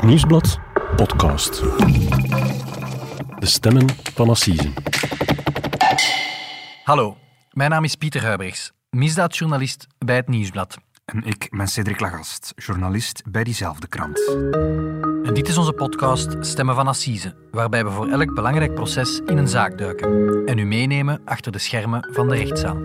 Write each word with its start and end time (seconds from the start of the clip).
Het 0.00 0.08
Nieuwsblad 0.08 0.58
podcast. 0.96 1.62
De 3.38 3.46
stemmen 3.46 3.88
van 4.14 4.28
Assise. 4.28 4.72
Hallo, 6.84 7.16
mijn 7.50 7.70
naam 7.70 7.84
is 7.84 7.94
Pieter 7.94 8.22
Huibrechts, 8.22 8.72
misdaadjournalist 8.90 9.86
bij 9.98 10.16
het 10.16 10.28
Nieuwsblad. 10.28 10.76
En 11.04 11.22
ik 11.22 11.48
ben 11.50 11.68
Cedric 11.68 12.00
Lagast, 12.00 12.52
journalist 12.56 13.22
bij 13.28 13.44
diezelfde 13.44 13.86
krant. 13.86 14.28
En 15.22 15.34
dit 15.34 15.48
is 15.48 15.58
onze 15.58 15.72
podcast 15.72 16.36
Stemmen 16.40 16.74
van 16.74 16.88
Assise, 16.88 17.34
waarbij 17.50 17.84
we 17.84 17.90
voor 17.90 18.08
elk 18.08 18.34
belangrijk 18.34 18.74
proces 18.74 19.20
in 19.26 19.36
een 19.36 19.48
zaak 19.48 19.78
duiken 19.78 20.42
en 20.46 20.58
u 20.58 20.64
meenemen 20.64 21.20
achter 21.24 21.52
de 21.52 21.58
schermen 21.58 22.08
van 22.12 22.28
de 22.28 22.36
rechtszaal. 22.36 22.76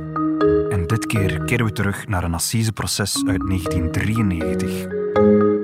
En 0.69 0.87
dit 0.87 1.05
keer 1.05 1.43
keren 1.43 1.65
we 1.65 1.71
terug 1.71 2.07
naar 2.07 2.23
een 2.23 2.33
assiseproces 2.33 3.15
uit 3.27 3.47
1993. 3.47 5.03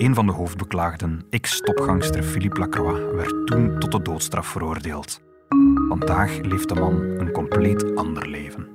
Een 0.02 0.16
van 0.16 0.26
de 0.26 0.32
hoofdbeklaagden, 0.32 1.26
ex-topgangster 1.30 2.24
Philippe 2.24 2.60
Lacroix, 2.60 3.00
werd 3.14 3.48
toen 3.48 3.80
tot 3.80 3.92
de 3.92 4.02
doodstraf 4.02 4.48
veroordeeld. 4.48 5.22
Vandaag 5.88 6.38
leeft 6.38 6.70
de 6.70 6.76
man 6.76 6.94
een 6.94 7.32
compleet 7.32 7.96
ander 7.96 8.28
leven. 8.28 8.68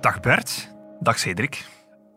Dag 0.00 0.20
Bert. 0.20 0.74
Dag 1.00 1.18
Cedric. 1.18 1.66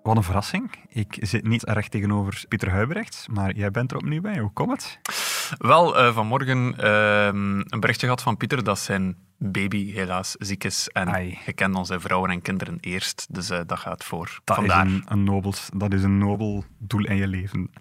Wat 0.03 0.17
een 0.17 0.23
verrassing. 0.23 0.71
Ik 0.89 1.17
zit 1.19 1.47
niet 1.47 1.63
recht 1.63 1.91
tegenover 1.91 2.43
Pieter 2.47 2.69
Huibrechts, 2.69 3.27
maar 3.27 3.55
jij 3.55 3.71
bent 3.71 3.91
er 3.91 3.97
opnieuw 3.97 4.21
bij. 4.21 4.39
Hoe 4.39 4.53
komt 4.53 4.71
het? 4.71 4.99
Wel, 5.57 5.99
uh, 5.99 6.13
vanmorgen 6.13 6.75
uh, 6.79 7.25
een 7.25 7.79
berichtje 7.79 8.05
gehad 8.05 8.21
van 8.21 8.37
Pieter 8.37 8.63
dat 8.63 8.79
zijn 8.79 9.15
baby 9.37 9.91
helaas 9.91 10.35
ziek 10.39 10.63
is. 10.63 10.89
En 10.89 11.07
Ai. 11.07 11.39
je 11.45 11.53
kent 11.53 11.75
onze 11.75 11.99
vrouwen 11.99 12.29
en 12.29 12.41
kinderen 12.41 12.77
eerst, 12.79 13.27
dus 13.29 13.51
uh, 13.51 13.59
dat 13.65 13.79
gaat 13.79 14.03
voor. 14.03 14.39
Dat 14.43 14.55
Vandaar. 14.55 14.85
is 14.85 14.91
een, 14.91 15.03
een 15.07 15.23
nobel, 15.23 15.53
dat 15.75 15.93
is 15.93 16.03
een 16.03 16.17
nobel 16.17 16.63
doel 16.77 17.05
in 17.05 17.15
je 17.15 17.27
leven. 17.27 17.71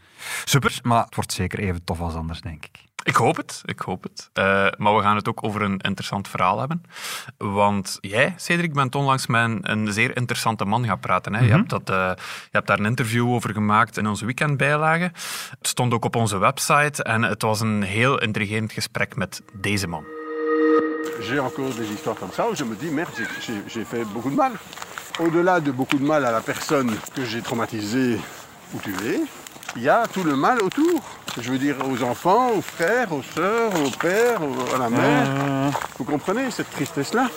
Super, 0.44 0.78
maar 0.82 1.04
het 1.04 1.14
wordt 1.14 1.32
zeker 1.32 1.58
even 1.58 1.84
tof 1.84 2.00
als 2.00 2.14
anders, 2.14 2.40
denk 2.40 2.64
ik. 2.64 2.89
Ik 3.02 3.16
hoop 3.16 3.36
het, 3.36 3.62
ik 3.64 3.80
hoop 3.80 4.02
het. 4.02 4.30
Uh, 4.34 4.44
maar 4.76 4.96
we 4.96 5.02
gaan 5.02 5.16
het 5.16 5.28
ook 5.28 5.44
over 5.44 5.62
een 5.62 5.78
interessant 5.78 6.28
verhaal 6.28 6.58
hebben. 6.58 6.82
Want 7.36 7.98
jij, 8.00 8.34
Cedric, 8.36 8.72
bent 8.72 8.94
onlangs 8.94 9.26
met 9.26 9.44
een, 9.44 9.70
een 9.70 9.92
zeer 9.92 10.16
interessante 10.16 10.64
man 10.64 10.84
gaan 10.86 11.00
praten. 11.00 11.34
Hè? 11.34 11.40
Mhm. 11.40 11.48
je, 11.48 11.56
hebt 11.56 11.70
dat, 11.70 11.90
uh, 11.90 12.12
je 12.26 12.50
hebt 12.50 12.66
daar 12.66 12.78
een 12.78 12.84
interview 12.84 13.28
over 13.32 13.52
gemaakt 13.52 13.96
in 13.96 14.06
onze 14.06 14.24
weekendbijlage. 14.24 15.10
Het 15.58 15.68
stond 15.68 15.94
ook 15.94 16.04
op 16.04 16.16
onze 16.16 16.38
website 16.38 17.02
en 17.02 17.22
het 17.22 17.42
was 17.42 17.60
een 17.60 17.82
heel 17.82 18.20
intrigerend 18.20 18.72
gesprek 18.72 19.16
met 19.16 19.42
deze 19.52 19.86
man. 19.86 20.04
J'ai 21.20 21.38
encore 21.38 21.74
des 21.74 21.88
histoires 21.88 22.18
comme 22.18 22.32
ça 22.32 22.48
où 22.48 22.54
je 22.56 22.64
me 22.64 22.76
dis, 22.76 22.90
merde, 22.90 23.10
j'ai 23.66 23.84
fait 23.84 24.04
beaucoup 24.12 24.30
de 24.30 24.36
mal. 24.36 24.52
Au-delà 25.18 25.60
de 25.60 25.72
beaucoup 25.72 25.98
de 25.98 26.06
mal 26.06 26.24
à 26.24 26.30
la 26.30 26.40
personne 26.40 26.90
que 27.14 27.24
j'ai 27.24 27.42
traumatisée 27.42 28.18
ou 28.72 28.78
tuée, 28.78 29.20
il 29.76 29.82
y 29.82 29.88
a 29.88 30.06
tout 30.12 30.24
le 30.24 30.36
mal 30.36 30.58
autour. 30.62 31.00
Je 31.40 31.50
veux 31.50 31.58
dire 31.58 31.76
aux 31.88 32.02
enfants, 32.02 32.50
aux 32.56 32.62
frères, 32.62 33.12
aux 33.12 33.22
sœurs, 33.22 33.72
au 33.74 33.90
père, 33.90 34.40
à 34.74 34.78
la 34.78 34.90
mère. 34.90 35.28
Vous 35.98 36.04
comprenez 36.04 36.50
cette 36.50 36.70
tristesse-là 36.70 37.28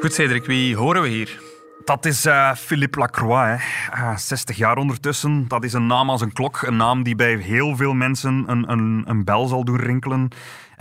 Goed, 0.00 0.12
Cedric, 0.12 0.46
wie 0.46 0.74
horen 0.76 1.02
we 1.02 1.08
hier? 1.08 1.40
Dat 1.84 2.04
is 2.04 2.26
eh, 2.26 2.54
Philippe 2.54 2.98
Lacroix, 2.98 3.46
hè. 3.46 3.56
Ah, 3.90 4.16
60 4.16 4.56
jaar 4.56 4.76
ondertussen. 4.76 5.48
Dat 5.48 5.64
is 5.64 5.72
een 5.72 5.86
naam 5.86 6.10
als 6.10 6.20
een 6.20 6.32
klok. 6.32 6.62
Een 6.62 6.76
naam 6.76 7.02
die 7.02 7.14
bij 7.14 7.36
heel 7.36 7.76
veel 7.76 7.92
mensen 7.92 8.44
een, 8.46 8.70
een, 8.70 9.04
een 9.06 9.24
bel 9.24 9.46
zal 9.46 9.64
doen 9.64 9.80
rinkelen. 9.80 10.28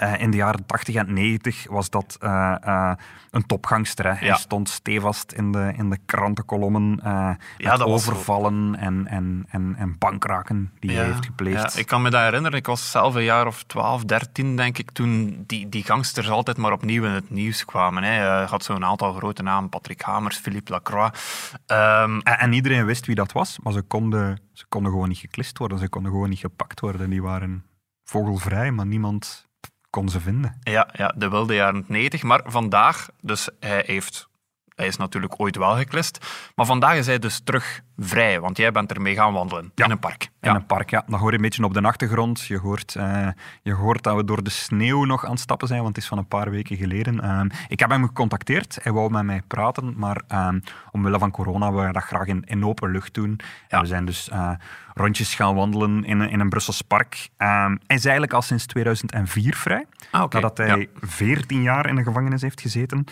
Eh, 0.01 0.21
in 0.21 0.31
de 0.31 0.37
jaren 0.37 0.65
80 0.65 0.95
en 0.95 1.13
90 1.13 1.65
was 1.69 1.89
dat 1.89 2.17
eh, 2.19 2.55
eh, 2.61 2.91
een 3.31 3.45
topgangster. 3.45 4.05
Hè. 4.05 4.11
Hij 4.13 4.27
Ja. 4.27 4.35
stond 4.35 4.69
stevast 4.69 5.31
in 5.31 5.51
de, 5.51 5.73
in 5.77 5.89
de 5.89 5.97
krantenkolommen. 6.05 6.99
Ja, 7.03 7.37
dat 7.77 7.81
overvallen 7.83 8.75
en, 8.75 9.07
en, 9.07 9.45
en, 9.49 9.75
en 9.77 9.95
bankraken 9.97 10.71
die 10.79 10.95
hij 10.95 11.05
heeft 11.05 11.25
gepleegd. 11.25 11.73
ja, 11.73 11.79
ik 11.79 11.87
kan 11.87 12.01
me 12.01 12.09
dat 12.09 12.21
herinneren. 12.21 12.57
Ik 12.57 12.65
was 12.65 12.91
zelf 12.91 13.15
een 13.15 13.23
jaar 13.23 13.47
of 13.47 13.63
12, 13.63 14.03
13, 14.03 14.55
denk 14.55 14.77
ik, 14.77 14.91
toen 14.91 15.43
die, 15.47 15.69
die 15.69 15.83
gangsters 15.83 16.29
altijd 16.29 16.57
maar 16.57 16.71
opnieuw 16.71 17.03
in 17.03 17.11
het 17.11 17.29
nieuws 17.29 17.65
kwamen. 17.65 18.03
Hè. 18.03 18.39
Je 18.41 18.45
had 18.47 18.63
zo'n 18.63 18.85
aantal 18.85 19.13
grote 19.13 19.43
namen, 19.43 19.69
Patrick 19.69 20.01
Hamers, 20.01 20.37
Philippe 20.37 20.71
Lacroix. 20.71 21.19
Ehm, 21.65 22.19
En, 22.23 22.39
en 22.39 22.53
iedereen 22.53 22.85
wist 22.85 23.05
wie 23.05 23.15
dat 23.15 23.31
was, 23.31 23.59
maar 23.63 23.73
ze 23.73 23.81
konden, 23.81 24.39
ze 24.53 24.65
konden 24.69 24.91
gewoon 24.91 25.07
niet 25.09 25.17
geklist 25.17 25.57
worden. 25.57 25.77
Ze 25.79 25.89
konden 25.89 26.11
gewoon 26.11 26.29
niet 26.29 26.39
gepakt 26.39 26.79
worden. 26.79 27.09
Die 27.09 27.21
waren 27.21 27.65
vogelvrij, 28.03 28.71
maar 28.71 28.85
niemand 28.85 29.49
kon 29.91 30.09
ze 30.09 30.19
vinden. 30.19 30.57
ja, 30.63 30.89
ja, 30.91 31.13
de 31.17 31.29
wilde 31.29 31.53
jaren 31.53 31.85
90. 31.87 32.23
Maar 32.23 32.41
vandaag, 32.45 33.09
dus 33.21 33.49
hij 33.59 33.83
heeft... 33.85 34.29
Hij 34.75 34.87
is 34.87 34.97
natuurlijk 34.97 35.33
ooit 35.39 35.55
wel 35.55 35.75
geklist. 35.75 36.25
Maar 36.55 36.65
vandaag 36.65 36.95
is 36.95 37.05
hij 37.05 37.19
dus 37.19 37.39
terug 37.43 37.81
vrij, 37.97 38.39
want 38.39 38.57
jij 38.57 38.71
bent 38.71 38.91
ermee 38.93 39.15
gaan 39.15 39.33
wandelen 39.33 39.71
Ja. 39.75 39.85
in 39.85 39.91
een 39.91 39.99
park. 39.99 40.29
In 40.41 40.55
een 40.55 40.65
park, 40.65 40.89
ja. 40.89 41.03
Dan 41.07 41.19
hoor 41.19 41.29
je 41.29 41.35
een 41.35 41.41
beetje 41.41 41.63
op 41.63 41.73
de 41.73 41.81
achtergrond. 41.81 42.41
Je 42.41 42.57
hoort, 42.57 42.95
eh, 42.95 43.27
je 43.61 43.73
hoort 43.73 44.03
dat 44.03 44.15
we 44.15 44.23
door 44.25 44.43
de 44.43 44.49
sneeuw 44.49 45.03
nog 45.05 45.25
aan 45.25 45.31
het 45.31 45.39
stappen 45.39 45.67
zijn, 45.67 45.81
want 45.81 45.95
het 45.95 46.03
is 46.03 46.09
van 46.09 46.17
een 46.17 46.27
paar 46.27 46.49
weken 46.49 46.77
geleden. 46.77 47.21
Ehm, 47.21 47.49
ik 47.67 47.79
heb 47.79 47.89
hem 47.89 48.05
gecontacteerd. 48.05 48.79
Hij 48.81 48.91
wou 48.91 49.11
met 49.11 49.23
mij 49.23 49.41
praten, 49.47 49.93
maar 49.97 50.21
ehm, 50.27 50.59
omwille 50.91 51.19
van 51.19 51.31
corona 51.31 51.71
willen 51.71 51.87
we 51.87 51.93
dat 51.93 52.03
graag 52.03 52.27
in, 52.27 52.43
in 52.45 52.65
open 52.65 52.91
lucht 52.91 53.13
doen. 53.13 53.39
En 53.67 53.79
we 53.81 53.85
zijn 53.87 54.05
dus 54.05 54.29
eh, 54.29 54.51
rondjes 54.93 55.35
gaan 55.35 55.55
wandelen 55.55 56.03
in, 56.05 56.19
een- 56.19 56.29
in 56.29 56.39
een 56.39 56.49
Brussels 56.49 56.81
park. 56.81 57.29
Ehm, 57.37 57.75
hij 57.87 57.95
is 57.95 58.03
eigenlijk 58.03 58.33
al 58.33 58.41
sinds 58.41 58.65
2004 58.65 59.55
vrij, 59.55 59.85
Ah, 60.11 60.29
nadat 60.29 60.57
hij 60.57 60.79
Ja. 60.79 60.85
14 61.01 61.61
jaar 61.61 61.87
in 61.87 61.95
de 61.95 62.03
gevangenis 62.03 62.41
heeft 62.41 62.61
gezeten. 62.61 63.05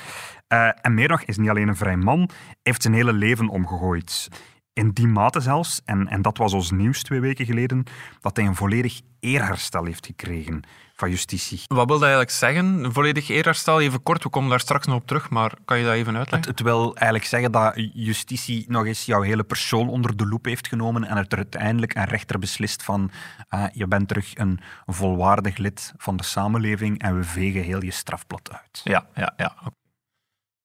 Eh, 0.49 0.69
en 0.81 0.93
meer 0.93 1.07
nog, 1.07 1.23
is 1.23 1.37
niet 1.37 1.49
alleen 1.49 1.67
een 1.67 1.75
vrij 1.75 1.95
man, 1.95 2.19
hij 2.19 2.57
heeft 2.63 2.81
zijn 2.81 2.93
hele 2.93 3.13
leven 3.13 3.49
omgegooid. 3.49 4.27
In 4.73 4.89
die 4.89 5.07
mate 5.07 5.39
zelfs, 5.39 5.81
en, 5.85 6.07
en 6.07 6.21
dat 6.21 6.37
was 6.37 6.53
ons 6.53 6.71
nieuws 6.71 7.03
twee 7.03 7.19
weken 7.19 7.45
geleden, 7.45 7.83
dat 8.21 8.35
hij 8.35 8.45
een 8.45 8.55
volledig 8.55 9.01
eerherstel 9.19 9.85
heeft 9.85 10.05
gekregen 10.05 10.63
van 10.93 11.09
justitie. 11.09 11.61
Wat 11.67 11.87
wil 11.87 11.99
dat 11.99 12.01
eigenlijk 12.01 12.31
zeggen? 12.31 12.83
Een 12.83 12.93
volledig 12.93 13.29
eerherstel, 13.29 13.81
even 13.81 14.03
kort, 14.03 14.23
we 14.23 14.29
komen 14.29 14.49
daar 14.49 14.59
straks 14.59 14.85
nog 14.85 14.95
op 14.95 15.07
terug, 15.07 15.29
maar 15.29 15.53
kan 15.65 15.77
je 15.77 15.85
dat 15.85 15.93
even 15.93 16.17
uitleggen? 16.17 16.49
het 16.49 16.61
wil 16.61 16.95
eigenlijk 16.95 17.25
zeggen 17.25 17.51
dat 17.51 17.73
justitie 17.93 18.66
nog 18.67 18.85
eens 18.85 19.05
jouw 19.05 19.21
hele 19.21 19.43
persoon 19.43 19.89
onder 19.89 20.17
de 20.17 20.27
loep 20.27 20.45
heeft 20.45 20.67
genomen 20.67 21.03
en 21.03 21.17
er 21.17 21.37
uiteindelijk 21.37 21.95
een 21.95 22.05
rechter 22.05 22.39
beslist 22.39 22.83
van 22.83 23.11
eh, 23.49 23.63
je 23.73 23.87
bent 23.87 24.07
terug 24.07 24.37
een 24.37 24.59
volwaardig 24.85 25.57
lid 25.57 25.93
van 25.97 26.17
de 26.17 26.23
samenleving 26.23 27.01
en 27.01 27.17
we 27.17 27.23
vegen 27.23 27.63
heel 27.63 27.83
je 27.83 27.91
strafblad 27.91 28.49
uit. 28.51 28.81
Ja, 28.83 29.05
ja, 29.13 29.33
ja. 29.37 29.55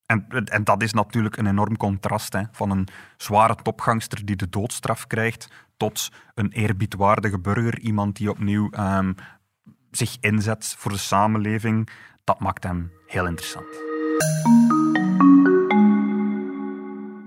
En, 0.05 0.25
en 0.45 0.63
dat 0.63 0.81
is 0.81 0.93
natuurlijk 0.93 1.37
een 1.37 1.47
enorm 1.47 1.77
contrast 1.77 2.33
hè, 2.33 2.41
van 2.51 2.71
een 2.71 2.87
zware 3.17 3.55
topgangster 3.55 4.25
die 4.25 4.35
de 4.35 4.49
doodstraf 4.49 5.07
krijgt 5.07 5.47
tot 5.77 6.11
een 6.33 6.51
eerbiedwaardige 6.51 7.39
burger, 7.39 7.79
iemand 7.79 8.15
die 8.15 8.29
opnieuw 8.29 8.69
ehm, 8.69 9.13
zich 9.91 10.17
inzet 10.19 10.75
voor 10.77 10.91
de 10.91 10.97
samenleving. 10.97 11.89
Dat 12.23 12.39
maakt 12.39 12.63
hem 12.63 12.91
heel 13.07 13.27
interessant. 13.27 13.67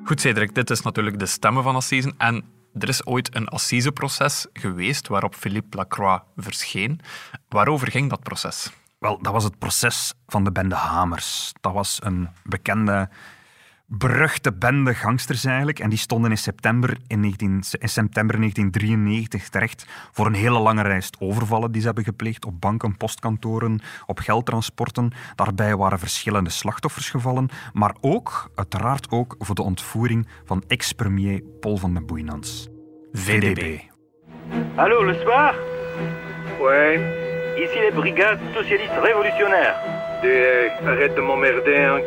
Goed, 0.05 0.21
Cedric, 0.21 0.55
dit 0.55 0.71
is 0.71 0.83
natuurlijk 0.83 1.19
de 1.19 1.27
stemmen 1.27 1.63
van 1.63 1.75
Assisen. 1.75 2.15
En 2.19 2.45
er 2.79 2.89
is 2.89 3.07
ooit 3.07 3.35
een 3.35 3.49
assiseproces 3.49 4.47
geweest 4.53 5.09
waarop 5.09 5.35
Philippe 5.35 5.77
Lacroix 5.77 6.23
verscheen. 6.37 7.01
Waarover 7.49 7.91
ging 7.91 8.11
dat 8.11 8.23
proces? 8.23 8.71
Wel, 8.99 9.19
dat 9.23 9.33
was 9.33 9.45
het 9.45 9.59
proces 9.59 10.15
van 10.27 10.45
de 10.45 10.53
bende 10.53 10.75
Hamers. 10.75 11.53
Dat 11.61 11.73
was 11.73 11.99
een 12.03 12.29
bekende, 12.45 13.09
beruchte 13.87 14.53
bende 14.53 14.95
gangsters 14.95 15.45
eigenlijk. 15.45 15.79
En 15.79 15.89
die 15.89 15.99
stonden 15.99 16.31
in 16.31 16.39
september, 16.39 16.97
in 17.07 17.21
19, 17.21 17.49
in 17.79 17.89
september 17.89 18.37
1993 18.37 19.49
terecht 19.49 19.87
voor 20.13 20.27
een 20.27 20.35
hele 20.35 20.59
lange 20.59 20.83
lijst 20.83 21.17
overvallen 21.21 21.73
die 21.73 21.81
ze 21.81 21.87
hebben 21.87 22.05
gepleegd 22.05 22.45
op 22.45 22.61
banken, 22.61 22.97
postkantoren, 22.97 23.81
op 24.07 24.19
geldtransporten. 24.19 25.13
Daarbij 25.35 25.77
waren 25.77 25.99
verschillende 25.99 26.51
slachtoffers 26.51 27.11
gevallen, 27.11 27.49
maar 27.73 27.97
ook, 28.01 28.51
uiteraard 28.55 29.11
ook, 29.11 29.35
voor 29.39 29.55
de 29.55 29.63
ontvoering 29.63 30.29
van 30.45 30.65
ex-premier 30.67 31.43
Paul 31.61 31.77
van 31.77 31.95
den 31.95 32.07
Boeinans. 32.07 32.69
VDB. 33.13 33.81
Allô, 34.77 35.05
le 35.05 35.15
soir 35.15 35.55
Ouais. 36.61 37.28
Ici 37.59 37.79
les 37.81 37.91
brigades 37.91 38.39
socialistes 38.55 38.99
révolutionnaires. 39.03 39.75
Des, 40.23 40.71
arrête 40.87 41.15
de 41.15 41.21
m'emmerder, 41.21 41.77
hein. 41.77 41.99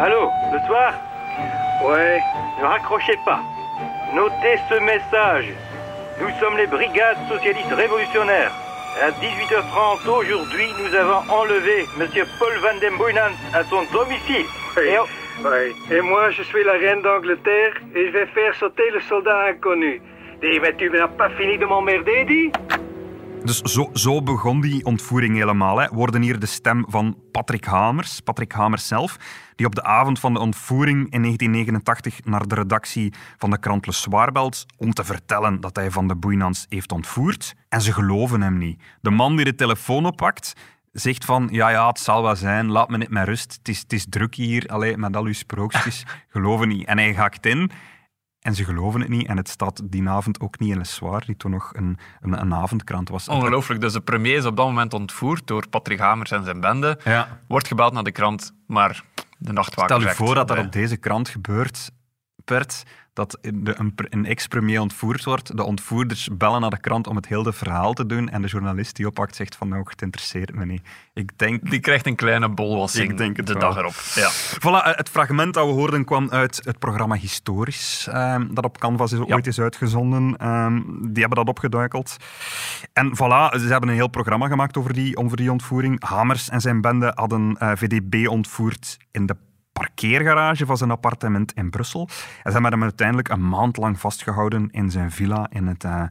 Allô, 0.00 0.30
le 0.52 0.58
soir? 0.66 0.94
Ouais. 1.84 2.20
Ne 2.60 2.66
raccrochez 2.66 3.16
pas. 3.24 3.40
Notez 4.14 4.58
ce 4.68 4.74
message. 4.80 5.46
Nous 6.20 6.30
sommes 6.40 6.56
les 6.56 6.66
brigades 6.66 7.18
socialistes 7.28 7.72
révolutionnaires. 7.72 8.52
À 9.00 9.10
18h30 9.10 10.08
aujourd'hui, 10.08 10.66
nous 10.80 10.94
avons 10.94 11.22
enlevé 11.30 11.86
Monsieur 11.98 12.24
Paul 12.40 12.52
Van 12.62 12.78
den 12.80 12.96
Boynant 12.96 13.34
à 13.54 13.62
son 13.64 13.82
domicile. 13.92 14.46
Et 14.82 14.98
on- 14.98 15.06
Ouais. 15.48 15.70
Et 15.92 16.00
moi, 16.00 16.30
je 16.30 16.42
suis 16.42 16.64
la 16.64 16.72
reine 16.72 17.00
d'Angleterre 17.02 17.72
et 17.94 18.06
je 18.08 18.10
vais 18.10 18.26
faire 18.26 18.52
sauter 18.56 18.90
le 18.90 18.98
soldat 19.02 19.44
inconnu. 19.50 20.02
Dis, 20.40 20.60
mais 20.60 20.76
tu 20.76 20.88
n'as 20.88 21.08
pas 21.16 21.32
fini 21.36 21.58
de 21.58 21.66
m'emmerder, 21.66 22.26
dis 22.26 22.50
Dus 23.44 23.60
zo, 23.62 23.90
zo 23.92 24.22
begon 24.22 24.60
die 24.60 24.84
ontvoering 24.84 25.36
helemaal. 25.36 25.78
Hè. 25.78 25.88
Worden 25.88 26.22
hier 26.22 26.38
de 26.38 26.46
stem 26.46 26.84
van 26.88 27.16
Patrick 27.32 27.64
Hamers, 27.64 28.20
Patrick 28.20 28.52
Hamers 28.52 28.86
zelf, 28.86 29.16
die 29.56 29.66
op 29.66 29.74
de 29.74 29.82
avond 29.82 30.20
van 30.20 30.34
de 30.34 30.40
ontvoering 30.40 31.10
in 31.10 31.22
1989 31.22 32.24
naar 32.24 32.46
de 32.46 32.54
redactie 32.54 33.12
van 33.36 33.50
de 33.50 33.58
krant 33.58 33.86
Le 33.86 33.92
Soir 33.92 34.32
belt 34.32 34.66
om 34.76 34.92
te 34.92 35.04
vertellen 35.04 35.60
dat 35.60 35.76
hij 35.76 35.90
Van 35.90 36.08
de 36.08 36.16
Boeinans 36.16 36.66
heeft 36.68 36.92
ontvoerd. 36.92 37.54
En 37.68 37.80
ze 37.80 37.92
geloven 37.92 38.40
hem 38.40 38.58
niet. 38.58 38.82
De 39.00 39.10
man 39.10 39.36
die 39.36 39.44
de 39.44 39.54
telefoon 39.54 40.06
oppakt, 40.06 40.52
zegt 40.92 41.24
van, 41.24 41.48
ja, 41.50 41.68
ja, 41.68 41.88
het 41.88 41.98
zal 41.98 42.22
wel 42.22 42.36
zijn, 42.36 42.70
laat 42.70 42.88
me 42.88 42.98
niet 42.98 43.10
met 43.10 43.26
rust. 43.26 43.54
Het 43.58 43.68
is, 43.68 43.78
het 43.78 43.92
is 43.92 44.06
druk 44.08 44.34
hier, 44.34 44.66
allee, 44.66 44.96
met 44.96 45.16
al 45.16 45.24
uw 45.24 45.32
sprookjes. 45.32 46.04
geloven 46.28 46.68
niet. 46.68 46.86
En 46.86 46.98
hij 46.98 47.14
haakt 47.14 47.46
in 47.46 47.70
en 48.48 48.54
ze 48.54 48.64
geloven 48.64 49.00
het 49.00 49.08
niet. 49.08 49.26
En 49.26 49.36
het 49.36 49.48
staat 49.48 49.80
die 49.84 50.08
avond 50.08 50.40
ook 50.40 50.58
niet 50.58 50.70
in 50.70 50.76
Le 50.76 50.84
Soir, 50.84 51.22
die 51.26 51.36
toen 51.36 51.50
nog 51.50 51.70
een, 51.74 51.98
een, 52.20 52.40
een 52.40 52.54
avondkrant 52.54 53.08
was. 53.08 53.28
Ongelooflijk. 53.28 53.80
Dus 53.80 53.92
de 53.92 54.00
premier 54.00 54.36
is 54.36 54.44
op 54.44 54.56
dat 54.56 54.66
moment 54.66 54.94
ontvoerd 54.94 55.46
door 55.46 55.68
Patrick 55.68 55.98
Hamers 55.98 56.30
en 56.30 56.44
zijn 56.44 56.60
bende. 56.60 56.98
Ja. 57.04 57.38
Wordt 57.48 57.66
gebeld 57.66 57.92
naar 57.92 58.02
de 58.02 58.12
krant, 58.12 58.52
maar 58.66 59.04
de 59.38 59.52
nachtwaker 59.52 59.96
Stel 59.96 60.08
je 60.08 60.14
voor 60.14 60.34
dat 60.34 60.48
dat 60.48 60.56
eh, 60.56 60.64
op 60.64 60.72
deze 60.72 60.96
krant 60.96 61.28
gebeurt, 61.28 61.90
Bert, 62.44 62.82
dat 63.18 63.38
de, 63.40 63.74
een, 63.78 63.94
een 63.96 64.26
ex-premier 64.26 64.80
ontvoerd 64.80 65.24
wordt. 65.24 65.56
De 65.56 65.64
ontvoerders 65.64 66.28
bellen 66.32 66.60
naar 66.60 66.70
de 66.70 66.80
krant 66.80 67.06
om 67.06 67.16
het 67.16 67.28
hele 67.28 67.52
verhaal 67.52 67.92
te 67.92 68.06
doen. 68.06 68.28
En 68.28 68.42
de 68.42 68.48
journalist 68.48 68.96
die 68.96 69.06
oppakt 69.06 69.36
zegt 69.36 69.56
van, 69.56 69.68
nou, 69.68 69.84
het 69.90 70.02
interesseert 70.02 70.54
me 70.54 70.66
niet. 70.66 70.82
Ik 71.14 71.38
denk... 71.38 71.70
Die 71.70 71.80
krijgt 71.80 72.06
een 72.06 72.16
kleine 72.16 72.48
bolwassing 72.48 73.10
Ik 73.10 73.16
denk 73.16 73.36
het 73.36 73.46
de 73.46 73.52
wel. 73.52 73.62
dag 73.62 73.76
erop. 73.76 73.94
Ja. 74.14 74.30
Voilà, 74.32 74.86
eh, 74.86 74.96
het 74.96 75.08
fragment 75.08 75.54
dat 75.54 75.66
we 75.66 75.72
hoorden 75.72 76.04
kwam 76.04 76.30
uit 76.30 76.60
het 76.64 76.78
programma 76.78 77.14
Historisch, 77.14 78.06
ehm, 78.10 78.54
dat 78.54 78.64
op 78.64 78.78
Canvas 78.78 79.12
is, 79.12 79.18
ooit 79.18 79.46
is 79.46 79.60
uitgezonden. 79.60 80.36
Ehm, 80.36 80.80
die 80.84 81.20
hebben 81.20 81.38
dat 81.38 81.48
opgeduikeld. 81.48 82.16
En 82.92 83.12
voilà, 83.14 83.58
ze 83.60 83.66
hebben 83.68 83.88
een 83.88 83.94
heel 83.94 84.08
programma 84.08 84.48
gemaakt 84.48 84.76
over 84.76 84.92
die, 84.92 85.16
over 85.16 85.36
die 85.36 85.50
ontvoering. 85.52 86.04
Hamers 86.04 86.48
en 86.48 86.60
zijn 86.60 86.80
bende 86.80 87.12
hadden 87.14 87.56
eh, 87.58 87.70
VDB 87.74 88.28
ontvoerd 88.28 88.96
in 89.10 89.26
de 89.26 89.36
parkeergarage 89.78 90.66
van 90.66 90.76
zijn 90.76 90.90
appartement 90.90 91.52
in 91.52 91.70
Brussel. 91.70 92.00
En 92.42 92.52
ze 92.52 92.52
hebben 92.52 92.72
hem 92.72 92.82
uiteindelijk 92.82 93.28
een 93.28 93.48
maand 93.48 93.76
lang 93.76 94.00
vastgehouden 94.00 94.68
in 94.70 94.90
zijn 94.90 95.10
villa 95.10 95.46
in 95.50 95.66
het, 95.66 95.84
eh, 95.84 96.02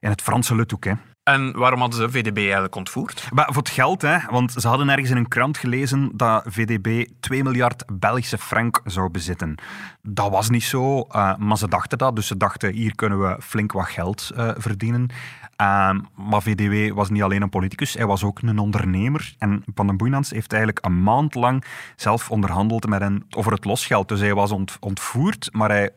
in 0.00 0.08
het 0.08 0.22
Franse 0.22 0.56
Le 0.56 0.66
Touquet. 0.66 0.96
En 1.22 1.58
waarom 1.58 1.80
hadden 1.80 1.98
ze 1.98 2.10
VDB 2.10 2.36
eigenlijk 2.36 2.74
ontvoerd? 2.74 3.28
Maar 3.32 3.46
voor 3.46 3.62
het 3.62 3.68
geld, 3.68 4.02
hè, 4.02 4.18
want 4.30 4.52
ze 4.52 4.68
hadden 4.68 4.88
ergens 4.88 5.10
in 5.10 5.16
een 5.16 5.28
krant 5.28 5.58
gelezen 5.58 6.10
dat 6.14 6.44
VDB 6.48 7.06
2 7.20 7.42
miljard 7.42 7.84
Belgische 7.92 8.38
frank 8.38 8.80
zou 8.84 9.10
bezitten. 9.10 9.54
Dat 10.02 10.30
was 10.30 10.50
niet 10.50 10.64
zo, 10.64 11.00
eh, 11.00 11.36
maar 11.36 11.58
ze 11.58 11.68
dachten 11.68 11.98
dat. 11.98 12.16
Dus 12.16 12.26
ze 12.26 12.36
dachten, 12.36 12.72
hier 12.72 12.94
kunnen 12.94 13.20
we 13.20 13.36
flink 13.40 13.72
wat 13.72 13.86
geld 13.88 14.30
eh, 14.36 14.50
verdienen. 14.56 15.08
Ehm, 15.56 16.00
maar 16.14 16.42
VDB 16.42 16.92
was 16.94 17.10
niet 17.10 17.22
alleen 17.22 17.42
een 17.42 17.48
politicus, 17.48 17.94
hij 17.94 18.06
was 18.06 18.24
ook 18.24 18.42
een 18.42 18.58
ondernemer. 18.58 19.34
En 19.38 19.62
Van 19.74 19.86
den 19.86 19.96
Boeinans 19.96 20.30
heeft 20.30 20.52
eigenlijk 20.52 20.84
een 20.84 21.02
maand 21.02 21.34
lang 21.34 21.64
zelf 21.96 22.30
onderhandeld 22.30 22.88
met 22.88 23.00
hen 23.00 23.26
over 23.36 23.52
het 23.52 23.64
losgeld. 23.64 24.08
Dus 24.08 24.20
hij 24.20 24.34
was 24.34 24.50
ont- 24.50 24.76
ontvoerd, 24.80 25.48
maar 25.52 25.70
hij 25.70 25.90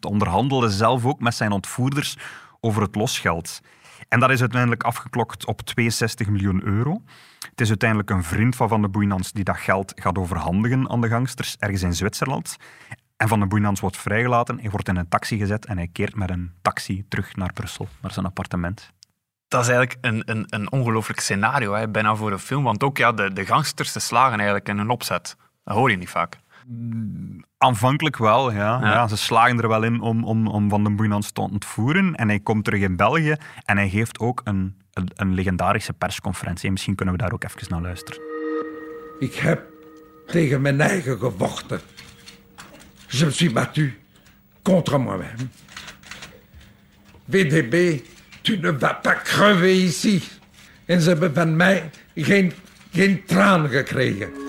onderhandelde 0.00 0.68
zelf 0.70 1.04
ook 1.04 1.20
met 1.20 1.34
zijn 1.34 1.52
ontvoerders 1.52 2.16
over 2.60 2.82
het 2.82 2.94
losgeld. 2.94 3.60
En 4.08 4.20
dat 4.20 4.30
is 4.30 4.40
uiteindelijk 4.40 4.82
afgeklokt 4.82 5.46
op 5.46 5.60
62 5.60 6.28
miljoen 6.28 6.64
euro. 6.64 7.02
Het 7.50 7.60
is 7.60 7.68
uiteindelijk 7.68 8.10
een 8.10 8.22
vriend 8.24 8.56
van 8.56 8.68
Van 8.68 8.82
de 8.82 8.88
Boeinans 8.88 9.32
die 9.32 9.44
dat 9.44 9.56
geld 9.56 9.92
gaat 9.94 10.18
overhandigen 10.18 10.90
aan 10.90 11.00
de 11.00 11.08
gangsters, 11.08 11.56
ergens 11.58 11.82
in 11.82 11.94
Zwitserland. 11.94 12.56
En 13.16 13.28
Van 13.28 13.40
de 13.40 13.46
Boeinans 13.46 13.80
wordt 13.80 13.96
vrijgelaten, 13.96 14.60
hij 14.60 14.70
wordt 14.70 14.88
in 14.88 14.96
een 14.96 15.08
taxi 15.08 15.38
gezet 15.38 15.66
en 15.66 15.76
hij 15.76 15.88
keert 15.92 16.14
met 16.16 16.30
een 16.30 16.52
taxi 16.62 17.04
terug 17.08 17.36
naar 17.36 17.52
Brussel, 17.52 17.88
naar 18.00 18.12
zijn 18.12 18.26
appartement. 18.26 18.92
Dat 19.48 19.60
is 19.60 19.68
eigenlijk 19.68 19.98
een, 20.00 20.22
een, 20.24 20.44
een 20.48 20.72
ongelooflijk 20.72 21.20
scenario, 21.20 21.74
hè, 21.74 21.88
bijna 21.88 22.16
voor 22.16 22.32
een 22.32 22.38
film. 22.38 22.64
Want 22.64 22.82
ook 22.82 22.96
ja, 22.96 23.12
de, 23.12 23.32
de 23.32 23.46
gangsters 23.46 23.92
ze 23.92 24.00
slagen 24.00 24.36
eigenlijk 24.36 24.68
in 24.68 24.78
een 24.78 24.90
opzet. 24.90 25.36
Dat 25.64 25.76
hoor 25.76 25.90
je 25.90 25.96
niet 25.96 26.08
vaak. 26.08 26.38
Aanvankelijk 27.58 28.16
wel, 28.16 28.52
ja. 28.52 28.80
Ja. 28.80 28.92
ja. 28.92 29.08
ze 29.08 29.16
slagen 29.16 29.60
er 29.60 29.68
wel 29.68 29.82
in 29.82 30.00
om, 30.00 30.24
om, 30.24 30.46
om 30.46 30.68
Van 30.68 30.84
den 30.84 30.96
Boeinans 30.96 31.30
te 31.30 31.40
ontvoeren. 31.40 32.14
En 32.14 32.28
hij 32.28 32.40
komt 32.40 32.64
terug 32.64 32.80
in 32.80 32.96
België 32.96 33.36
en 33.64 33.76
hij 33.76 33.88
geeft 33.88 34.18
ook 34.18 34.40
een, 34.44 34.76
een, 34.92 35.08
een 35.14 35.34
legendarische 35.34 35.92
persconferentie. 35.92 36.66
En 36.66 36.72
misschien 36.72 36.94
kunnen 36.94 37.14
we 37.14 37.20
daar 37.20 37.32
ook 37.32 37.44
even 37.44 37.66
naar 37.68 37.80
luisteren. 37.80 38.20
Ik 39.18 39.34
heb 39.34 39.62
tegen 40.26 40.60
mijn 40.60 40.80
eigen 40.80 41.18
gevochten. 41.18 41.80
Je 43.08 43.24
me 43.24 43.30
suis 43.30 43.52
battu 43.52 43.98
contre 44.62 44.98
moi-même. 44.98 45.48
VDB, 47.28 48.00
tu 48.46 48.56
ne 48.58 48.70
vas 48.70 48.94
pas 49.02 49.16
crever 49.24 49.70
ici. 49.70 50.22
En 50.84 51.00
ze 51.00 51.08
hebben 51.08 51.34
van 51.34 51.56
mij 51.56 51.90
geen, 52.14 52.52
geen 52.92 53.24
traan 53.24 53.68
gekregen. 53.68 54.45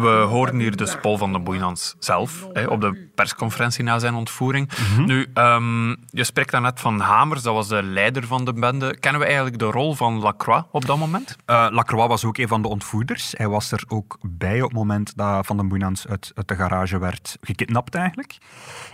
We 0.00 0.08
hoorden 0.08 0.58
hier 0.60 0.76
dus 0.76 0.96
Paul 1.00 1.18
van 1.18 1.32
den 1.32 1.44
Boeinans 1.44 1.96
zelf 1.98 2.46
hè, 2.52 2.66
op 2.66 2.80
de 2.80 3.08
persconferentie 3.14 3.84
na 3.84 3.98
zijn 3.98 4.14
ontvoering. 4.14 4.70
Nu, 5.06 5.26
ehm, 5.34 5.88
je 5.88 6.24
spreekt 6.24 6.50
daarnet 6.50 6.80
van 6.80 7.00
Hamers, 7.00 7.42
dat 7.42 7.54
was 7.54 7.68
de 7.68 7.82
leider 7.82 8.26
van 8.26 8.44
de 8.44 8.52
bende. 8.52 8.96
Kennen 8.98 9.20
we 9.20 9.26
eigenlijk 9.26 9.58
de 9.58 9.64
rol 9.64 9.94
van 9.94 10.18
Lacroix 10.18 10.64
op 10.70 10.86
dat 10.86 10.98
moment? 10.98 11.36
Eh, 11.44 11.66
Lacroix 11.70 12.08
was 12.08 12.24
ook 12.24 12.38
een 12.38 12.48
van 12.48 12.62
de 12.62 12.68
ontvoerders. 12.68 13.34
Hij 13.36 13.48
was 13.48 13.72
er 13.72 13.84
ook 13.88 14.18
bij 14.22 14.62
op 14.62 14.68
het 14.68 14.78
moment 14.78 15.16
dat 15.16 15.46
Van 15.46 15.56
den 15.56 15.68
Boeinans 15.68 16.08
uit, 16.08 16.32
uit 16.34 16.48
de 16.48 16.54
garage 16.54 16.98
werd 16.98 17.38
gekidnapt 17.40 17.94
eigenlijk. 17.94 18.38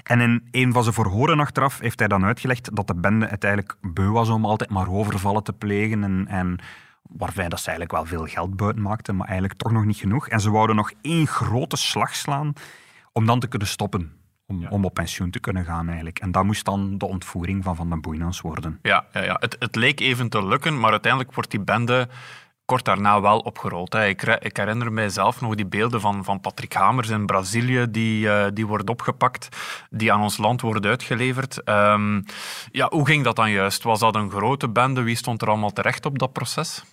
En 0.02 0.20
in 0.20 0.48
een 0.50 0.72
van 0.72 0.82
zijn 0.82 0.94
verhoren 0.94 1.40
achteraf 1.40 1.78
heeft 1.78 1.98
hij 1.98 2.08
dan 2.08 2.24
uitgelegd 2.24 2.76
dat 2.76 2.86
de 2.86 2.94
bende 2.94 3.26
het 3.26 3.44
eigenlijk 3.44 3.76
beu 3.80 4.08
was 4.08 4.28
om 4.28 4.44
altijd 4.44 4.70
maar 4.70 4.90
overvallen 4.90 5.42
te 5.42 5.52
plegen 5.52 6.04
en... 6.04 6.26
en 6.28 6.58
Waarbij 7.08 7.48
dat 7.48 7.60
ze 7.60 7.68
eigenlijk 7.70 7.98
wel 7.98 8.18
veel 8.18 8.26
geld 8.26 8.56
buiten 8.56 8.82
maakten, 8.82 9.16
maar 9.16 9.26
eigenlijk 9.26 9.58
toch 9.58 9.72
nog 9.72 9.84
niet 9.84 9.96
genoeg. 9.96 10.28
En 10.28 10.40
ze 10.40 10.50
wouden 10.50 10.76
nog 10.76 10.92
één 11.02 11.26
grote 11.26 11.76
slag 11.76 12.14
slaan 12.14 12.52
om 13.12 13.26
dan 13.26 13.40
te 13.40 13.46
kunnen 13.46 13.68
stoppen. 13.68 14.14
Om, 14.46 14.66
om 14.66 14.84
op 14.84 14.94
pensioen 14.94 15.30
te 15.30 15.40
kunnen 15.40 15.64
gaan 15.64 15.86
eigenlijk. 15.86 16.18
En 16.18 16.32
dat 16.32 16.44
moest 16.44 16.64
dan 16.64 16.98
de 16.98 17.06
ontvoering 17.06 17.64
van 17.64 17.76
Van 17.76 17.88
den 17.88 18.00
Boeinans 18.00 18.40
worden. 18.40 18.78
Ja, 18.82 19.06
ja, 19.12 19.22
ja. 19.22 19.36
Het, 19.40 19.56
het 19.58 19.76
leek 19.76 20.00
even 20.00 20.28
te 20.28 20.46
lukken, 20.46 20.80
maar 20.80 20.90
uiteindelijk 20.90 21.34
wordt 21.34 21.50
die 21.50 21.60
bende 21.60 22.08
kort 22.66 22.84
daarna 22.84 23.20
wel 23.20 23.38
opgerold. 23.38 23.94
Ik, 23.94 24.56
herinner 24.56 24.92
mij 24.92 25.08
zelf 25.08 25.40
nog 25.40 25.54
die 25.54 25.66
beelden 25.66 26.00
van, 26.00 26.24
van 26.24 26.40
Patrick 26.40 26.72
Hamers 26.72 27.08
in 27.08 27.26
Brazilië, 27.26 27.86
die, 27.90 28.30
eh, 28.30 28.46
die 28.52 28.66
wordt 28.66 28.90
opgepakt, 28.90 29.48
die 29.90 30.12
aan 30.12 30.22
ons 30.22 30.36
land 30.36 30.60
worden 30.60 30.90
uitgeleverd. 30.90 31.62
Ehm, 31.62 32.22
ja, 32.70 32.88
hoe 32.90 33.06
ging 33.06 33.24
dat 33.24 33.36
dan 33.36 33.50
juist? 33.50 33.82
Was 33.82 34.00
dat 34.00 34.14
een 34.14 34.30
grote 34.30 34.68
bende? 34.68 35.02
Wie 35.02 35.16
stond 35.16 35.42
er 35.42 35.48
allemaal 35.48 35.72
terecht 35.72 36.06
op 36.06 36.18
dat 36.18 36.32
proces? 36.32 36.84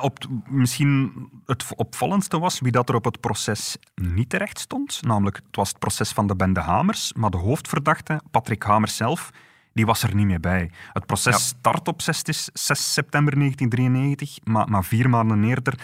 Op, 0.00 0.18
misschien 0.46 1.28
het 1.46 1.64
opvallendste 1.76 2.38
was 2.38 2.60
wie 2.60 2.72
dat 2.72 2.88
er 2.88 2.94
op 2.94 3.04
het 3.04 3.20
proces 3.20 3.76
niet 3.94 4.30
terecht 4.30 4.58
stond. 4.58 5.02
Namelijk, 5.02 5.36
het 5.36 5.56
was 5.56 5.68
het 5.68 5.78
proces 5.78 6.10
van 6.10 6.26
de 6.26 6.36
bende 6.36 6.60
Hamers, 6.60 7.12
maar 7.12 7.30
de 7.30 7.36
hoofdverdachte, 7.36 8.20
Patrick 8.30 8.62
Hamers 8.62 8.96
zelf, 8.96 9.30
die 9.72 9.86
was 9.86 10.02
er 10.02 10.14
niet 10.14 10.26
meer 10.26 10.40
bij. 10.40 10.70
Het 10.92 11.06
proces 11.06 11.32
Ja. 11.32 11.38
start 11.38 11.88
op 11.88 12.02
6, 12.02 12.22
6 12.52 12.92
september 12.92 13.38
1993, 13.38 14.38
maar, 14.44 14.68
maar 14.68 14.84
vier 14.84 15.08
maanden 15.10 15.44
eerder 15.44 15.74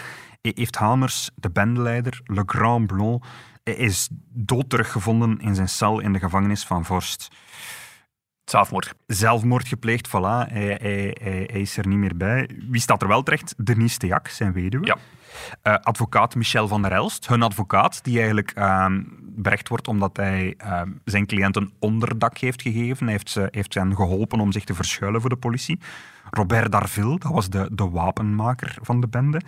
heeft 0.41 0.75
Hamers, 0.75 1.29
de 1.35 1.49
bendeleider, 1.49 2.21
Le 2.23 2.43
Grand 2.45 2.87
Blond, 2.87 3.25
hij 3.63 3.73
is 3.73 4.09
dood 4.29 4.69
teruggevonden 4.69 5.39
in 5.39 5.55
zijn 5.55 5.69
cel 5.69 5.99
in 5.99 6.13
de 6.13 6.19
gevangenis 6.19 6.63
van 6.63 6.85
Vorst 6.85 7.27
Zelfmoord. 8.43 8.93
zelfmoord 9.07 9.67
gepleegd, 9.67 10.07
voilà. 10.07 10.11
Hij, 10.51 10.77
hij, 10.81 11.15
hij, 11.21 11.49
hij 11.51 11.61
is 11.61 11.77
er 11.77 11.87
niet 11.87 11.97
meer 11.97 12.17
bij. 12.17 12.49
Wie 12.69 12.81
staat 12.81 13.01
er 13.01 13.07
wel 13.07 13.23
terecht? 13.23 13.53
Denise 13.57 13.97
Theac, 13.97 14.27
zijn 14.27 14.53
weduwe. 14.53 14.85
Ja. 14.85 14.95
Eh, 15.61 15.73
advocaat 15.73 16.35
Michel 16.35 16.67
van 16.67 16.81
der 16.81 16.91
Elst, 16.91 17.27
hun 17.27 17.41
advocaat, 17.41 18.03
die 18.03 18.15
eigenlijk 18.17 18.51
ehm 18.51 19.01
berecht 19.41 19.69
wordt 19.69 19.87
omdat 19.87 20.17
hij 20.17 20.53
ehm, 20.57 20.91
zijn 21.05 21.25
cliënt 21.25 21.55
een 21.55 21.73
onderdak 21.79 22.37
heeft 22.37 22.61
gegeven. 22.61 23.03
Hij 23.03 23.11
heeft, 23.11 23.29
ze, 23.29 23.47
heeft 23.51 23.73
hen 23.73 23.95
geholpen 23.95 24.39
om 24.39 24.51
zich 24.51 24.63
te 24.63 24.73
verschuilen 24.73 25.21
voor 25.21 25.29
de 25.29 25.35
politie. 25.35 25.79
Robert 26.29 26.71
Darville, 26.71 27.19
dat 27.19 27.31
was 27.31 27.49
de, 27.49 27.69
de 27.71 27.89
wapenmaker 27.89 28.77
van 28.81 29.01
de 29.01 29.07
bende. 29.07 29.41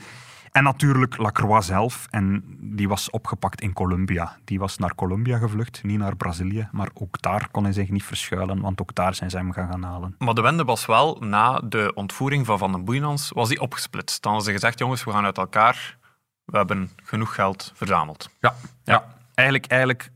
En 0.52 0.64
natuurlijk 0.64 1.18
Lacroix 1.18 1.66
zelf, 1.66 2.08
en 2.10 2.44
die 2.60 2.88
was 2.88 3.10
opgepakt 3.10 3.62
in 3.62 3.74
Colombia. 3.74 4.38
Die 4.44 4.60
was 4.60 4.78
naar 4.78 4.96
Colombia 4.96 5.38
gevlucht, 5.38 5.84
niet 5.84 5.98
naar 5.98 6.16
Brazilië, 6.16 6.68
maar 6.72 6.90
ook 6.94 7.22
daar 7.22 7.48
kon 7.52 7.64
hij 7.64 7.74
zich 7.74 7.90
niet 7.90 8.04
verschuilen, 8.04 8.62
want 8.62 8.82
ook 8.82 8.96
daar 8.96 9.16
zijn 9.16 9.30
ze 9.30 9.38
hem 9.38 9.52
gaan 9.52 9.72
gaan 9.72 9.84
halen. 9.84 10.16
Maar 10.18 10.34
de 10.34 10.42
wende 10.42 10.64
was 10.64 10.86
wel, 10.86 11.18
na 11.20 11.60
de 11.60 11.92
ontvoering 11.96 12.46
van 12.46 12.58
Van 12.58 12.72
den 12.72 12.86
Boeinans, 12.86 13.30
was 13.30 13.50
die 13.50 13.60
opgesplitst. 13.60 14.22
Dan 14.22 14.32
hadden 14.32 14.52
ze 14.52 14.60
gezegd, 14.60 14.80
jongens, 14.80 15.04
we 15.04 15.12
gaan 15.12 15.26
uit 15.26 15.38
elkaar. 15.38 15.98
We 16.46 16.58
hebben 16.58 16.90
genoeg 17.04 17.36
geld 17.36 17.72
verzameld. 17.76 18.30
Ja, 18.40 18.56
ja. 18.84 19.20
Eigenlijk, 19.34 19.72
eigenlijk, 19.72 20.10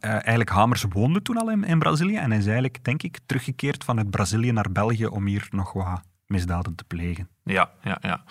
eh, 0.00 0.10
eigenlijk 0.10 0.50
Hamers 0.50 0.84
woonde 0.88 1.22
toen 1.22 1.36
al 1.36 1.50
in, 1.50 1.64
in 1.64 1.78
Brazilië 1.78 2.16
en 2.16 2.30
hij 2.30 2.38
is 2.38 2.44
eigenlijk, 2.44 2.84
denk 2.84 3.02
ik, 3.02 3.18
teruggekeerd 3.26 3.84
vanuit 3.84 4.10
Brazilië 4.10 4.52
naar 4.52 4.72
België 4.72 5.06
om 5.06 5.26
hier 5.26 5.48
nog 5.50 5.72
wat 5.72 6.00
misdaden 6.26 6.74
te 6.74 6.84
plegen. 6.84 7.28
Ja, 7.44 7.70
ja, 7.82 7.98
ja. 8.00 8.24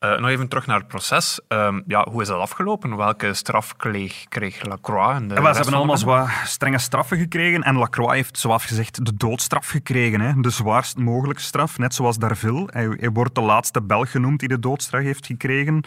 Uh, 0.00 0.18
nog 0.18 0.28
even 0.28 0.48
terug 0.48 0.66
naar 0.66 0.78
het 0.78 0.88
proces. 0.88 1.40
Um, 1.48 1.82
ja, 1.86 2.06
hoe 2.10 2.22
is 2.22 2.28
dat 2.28 2.38
afgelopen? 2.38 2.96
Welke 2.96 3.34
straf 3.34 3.76
kreeg, 3.76 4.24
kreeg 4.28 4.64
Lacroix? 4.64 5.14
En 5.14 5.28
de 5.28 5.34
ja, 5.34 5.52
ze 5.52 5.56
hebben 5.56 5.74
allemaal 5.74 5.96
zwaar 5.96 6.42
strenge 6.46 6.78
straffen 6.78 7.18
gekregen. 7.18 7.62
En 7.62 7.76
Lacroix 7.76 8.14
heeft, 8.14 8.38
zoals 8.38 8.64
gezegd, 8.64 9.04
de 9.04 9.14
doodstraf 9.16 9.68
gekregen. 9.68 10.20
Hè? 10.20 10.40
De 10.40 10.50
zwaarst 10.50 10.96
mogelijke 10.96 11.42
straf, 11.42 11.78
net 11.78 11.94
zoals 11.94 12.18
Darville. 12.18 12.68
Hij, 12.72 12.96
hij 12.98 13.10
wordt 13.10 13.34
de 13.34 13.40
laatste 13.40 13.82
Belg 13.82 14.10
genoemd 14.10 14.38
die 14.38 14.48
de 14.48 14.58
doodstraf 14.58 15.02
heeft 15.02 15.26
gekregen. 15.26 15.84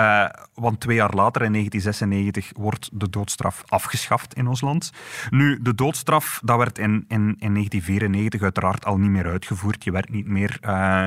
Uh, 0.00 0.24
want 0.54 0.80
twee 0.80 0.96
jaar 0.96 1.14
later, 1.14 1.42
in 1.42 1.52
1996, 1.52 2.50
wordt 2.62 2.88
de 2.92 3.10
doodstraf 3.10 3.62
afgeschaft 3.66 4.34
in 4.34 4.46
ons 4.46 4.60
land. 4.60 4.92
Nu, 5.30 5.58
de 5.62 5.74
doodstraf 5.74 6.40
dat 6.44 6.58
werd 6.58 6.78
in, 6.78 7.04
in, 7.08 7.36
in 7.38 7.52
1994 7.52 8.42
uiteraard 8.42 8.84
al 8.84 8.98
niet 8.98 9.10
meer 9.10 9.26
uitgevoerd. 9.26 9.84
Je 9.84 9.90
werd 9.90 10.10
niet 10.10 10.26
meer 10.26 10.58
uh, 10.62 11.04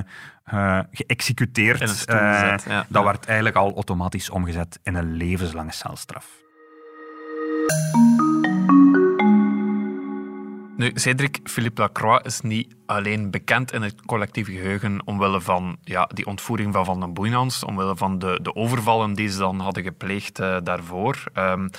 uh, 0.53 0.79
geëxecuteerd. 0.91 2.06
Ja. 2.08 2.86
Dat 2.88 3.03
werd 3.03 3.25
eigenlijk 3.25 3.58
al 3.58 3.74
automatisch 3.74 4.29
omgezet 4.29 4.79
in 4.84 4.96
een 4.96 5.13
levenslange 5.13 5.72
celstraf. 5.72 6.46
Nu, 10.77 10.91
Cedric 10.93 11.39
Philippe 11.43 11.81
Lacroix 11.81 12.25
is 12.25 12.41
niet 12.41 12.75
alleen 12.86 13.31
bekend 13.31 13.74
in 13.74 13.81
het 13.81 14.05
collectieve 14.05 14.51
geheugen 14.51 15.01
omwille 15.05 15.41
van 15.41 15.77
ja, 15.81 16.10
die 16.13 16.25
ontvoering 16.25 16.74
van 16.74 16.86
Van 16.86 17.00
den 17.00 17.13
Boeinans, 17.13 17.63
omwille 17.63 17.96
van 17.96 18.19
de, 18.19 18.39
de 18.41 18.55
overvallen 18.55 19.13
die 19.13 19.29
ze 19.29 19.38
dan 19.38 19.60
hadden 19.60 19.84
gepleegd 19.84 20.39
uh, 20.39 20.57
daarvoor. 20.63 21.24
Um, 21.34 21.69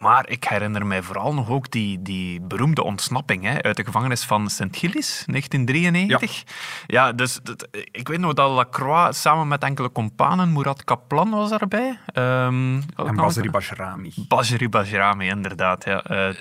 maar 0.00 0.28
ik 0.28 0.44
herinner 0.44 0.86
mij 0.86 1.02
vooral 1.02 1.34
nog 1.34 1.50
ook 1.50 1.70
die, 1.70 2.02
die 2.02 2.40
beroemde 2.40 2.82
ontsnapping 2.82 3.44
hè, 3.44 3.62
uit 3.62 3.76
de 3.76 3.84
gevangenis 3.84 4.24
van 4.24 4.50
Sint-Gilles, 4.50 5.24
1993. 5.26 6.36
Ja, 6.36 6.44
ja 6.86 7.12
dus 7.12 7.40
dat, 7.42 7.68
ik 7.70 8.08
weet 8.08 8.18
nog 8.18 8.32
dat 8.32 8.50
Lacroix 8.50 9.20
samen 9.20 9.48
met 9.48 9.62
enkele 9.62 9.92
companen, 9.92 10.52
Murat 10.52 10.84
Kaplan 10.84 11.30
was 11.30 11.50
daarbij. 11.50 11.98
Um, 12.14 12.82
en 12.96 13.14
Basri 13.14 13.50
Bajrami. 13.50 14.12
Basri 14.28 14.68
Bajrami, 14.68 15.26
inderdaad. 15.26 15.84
Ja. 15.84 16.10
Uh, 16.10 16.36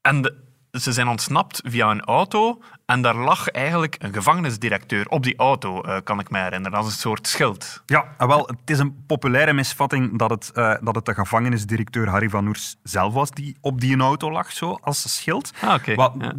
en 0.00 0.22
de, 0.22 0.50
ze 0.80 0.92
zijn 0.92 1.08
ontsnapt 1.08 1.60
via 1.64 1.90
een 1.90 2.00
auto 2.00 2.62
en 2.86 3.02
daar 3.02 3.16
lag 3.16 3.48
eigenlijk 3.48 3.96
een 3.98 4.12
gevangenisdirecteur 4.12 5.08
op 5.08 5.22
die 5.22 5.36
auto, 5.36 5.86
uh, 5.86 5.96
kan 6.04 6.18
ik 6.18 6.30
me 6.30 6.38
herinneren, 6.38 6.78
als 6.78 6.86
een 6.86 6.92
soort 6.92 7.26
schild. 7.26 7.82
Ja, 7.86 8.14
wel, 8.16 8.46
het 8.46 8.70
is 8.70 8.78
een 8.78 9.04
populaire 9.06 9.52
misvatting 9.52 10.18
dat 10.18 10.30
het, 10.30 10.50
uh, 10.54 10.74
dat 10.80 10.94
het 10.94 11.04
de 11.04 11.14
gevangenisdirecteur 11.14 12.08
Harry 12.08 12.28
van 12.28 12.46
Oers 12.46 12.76
zelf 12.82 13.12
was 13.14 13.30
die 13.30 13.56
op 13.60 13.80
die 13.80 13.96
auto 13.96 14.30
lag, 14.30 14.52
zo, 14.52 14.78
als 14.80 15.16
schild. 15.16 15.52
Ah, 15.60 15.74
okay. 15.74 15.94
ja. 15.94 16.34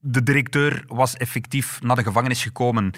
De 0.00 0.22
directeur 0.22 0.84
was 0.86 1.16
effectief 1.16 1.82
naar 1.82 1.96
de 1.96 2.02
gevangenis 2.02 2.42
gekomen 2.42 2.92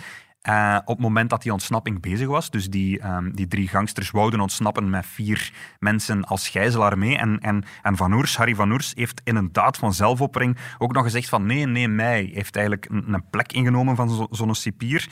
uh, 0.49 0.79
op 0.85 0.97
het 0.97 1.07
moment 1.07 1.31
dat 1.31 1.43
die 1.43 1.53
ontsnapping 1.53 2.01
bezig 2.01 2.27
was. 2.27 2.51
Dus 2.51 2.69
die, 2.69 3.07
um, 3.07 3.35
die 3.35 3.49
drie 3.49 3.69
gangsters 3.69 4.11
wouden 4.11 4.41
ontsnappen 4.41 4.91
met 4.91 5.07
vier 5.07 5.53
mensen 5.79 6.25
als 6.25 6.49
gijzelaar 6.49 6.99
mee. 6.99 7.17
En, 7.17 7.39
en, 7.41 7.65
en 7.83 7.97
Van 7.97 8.13
Oers, 8.13 8.37
Harry 8.37 8.55
Van 8.55 8.71
Oers, 8.71 8.93
heeft 8.95 9.21
in 9.25 9.37
een 9.37 9.53
daad 9.53 9.77
van 9.77 9.95
zelfoppering 9.95 10.57
ook 10.79 10.93
nog 10.93 11.03
gezegd 11.03 11.29
van 11.29 11.47
nee, 11.47 11.67
nee, 11.67 11.89
mij. 11.89 12.31
heeft 12.35 12.57
eigenlijk 12.57 12.87
een, 12.91 13.13
een 13.13 13.25
plek 13.31 13.53
ingenomen 13.53 13.97
van 13.97 14.09
zo'n 14.09 14.29
zo 14.31 14.53
cipier. 14.53 15.09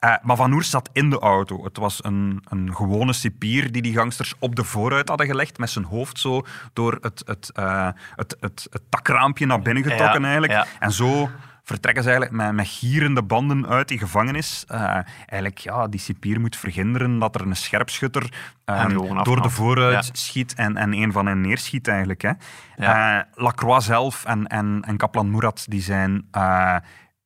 Uh, 0.00 0.14
maar 0.22 0.36
Van 0.36 0.52
Oers 0.52 0.70
zat 0.70 0.90
in 0.92 1.10
de 1.10 1.18
auto. 1.18 1.64
Het 1.64 1.76
was 1.76 2.04
een, 2.04 2.42
een 2.48 2.76
gewone 2.76 3.12
cipier 3.12 3.72
die 3.72 3.82
die 3.82 3.94
gangsters 3.94 4.34
op 4.38 4.56
de 4.56 4.64
vooruit 4.64 5.08
hadden 5.08 5.26
gelegd, 5.26 5.58
met 5.58 5.70
zijn 5.70 5.84
hoofd 5.84 6.18
zo 6.18 6.42
door 6.72 6.98
het, 7.00 7.22
het, 7.26 7.50
uh, 7.58 7.88
het, 8.16 8.36
het, 8.40 8.66
het, 8.70 8.82
takraampje 8.88 9.46
naar 9.46 9.62
binnen 9.62 9.82
getrokken 9.82 10.20
ja, 10.20 10.26
eigenlijk. 10.26 10.52
Ja. 10.52 10.66
En 10.78 10.92
zo 10.92 11.30
vertrekken 11.66 12.02
ze 12.02 12.08
eigenlijk 12.08 12.42
met, 12.42 12.52
met 12.52 12.68
gierende 12.68 13.22
banden 13.22 13.66
uit 13.66 13.88
die 13.88 13.98
gevangenis. 13.98 14.64
Uh, 14.70 14.98
eigenlijk, 15.26 15.58
ja, 15.58 15.88
die 15.88 16.00
cipier 16.00 16.40
moet 16.40 16.56
verhinderen 16.56 17.18
dat 17.18 17.34
er 17.34 17.40
een 17.40 17.56
scherpschutter 17.56 18.32
uh, 18.66 18.88
door 19.22 19.42
de 19.42 19.50
vooruit 19.50 20.06
ja. 20.06 20.14
schiet 20.14 20.54
en, 20.54 20.76
en 20.76 20.92
een 20.92 21.12
van 21.12 21.26
hen 21.26 21.40
neerschiet 21.40 21.88
eigenlijk. 21.88 22.22
Hè. 22.22 22.32
Ja. 22.76 23.18
Uh, 23.18 23.22
Lacroix 23.34 23.84
zelf 23.84 24.24
en, 24.24 24.46
en, 24.46 24.82
en 24.86 24.96
Kaplan 24.96 25.30
Murat 25.30 25.64
die 25.68 25.82
zijn 25.82 26.28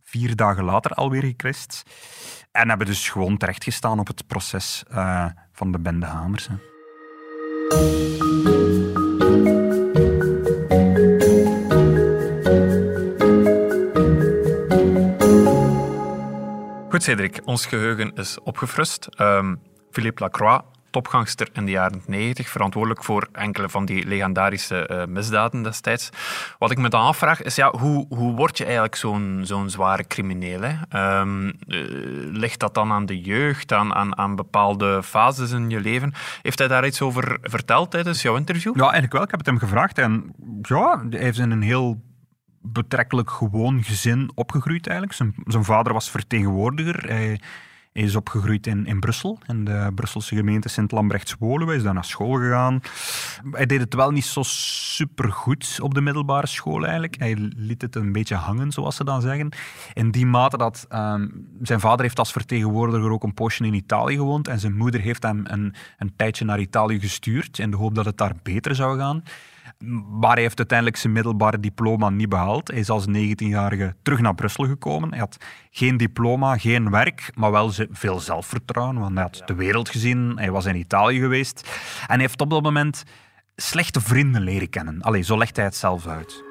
vier 0.02 0.37
dagen 0.37 0.64
later 0.64 0.90
alweer 0.90 1.23
gekrist. 1.23 1.82
En 2.52 2.68
hebben 2.68 2.87
dus 2.87 3.09
gewoon 3.09 3.37
terechtgestaan 3.37 3.99
op 3.99 4.06
het 4.06 4.26
proces 4.26 4.82
van 5.52 5.73
de 5.73 5.78
bende 5.78 6.06
Hamers. 6.06 6.49
Hè. 6.49 6.54
Goed, 16.90 17.02
Cedric, 17.02 17.40
ons 17.44 17.66
geheugen 17.66 18.12
is 18.14 18.38
opgefrist. 18.42 19.09
Um, 19.20 19.61
Philippe 19.90 20.23
Lacroix, 20.23 20.62
topgangster 20.90 21.49
in 21.52 21.64
de 21.64 21.70
jaren 21.70 22.02
90, 22.06 22.49
verantwoordelijk 22.49 23.04
voor 23.04 23.28
enkele 23.32 23.68
van 23.68 23.85
die 23.85 24.06
legendarische 24.06 24.88
uh, 24.90 25.04
misdaden 25.04 25.62
destijds. 25.62 26.11
Wat 26.59 26.70
ik 26.70 26.78
me 26.78 26.88
dan 26.88 27.00
afvraag 27.00 27.42
is, 27.42 27.54
ja, 27.54 27.70
hoe, 27.78 28.06
hoe 28.09 28.35
word 28.35 28.59
je 28.59 28.64
eigenlijk 28.64 28.94
zo'n 28.94 29.40
zo'n 29.42 29.70
zware 29.70 30.06
crimineel? 30.06 30.62
Um, 30.94 31.47
uh, 31.47 31.52
ligt 32.32 32.61
dat 32.61 32.75
dan 32.75 32.92
aan 32.92 33.06
de 33.06 33.20
jeugd, 33.20 33.73
aan, 33.73 33.94
aan, 33.94 34.18
aan 34.18 34.37
bepaalde 34.37 35.02
fases 35.02 35.50
in 35.50 35.70
je 35.70 35.80
leven? 35.80 36.12
Heeft 36.42 36.59
hij 36.59 36.68
daar 36.68 36.87
iets 36.87 37.02
over 37.02 37.38
verteld 37.42 37.90
tijdens 37.90 38.23
jouw 38.23 38.37
interview? 38.37 38.75
Ja, 38.75 38.82
eigenlijk 38.82 39.12
wel. 39.12 39.23
Ik 39.23 39.30
heb 39.30 39.38
het 39.38 39.49
hem 39.49 39.59
gevraagd 39.59 39.99
en 39.99 40.35
ja, 40.62 41.04
hij 41.11 41.20
heeft 41.20 41.38
in 41.38 41.50
een 41.50 41.62
heel 41.62 42.09
betrekkelijk 42.61 43.31
gewoon 43.31 43.83
gezin 43.83 44.31
opgegroeid 44.35 44.87
eigenlijk. 44.87 45.17
Zijn, 45.17 45.35
zijn 45.47 45.64
vader 45.64 45.93
was 45.93 46.11
vertegenwoordiger. 46.11 47.09
Hij, 47.09 47.40
hij 47.93 48.02
is 48.02 48.17
opgegroeid 48.17 48.67
in, 48.67 48.87
in 48.87 49.00
Brussel, 49.00 49.38
in 49.47 49.64
de 49.64 49.90
Brusselse 49.95 50.37
gemeente 50.37 50.69
Sint-Lambrechts-Woluwe. 50.69 51.67
Hij 51.67 51.76
is 51.76 51.83
daar 51.83 51.95
naar 51.95 52.05
school 52.05 52.33
gegaan. 52.33 52.81
Hij 53.50 53.67
deed 53.67 53.81
het 53.81 53.95
wel 53.95 54.11
niet 54.11 54.25
zo 54.25 54.40
supergoed 54.43 55.79
op 55.83 55.95
de 55.95 56.00
middelbare 56.00 56.47
school 56.47 56.83
eigenlijk. 56.83 57.19
Hij 57.19 57.35
liet 57.57 57.83
het 57.83 57.97
een 57.97 58.12
beetje 58.12 58.35
hangen, 58.35 58.73
zoals 58.73 58.97
ze 58.97 59.05
dan 59.05 59.21
zeggen. 59.21 59.49
In 59.95 60.11
die 60.11 60.26
mate 60.26 60.57
dat 60.57 60.87
um, 60.93 61.49
zijn 61.62 61.81
vader 61.81 62.02
heeft 62.02 62.19
als 62.19 62.33
vertegenwoordiger 62.33 63.11
ook 63.11 63.23
een 63.23 63.35
poosje 63.35 63.64
in 63.64 63.75
Italië 63.75 64.14
gewoond 64.14 64.49
en 64.49 64.61
zijn 64.61 64.76
moeder 64.76 65.00
heeft 65.00 65.23
hem 65.23 65.40
een, 65.45 65.75
een 65.99 66.12
tijdje 66.17 66.45
naar 66.45 66.61
Italië 66.61 67.00
gestuurd 67.00 67.59
in 67.59 67.71
de 67.71 67.76
hoop 67.76 67.95
dat 67.95 68.05
het 68.05 68.19
daar 68.19 68.35
beter 68.43 68.75
zou 68.75 68.99
gaan. 68.99 69.23
Maar 70.21 70.33
hij 70.33 70.43
heeft 70.43 70.59
uiteindelijk 70.59 70.99
zijn 70.99 71.12
middelbare 71.12 71.61
diploma 71.61 72.11
niet 72.11 72.29
behaald. 72.29 72.69
Hij 72.69 72.79
is 72.79 72.91
als 72.91 73.07
19-jarige 73.09 73.95
terug 74.03 74.21
naar 74.21 74.35
Brussel 74.35 74.65
gekomen. 74.65 75.11
Hij 75.11 75.19
had 75.19 75.37
geen 75.71 75.97
diploma, 75.97 76.57
geen 76.57 76.91
werk, 76.91 77.31
maar 77.35 77.50
wel 77.50 77.73
veel 77.91 78.21
zelfvertrouwen. 78.21 78.99
Want 78.99 79.15
hij 79.15 79.23
had 79.23 79.43
de 79.47 79.55
wereld 79.55 79.89
gezien, 79.89 80.33
hij 80.37 80.50
was 80.50 80.65
in 80.65 80.77
Italië 80.77 81.19
geweest. 81.19 81.61
En 82.00 82.15
hij 82.15 82.21
heeft 82.21 82.41
op 82.41 82.50
dat 82.50 82.62
moment 82.62 83.05
slechte 83.57 84.00
vrienden 84.00 84.43
leren 84.43 84.71
kennen. 84.71 85.00
Allee, 85.00 85.23
zo 85.23 85.39
legt 85.39 85.57
hij 85.57 85.65
het 85.65 85.77
zelf 85.77 86.07
uit. 86.07 86.49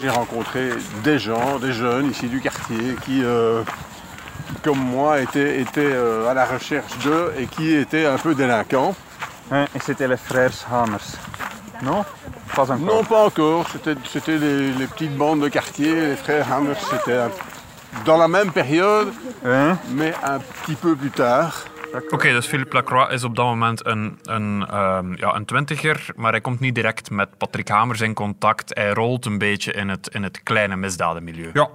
J'ai 0.00 0.10
rencontré 0.10 0.76
des 1.02 1.24
gens, 1.24 1.60
des 1.60 1.76
jeunes 1.76 2.10
ici 2.10 2.28
du 2.28 2.40
quartier 2.40 2.94
qui, 3.00 3.24
euh, 3.24 3.64
comme 4.62 4.78
moi, 4.78 5.20
étaient, 5.20 5.60
étaient 5.60 5.92
euh, 5.92 6.28
à 6.28 6.34
la 6.34 6.44
recherche 6.44 6.96
d'eux 7.02 7.32
et 7.36 7.48
qui 7.48 7.74
étaient 7.74 8.06
un 8.06 8.16
peu 8.16 8.34
délinquants. 8.34 8.94
Et 9.50 9.80
c'était 9.80 10.06
les 10.06 10.16
frères 10.16 10.52
Hamers. 10.70 11.18
Non 11.82 12.04
Pas 12.54 12.70
encore 12.70 12.78
Non, 12.78 13.04
pas 13.04 13.24
encore. 13.26 13.66
C'était 13.70 14.38
les, 14.38 14.72
les, 14.72 14.86
petites 14.86 15.16
bandes 15.16 15.40
de 15.40 15.48
quartier, 15.48 15.94
les 15.94 16.16
frères 16.16 16.52
Hammers. 16.52 16.80
C'était 16.90 17.18
dans 18.04 18.16
la 18.16 18.28
même 18.28 18.52
période, 18.52 19.12
hein? 19.44 19.78
mais 19.90 20.14
un 20.22 20.38
petit 20.38 20.74
peu 20.74 20.94
plus 20.96 21.10
tard. 21.10 21.64
Oké, 21.94 22.14
okay, 22.14 22.32
dus 22.32 22.46
Philippe 22.46 22.74
Lacroix 22.74 23.12
is 23.12 23.24
op 23.24 23.36
dat 23.36 23.44
moment 23.44 23.86
een, 23.86 24.18
een, 24.22 24.76
um, 24.76 25.16
ja, 25.16 25.34
een 25.34 25.44
twintiger, 25.44 26.06
maar 26.16 26.30
hij 26.30 26.40
komt 26.40 26.60
niet 26.60 26.74
direct 26.74 27.10
met 27.10 27.38
Patrick 27.38 27.68
Hamers 27.68 28.00
in 28.00 28.14
contact. 28.14 28.74
Hij 28.74 28.92
rolt 28.92 29.26
een 29.26 29.38
beetje 29.38 29.72
in 29.72 29.88
het, 29.88 30.08
in 30.08 30.22
het 30.22 30.42
kleine 30.42 30.76
misdadenmilieu. 30.76 31.50
Ja, 31.52 31.68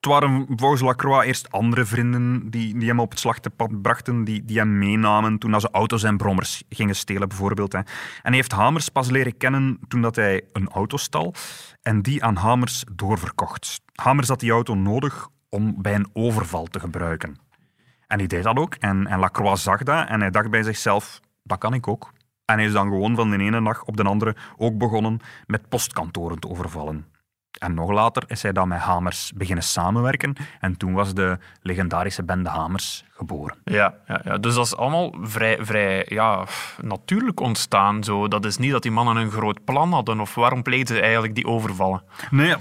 het 0.00 0.08
waren 0.08 0.46
volgens 0.56 0.80
Lacroix 0.80 1.26
eerst 1.26 1.52
andere 1.52 1.84
vrienden 1.84 2.50
die, 2.50 2.78
die 2.78 2.88
hem 2.88 3.00
op 3.00 3.10
het 3.10 3.18
slachtpad 3.18 3.82
brachten, 3.82 4.24
die, 4.24 4.44
die 4.44 4.58
hem 4.58 4.78
meenamen 4.78 5.38
toen 5.38 5.60
ze 5.60 5.68
auto's 5.70 6.02
en 6.02 6.16
brommers 6.16 6.62
gingen 6.68 6.96
stelen, 6.96 7.28
bijvoorbeeld. 7.28 7.72
Hè. 7.72 7.78
En 7.78 7.86
hij 8.22 8.34
heeft 8.34 8.52
Hamers 8.52 8.88
pas 8.88 9.10
leren 9.10 9.36
kennen 9.36 9.78
toen 9.88 10.02
dat 10.02 10.16
hij 10.16 10.42
een 10.52 10.68
auto 10.68 10.96
stal 10.96 11.34
en 11.82 12.02
die 12.02 12.24
aan 12.24 12.36
Hamers 12.36 12.84
doorverkocht. 12.92 13.80
Hamers 13.94 14.28
had 14.28 14.40
die 14.40 14.50
auto 14.50 14.74
nodig 14.74 15.28
om 15.48 15.82
bij 15.82 15.94
een 15.94 16.10
overval 16.12 16.64
te 16.64 16.80
gebruiken. 16.80 17.36
En 18.06 18.18
hij 18.18 18.26
deed 18.26 18.42
dat 18.42 18.56
ook. 18.56 18.74
En, 18.74 19.06
en 19.06 19.18
Lacroix 19.18 19.62
zag 19.62 19.82
dat 19.82 20.08
en 20.08 20.20
hij 20.20 20.30
dacht 20.30 20.50
bij 20.50 20.62
zichzelf, 20.62 21.20
dat 21.42 21.58
kan 21.58 21.74
ik 21.74 21.88
ook. 21.88 22.12
En 22.44 22.56
hij 22.56 22.64
is 22.64 22.72
dan 22.72 22.88
gewoon 22.88 23.14
van 23.14 23.30
de 23.30 23.38
ene 23.38 23.62
dag 23.62 23.84
op 23.84 23.96
de 23.96 24.02
andere 24.02 24.36
ook 24.56 24.78
begonnen 24.78 25.20
met 25.46 25.68
postkantoren 25.68 26.38
te 26.38 26.48
overvallen. 26.48 27.06
En 27.58 27.74
nog 27.74 27.90
later 27.90 28.22
is 28.26 28.42
hij 28.42 28.52
dan 28.52 28.68
met 28.68 28.78
Hamers 28.78 29.32
beginnen 29.34 29.64
samenwerken. 29.64 30.36
En 30.60 30.76
toen 30.76 30.92
was 30.92 31.14
de 31.14 31.38
legendarische 31.62 32.24
bende 32.24 32.48
Hamers 32.48 33.04
geboren. 33.12 33.56
Ja, 33.64 33.94
ja, 34.06 34.20
ja. 34.24 34.38
dus 34.38 34.54
dat 34.54 34.66
is 34.66 34.76
allemaal 34.76 35.14
vrij, 35.20 35.58
vrij 35.60 36.06
ja, 36.08 36.46
natuurlijk 36.82 37.40
ontstaan. 37.40 38.04
Zo. 38.04 38.28
Dat 38.28 38.44
is 38.44 38.56
niet 38.56 38.70
dat 38.70 38.82
die 38.82 38.90
mannen 38.90 39.16
een 39.16 39.30
groot 39.30 39.64
plan 39.64 39.92
hadden. 39.92 40.20
Of 40.20 40.34
waarom 40.34 40.62
pleegden 40.62 40.96
ze 40.96 41.02
eigenlijk 41.02 41.34
die 41.34 41.46
overvallen? 41.46 42.02
Nee, 42.30 42.54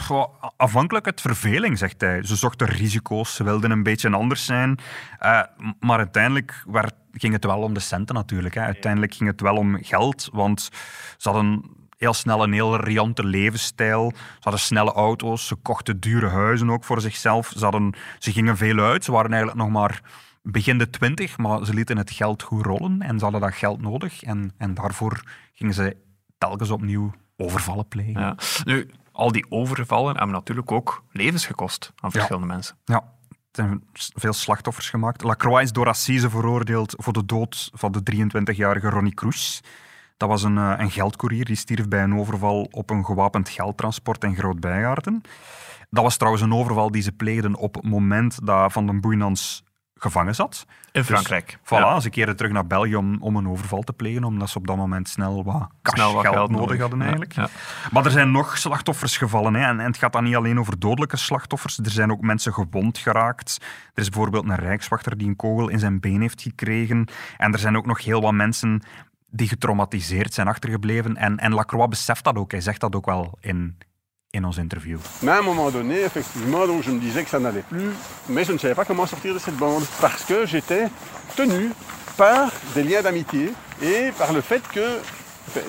afhankelijk 0.58 1.05
uit 1.05 1.22
verveling, 1.22 1.77
zegt 1.77 2.01
hij. 2.01 2.24
Ze 2.24 2.36
zochten 2.36 2.67
risico's, 2.67 3.36
ze 3.36 3.43
wilden 3.43 3.72
een 3.72 3.84
beetje 3.84 4.10
anders 4.10 4.46
zijn. 4.46 4.79
Uh, 5.22 5.41
maar 5.79 5.98
uiteindelijk 5.98 6.63
werd, 6.67 6.93
ging 7.12 7.34
het 7.34 7.46
wel 7.46 7.62
om 7.62 7.74
de 7.74 7.79
centen 7.79 8.15
natuurlijk. 8.15 8.55
Hè. 8.55 8.62
Uiteindelijk 8.62 9.13
ging 9.13 9.29
het 9.29 9.41
wel 9.41 9.55
om 9.55 9.84
geld, 9.84 10.29
want 10.31 10.69
ze 11.17 11.29
hadden 11.29 11.77
heel 12.00 12.13
snel 12.13 12.44
een 12.44 12.53
heel 12.53 12.75
riante 12.75 13.24
levensstijl. 13.24 14.12
Ze 14.15 14.22
hadden 14.39 14.62
snelle 14.62 14.91
auto's, 14.91 15.48
ze 15.48 15.56
kochten 15.56 16.00
dure 16.00 16.27
huizen 16.27 16.70
ook 16.70 16.84
voor 16.84 17.01
zichzelf. 17.01 17.53
Ze, 17.58 17.63
hadden, 17.63 17.94
ze 18.20 18.32
gingen 18.32 18.58
veel 18.58 18.79
uit, 18.79 19.03
ze 19.03 19.12
waren 19.12 19.32
eigenlijk 19.32 19.62
nog 19.62 19.70
maar 19.70 20.01
begin 20.41 20.77
de 20.77 20.89
twintig, 20.89 21.38
maar 21.38 21.65
ze 21.65 21.74
lieten 21.74 21.98
het 21.98 22.12
geld 22.12 22.44
goed 22.44 22.65
rollen 22.65 23.01
en 23.01 23.18
ze 23.18 23.24
hadden 23.24 23.41
dat 23.41 23.53
geld 23.53 23.82
nodig. 23.82 24.24
En, 24.24 24.53
en 24.58 24.74
daarvoor 24.74 25.24
gingen 25.53 25.74
ze 25.74 25.98
telkens 26.38 26.70
opnieuw 26.70 27.12
overvallen 27.38 27.88
plegen. 27.88 28.22
Ja. 28.22 28.36
Nu, 28.63 28.89
al 29.12 29.32
die 29.32 29.46
overvallen 29.51 30.15
hebben 30.15 30.36
natuurlijk 30.36 30.72
ook 30.72 31.03
levens 31.12 31.46
gekost 31.46 31.94
aan 31.96 32.12
verschillende 32.12 32.48
mensen. 32.48 32.75
Ja, 32.86 33.03
er 33.29 33.38
zijn 33.51 33.84
veel 33.94 34.34
slachtoffers 34.34 34.89
gemaakt. 34.89 35.24
Lacroix 35.24 35.63
is 35.63 35.72
door 35.72 35.88
Assise 35.88 36.29
veroordeeld 36.29 36.94
voor 36.98 37.13
de 37.13 37.25
dood 37.25 37.70
van 37.74 37.91
de 37.91 38.01
23-jarige 38.15 38.89
Ronnie 38.89 39.13
Kroes. 39.13 39.62
Dat 40.19 40.29
was 40.29 40.43
een, 40.43 40.57
eh, 40.57 40.73
een 40.77 40.91
geldcourier 40.91 41.45
die 41.45 41.55
stierf 41.55 41.88
bij 41.88 42.03
een 42.03 42.19
overval 42.19 42.67
op 42.71 42.89
een 42.89 43.05
gewapend 43.05 43.49
geldtransport 43.49 44.23
in 44.23 44.35
Groot-Bijaarden. 44.35 45.21
Dat 45.89 46.03
was 46.03 46.17
trouwens 46.17 46.43
een 46.43 46.53
overval 46.53 46.91
die 46.91 47.01
ze 47.01 47.11
pleegden 47.11 47.55
op 47.55 47.75
het 47.75 47.83
moment 47.83 48.45
dat 48.45 48.71
Van 48.71 48.85
den 48.85 49.01
Boeinans 49.01 49.63
gevangen 49.95 50.35
zat. 50.35 50.65
In 50.67 50.75
dus 50.91 51.05
Frankrijk. 51.05 51.57
voilà, 51.63 52.01
ze 52.01 52.09
keerden 52.09 52.35
terug 52.35 52.51
naar 52.51 52.67
België 52.67 52.95
om, 52.95 53.17
om 53.21 53.35
een 53.35 53.47
overval 53.47 53.81
te 53.81 53.93
plegen, 53.93 54.23
omdat 54.23 54.49
ze 54.49 54.57
op 54.57 54.67
dat 54.67 54.75
moment 54.75 55.09
snel 55.09 55.43
wat, 55.43 55.69
snel 55.83 56.13
wat 56.13 56.27
geld, 56.27 56.51
nodig 56.51 56.79
hadden 56.79 57.01
eigenlijk. 57.01 57.33
Ja, 57.33 57.47
Maar 57.91 58.05
er 58.05 58.11
zijn 58.11 58.31
nog 58.31 58.57
slachtoffers 58.57 59.17
gevallen. 59.17 59.53
Hè, 59.53 59.67
en, 59.67 59.79
en, 59.79 59.85
het 59.85 59.97
gaat 59.97 60.13
dan 60.13 60.23
niet 60.23 60.35
alleen 60.35 60.59
over 60.59 60.79
dodelijke 60.79 61.17
slachtoffers, 61.17 61.77
er 61.77 61.91
zijn 61.91 62.11
ook 62.11 62.21
mensen 62.21 62.53
gewond 62.53 62.97
geraakt. 62.97 63.57
Er 63.93 64.01
is 64.01 64.09
bijvoorbeeld 64.09 64.49
een 64.49 64.55
rijkswachter 64.55 65.17
die 65.17 65.27
een 65.27 65.35
kogel 65.35 65.69
in 65.69 65.79
zijn 65.79 65.99
been 65.99 66.21
heeft 66.21 66.41
gekregen. 66.41 67.07
En 67.38 67.53
er 67.53 67.59
zijn 67.59 67.77
ook 67.77 67.85
nog 67.85 68.03
heel 68.03 68.21
wat 68.21 68.33
mensen 68.33 68.81
die 69.29 69.48
getraumatiseerd 69.48 70.33
zijn 70.33 70.48
achtergebleven. 70.48 71.17
En, 71.17 71.38
en 71.38 71.53
Lacroix 71.53 71.89
beseft 71.89 72.24
dat 72.24 72.36
ook. 72.36 72.51
Hij 72.51 72.62
zegt 72.62 72.79
dat 72.79 72.95
ook 72.95 73.05
wel 73.05 73.38
in, 73.41 73.77
in 74.29 74.45
ons 74.45 74.57
interview. 74.57 74.98
Mais 75.21 75.36
à 75.36 75.39
un 75.39 75.45
moment 75.45 75.71
donné, 75.71 76.03
effectivement, 76.03 76.83
je 76.83 76.91
me 76.91 77.00
disais 77.00 77.24
que 77.24 77.29
ça 77.29 77.39
n'allait 77.39 77.67
plus, 77.67 77.91
mais 78.27 78.45
je 78.48 78.53
ne 78.53 78.57
savais 78.57 78.75
pas 78.75 78.86
comment 78.86 79.07
sortir 79.07 79.33
de 79.33 79.39
cette 79.39 79.57
bande 79.57 79.83
parce 80.00 80.24
que 80.25 80.45
j'étais 80.45 80.88
tenu 81.36 81.71
par 82.15 82.51
des 82.74 82.83
liens 82.83 83.01
d'amitié 83.01 83.53
et 83.81 84.12
par 84.17 84.33
le 84.33 84.41
fait 84.41 84.62
que, 84.74 85.00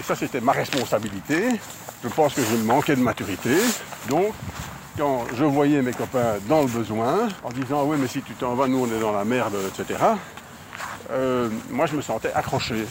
ça 0.02 0.14
c'était 0.14 0.40
ma 0.40 0.52
responsabilité, 0.52 1.60
je 2.02 2.08
pense 2.08 2.34
que 2.34 2.42
je 2.42 2.56
manquais 2.56 2.96
de 2.96 3.02
maturité, 3.02 3.56
donc 4.08 4.34
quand 4.98 5.26
je 5.34 5.44
voyais 5.44 5.80
mes 5.80 5.92
copains 5.92 6.38
dans 6.48 6.62
le 6.62 6.68
besoin, 6.68 7.28
en 7.42 7.50
disant 7.50 7.84
oui 7.84 7.96
mais 8.00 8.08
si 8.08 8.20
tu 8.20 8.34
t'en 8.34 8.54
vas, 8.54 8.66
nous 8.66 8.84
on 8.84 8.96
est 8.96 9.00
dans 9.00 9.12
la 9.12 9.24
merde, 9.24 9.56
etc. 9.68 9.98
Uh, 11.10 11.50
moi, 11.70 11.88
je 11.88 11.96
me 11.96 12.02
sentais 12.02 12.32
accroché. 12.32 12.84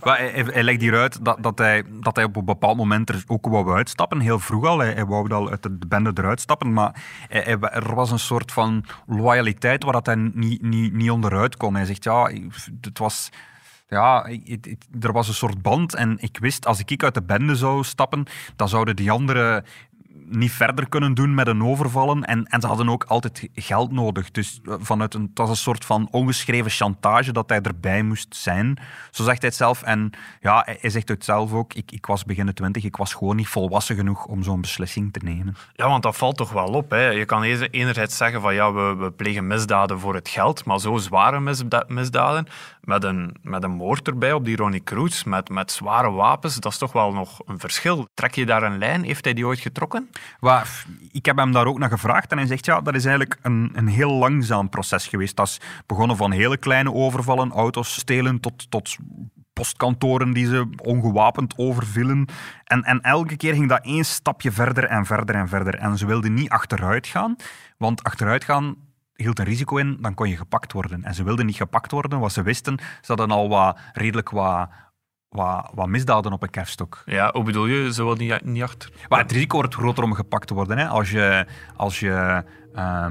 Hij, 0.00 0.32
hij, 0.52 0.62
legt 0.62 0.80
hieruit 0.80 1.24
dat, 1.24 1.42
dat, 1.42 1.58
hij, 1.58 1.82
dat 2.00 2.16
hij 2.16 2.24
op 2.24 2.36
een 2.36 2.44
bepaald 2.44 2.76
moment 2.76 3.08
er 3.08 3.24
ook 3.26 3.46
wou 3.46 3.74
uitstappen. 3.74 4.20
Heel 4.20 4.38
vroeg 4.38 4.66
al. 4.66 4.78
Hij, 4.78 5.04
wou 5.04 5.32
al 5.32 5.50
uit 5.50 5.62
de 5.62 5.86
bende 5.88 6.10
eruit 6.14 6.40
stappen. 6.40 6.72
Maar 6.72 7.02
er 7.28 7.94
was 7.94 8.10
een 8.10 8.18
soort 8.18 8.52
van 8.52 8.84
loyaliteit 9.06 9.84
waar 9.84 9.92
dat 9.92 10.06
hij 10.06 10.14
niet, 10.14 10.62
niet, 10.62 10.92
niet 10.92 11.10
onderuit 11.10 11.56
kon. 11.56 11.74
Hij 11.74 11.84
zegt, 11.84 12.04
ja, 12.04 12.30
het 12.80 12.98
was... 12.98 13.28
Ja, 13.88 14.28
er 15.00 15.12
was 15.12 15.28
een 15.28 15.34
soort 15.34 15.62
band 15.62 15.94
en 15.94 16.16
ik 16.20 16.38
wist, 16.38 16.66
als 16.66 16.80
ik 16.84 17.02
uit 17.02 17.14
de 17.14 17.22
bende 17.22 17.56
zou 17.56 17.84
stappen, 17.84 18.24
dan 18.56 18.68
zouden 18.68 18.96
die 18.96 19.10
anderen 19.10 19.64
niet 20.24 20.52
verder 20.52 20.88
kunnen 20.88 21.14
doen 21.14 21.34
met 21.34 21.46
een 21.46 21.64
overvallen. 21.64 22.24
En, 22.24 22.44
en 22.44 22.60
ze 22.60 22.66
hadden 22.66 22.88
ook 22.88 23.04
altijd 23.04 23.48
geld 23.54 23.92
nodig. 23.92 24.30
Dus 24.30 24.60
eh, 24.64 24.74
vanuit 24.78 25.14
een, 25.14 25.22
het 25.22 25.38
was 25.38 25.48
een 25.48 25.56
soort 25.56 25.84
van 25.84 26.08
ongeschreven 26.10 26.70
chantage 26.70 27.32
dat 27.32 27.48
hij 27.48 27.60
erbij 27.60 28.02
moest 28.02 28.36
zijn. 28.36 28.78
Zo 29.10 29.24
zegt 29.24 29.40
hij 29.40 29.48
het 29.48 29.58
zelf. 29.58 29.82
En 29.82 30.10
ja, 30.40 30.66
hij 30.80 30.90
zegt 30.90 31.08
het 31.08 31.24
zelf 31.24 31.52
ook. 31.52 31.74
Ik, 31.74 31.92
ik 31.92 32.06
was 32.06 32.24
begin 32.24 32.46
de 32.46 32.52
twintig, 32.52 32.84
ik 32.84 32.96
was 32.96 33.14
gewoon 33.14 33.36
niet 33.36 33.48
volwassen 33.48 33.96
genoeg 33.96 34.24
om 34.24 34.42
zo'n 34.42 34.60
beslissing 34.60 35.12
te 35.12 35.20
nemen. 35.22 35.56
Ja, 35.72 35.88
want 35.88 36.02
dat 36.02 36.16
valt 36.16 36.36
toch 36.36 36.52
wel 36.52 36.68
op. 36.68 36.90
Hè? 36.90 37.08
Je 37.08 37.24
kan 37.24 37.42
enerzijds 37.42 38.16
zeggen 38.16 38.40
van 38.40 38.54
ja, 38.54 38.72
we, 38.72 38.94
we 38.98 39.10
plegen 39.10 39.46
misdaden 39.46 40.00
voor 40.00 40.14
het 40.14 40.28
geld, 40.28 40.64
maar 40.64 40.80
zo 40.80 40.96
zware 40.96 41.40
misdaden, 41.88 42.46
met 42.86 43.04
een, 43.04 43.36
met 43.42 43.62
een 43.62 43.70
moord 43.70 44.06
erbij 44.06 44.32
op 44.32 44.44
die 44.44 44.56
Ronnie 44.56 44.82
Cruz, 44.82 45.24
met, 45.24 45.48
met 45.48 45.72
zware 45.72 46.10
wapens, 46.10 46.56
dat 46.56 46.72
is 46.72 46.78
toch 46.78 46.92
wel 46.92 47.12
nog 47.12 47.40
een 47.46 47.58
verschil. 47.58 48.08
Trek 48.14 48.34
je 48.34 48.46
daar 48.46 48.62
een 48.62 48.78
lijn? 48.78 49.02
Heeft 49.02 49.24
hij 49.24 49.34
die 49.34 49.46
ooit 49.46 49.58
getrokken? 49.58 50.10
Waar, 50.40 50.84
ik 51.10 51.26
heb 51.26 51.36
hem 51.36 51.52
daar 51.52 51.66
ook 51.66 51.78
naar 51.78 51.88
gevraagd 51.88 52.30
en 52.30 52.38
hij 52.38 52.46
zegt 52.46 52.66
ja, 52.66 52.80
dat 52.80 52.94
is 52.94 53.04
eigenlijk 53.04 53.38
een, 53.42 53.70
een 53.74 53.86
heel 53.86 54.12
langzaam 54.12 54.68
proces 54.68 55.06
geweest. 55.06 55.36
Dat 55.36 55.46
is 55.46 55.60
begonnen 55.86 56.16
van 56.16 56.30
hele 56.30 56.56
kleine 56.56 56.92
overvallen, 56.92 57.52
auto's 57.52 57.94
stelen, 57.94 58.40
tot, 58.40 58.70
tot 58.70 58.96
postkantoren 59.52 60.32
die 60.32 60.46
ze 60.46 60.70
ongewapend 60.76 61.54
overvielen. 61.56 62.28
En, 62.64 62.82
en 62.82 63.00
elke 63.00 63.36
keer 63.36 63.54
ging 63.54 63.68
dat 63.68 63.84
één 63.84 64.04
stapje 64.04 64.52
verder 64.52 64.84
en 64.84 65.06
verder 65.06 65.34
en 65.34 65.48
verder. 65.48 65.74
En 65.74 65.98
ze 65.98 66.06
wilden 66.06 66.34
niet 66.34 66.48
achteruit 66.48 67.06
gaan, 67.06 67.36
want 67.78 68.02
achteruit 68.02 68.44
gaan 68.44 68.76
hield 69.16 69.38
een 69.38 69.44
risico 69.44 69.76
in, 69.76 69.96
dan 70.00 70.14
kon 70.14 70.28
je 70.28 70.36
gepakt 70.36 70.72
worden. 70.72 71.04
En 71.04 71.14
ze 71.14 71.24
wilden 71.24 71.46
niet 71.46 71.56
gepakt 71.56 71.90
worden, 71.90 72.18
wat 72.18 72.32
ze 72.32 72.42
wisten. 72.42 72.78
Ze 72.78 73.06
hadden 73.06 73.30
al 73.30 73.48
wat, 73.48 73.78
redelijk 73.92 74.30
wat, 74.30 74.68
wat, 75.28 75.70
wat 75.74 75.86
misdaden 75.88 76.32
op 76.32 76.42
een 76.42 76.50
kerfstok. 76.50 77.02
Ja, 77.04 77.30
hoe 77.32 77.44
bedoel 77.44 77.66
je? 77.66 77.92
Ze 77.92 78.02
wilden 78.04 78.26
niet, 78.26 78.44
niet 78.44 78.62
achter? 78.62 78.90
Maar 79.08 79.20
het 79.20 79.32
risico 79.32 79.56
wordt 79.56 79.74
groter 79.74 80.04
om 80.04 80.14
gepakt 80.14 80.46
te 80.46 80.54
worden. 80.54 80.78
Hè. 80.78 80.86
Als 80.86 81.10
je... 81.10 81.46
Als 81.76 82.00
je 82.00 82.44
uh, 82.74 83.06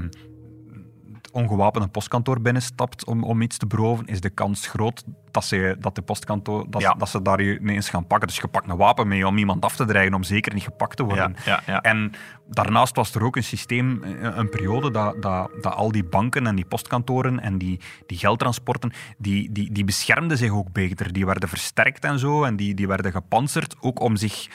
ongewapend 1.36 1.84
een 1.84 1.90
postkantoor 1.90 2.40
binnenstapt 2.40 3.04
om, 3.04 3.24
om 3.24 3.42
iets 3.42 3.56
te 3.56 3.66
beroven, 3.66 4.06
is 4.06 4.20
de 4.20 4.30
kans 4.30 4.66
groot 4.66 5.04
dat, 5.30 5.44
ze, 5.44 5.76
dat 5.78 5.94
de 5.94 6.02
postkantoor 6.02 6.66
dat, 6.70 6.94
dat 6.98 7.08
ze 7.08 7.22
daar 7.22 7.40
ineens 7.40 7.88
gaan 7.88 8.06
pakken. 8.06 8.28
Dus 8.28 8.36
je 8.36 8.48
pakt 8.48 8.68
een 8.68 8.76
wapen 8.76 9.08
mee 9.08 9.26
om 9.26 9.38
iemand 9.38 9.64
af 9.64 9.76
te 9.76 9.84
dreigen, 9.84 10.14
om 10.14 10.22
zeker 10.22 10.54
niet 10.54 10.62
gepakt 10.62 10.96
te 10.96 11.02
worden. 11.02 11.36
Ja, 11.44 11.62
ja, 11.66 11.80
en 11.80 12.12
daarnaast 12.48 12.96
was 12.96 13.14
er 13.14 13.22
ook 13.22 13.36
een 13.36 13.44
systeem, 13.44 14.02
eh, 14.02 14.36
een 14.36 14.48
periode, 14.48 14.90
dat, 14.90 15.22
dat, 15.22 15.50
dat 15.60 15.74
al 15.74 15.92
die 15.92 16.04
banken 16.04 16.46
en 16.46 16.54
die 16.54 16.66
postkantoren 16.66 17.40
en 17.40 17.58
die, 17.58 17.80
die 18.06 18.18
geldtransporten, 18.18 18.92
die, 19.18 19.52
die, 19.52 19.72
die 19.72 19.84
beschermden 19.84 20.38
zich 20.38 20.50
ook 20.50 20.72
beter. 20.72 21.12
Die 21.12 21.26
werden 21.26 21.48
versterkt 21.48 22.04
en 22.04 22.18
zo, 22.18 22.44
en 22.44 22.56
die, 22.56 22.74
die 22.74 22.88
werden 22.88 23.12
gepantserd, 23.12 23.76
ook 23.80 24.00
om 24.00 24.16
zich... 24.16 24.48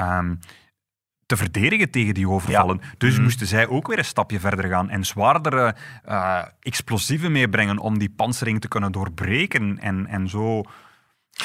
Um, 0.00 0.38
te 1.26 1.36
verdedigen 1.36 1.90
tegen 1.90 2.14
die 2.14 2.28
overvallen. 2.28 2.80
Dus 2.98 3.16
mm. 3.16 3.22
moesten 3.22 3.46
zij 3.46 3.66
ook 3.66 3.86
weer 3.86 3.98
een 3.98 4.04
stapje 4.04 4.40
verder 4.40 4.68
gaan 4.68 4.90
en 4.90 5.04
zwaardere 5.04 5.74
uh, 6.08 6.42
explosieven 6.60 7.32
meebrengen 7.32 7.78
om 7.78 7.98
die 7.98 8.10
pansering 8.16 8.60
te 8.60 8.68
kunnen 8.68 8.92
doorbreken. 8.92 9.78
En, 9.78 10.06
en 10.06 10.28
zo 10.28 10.62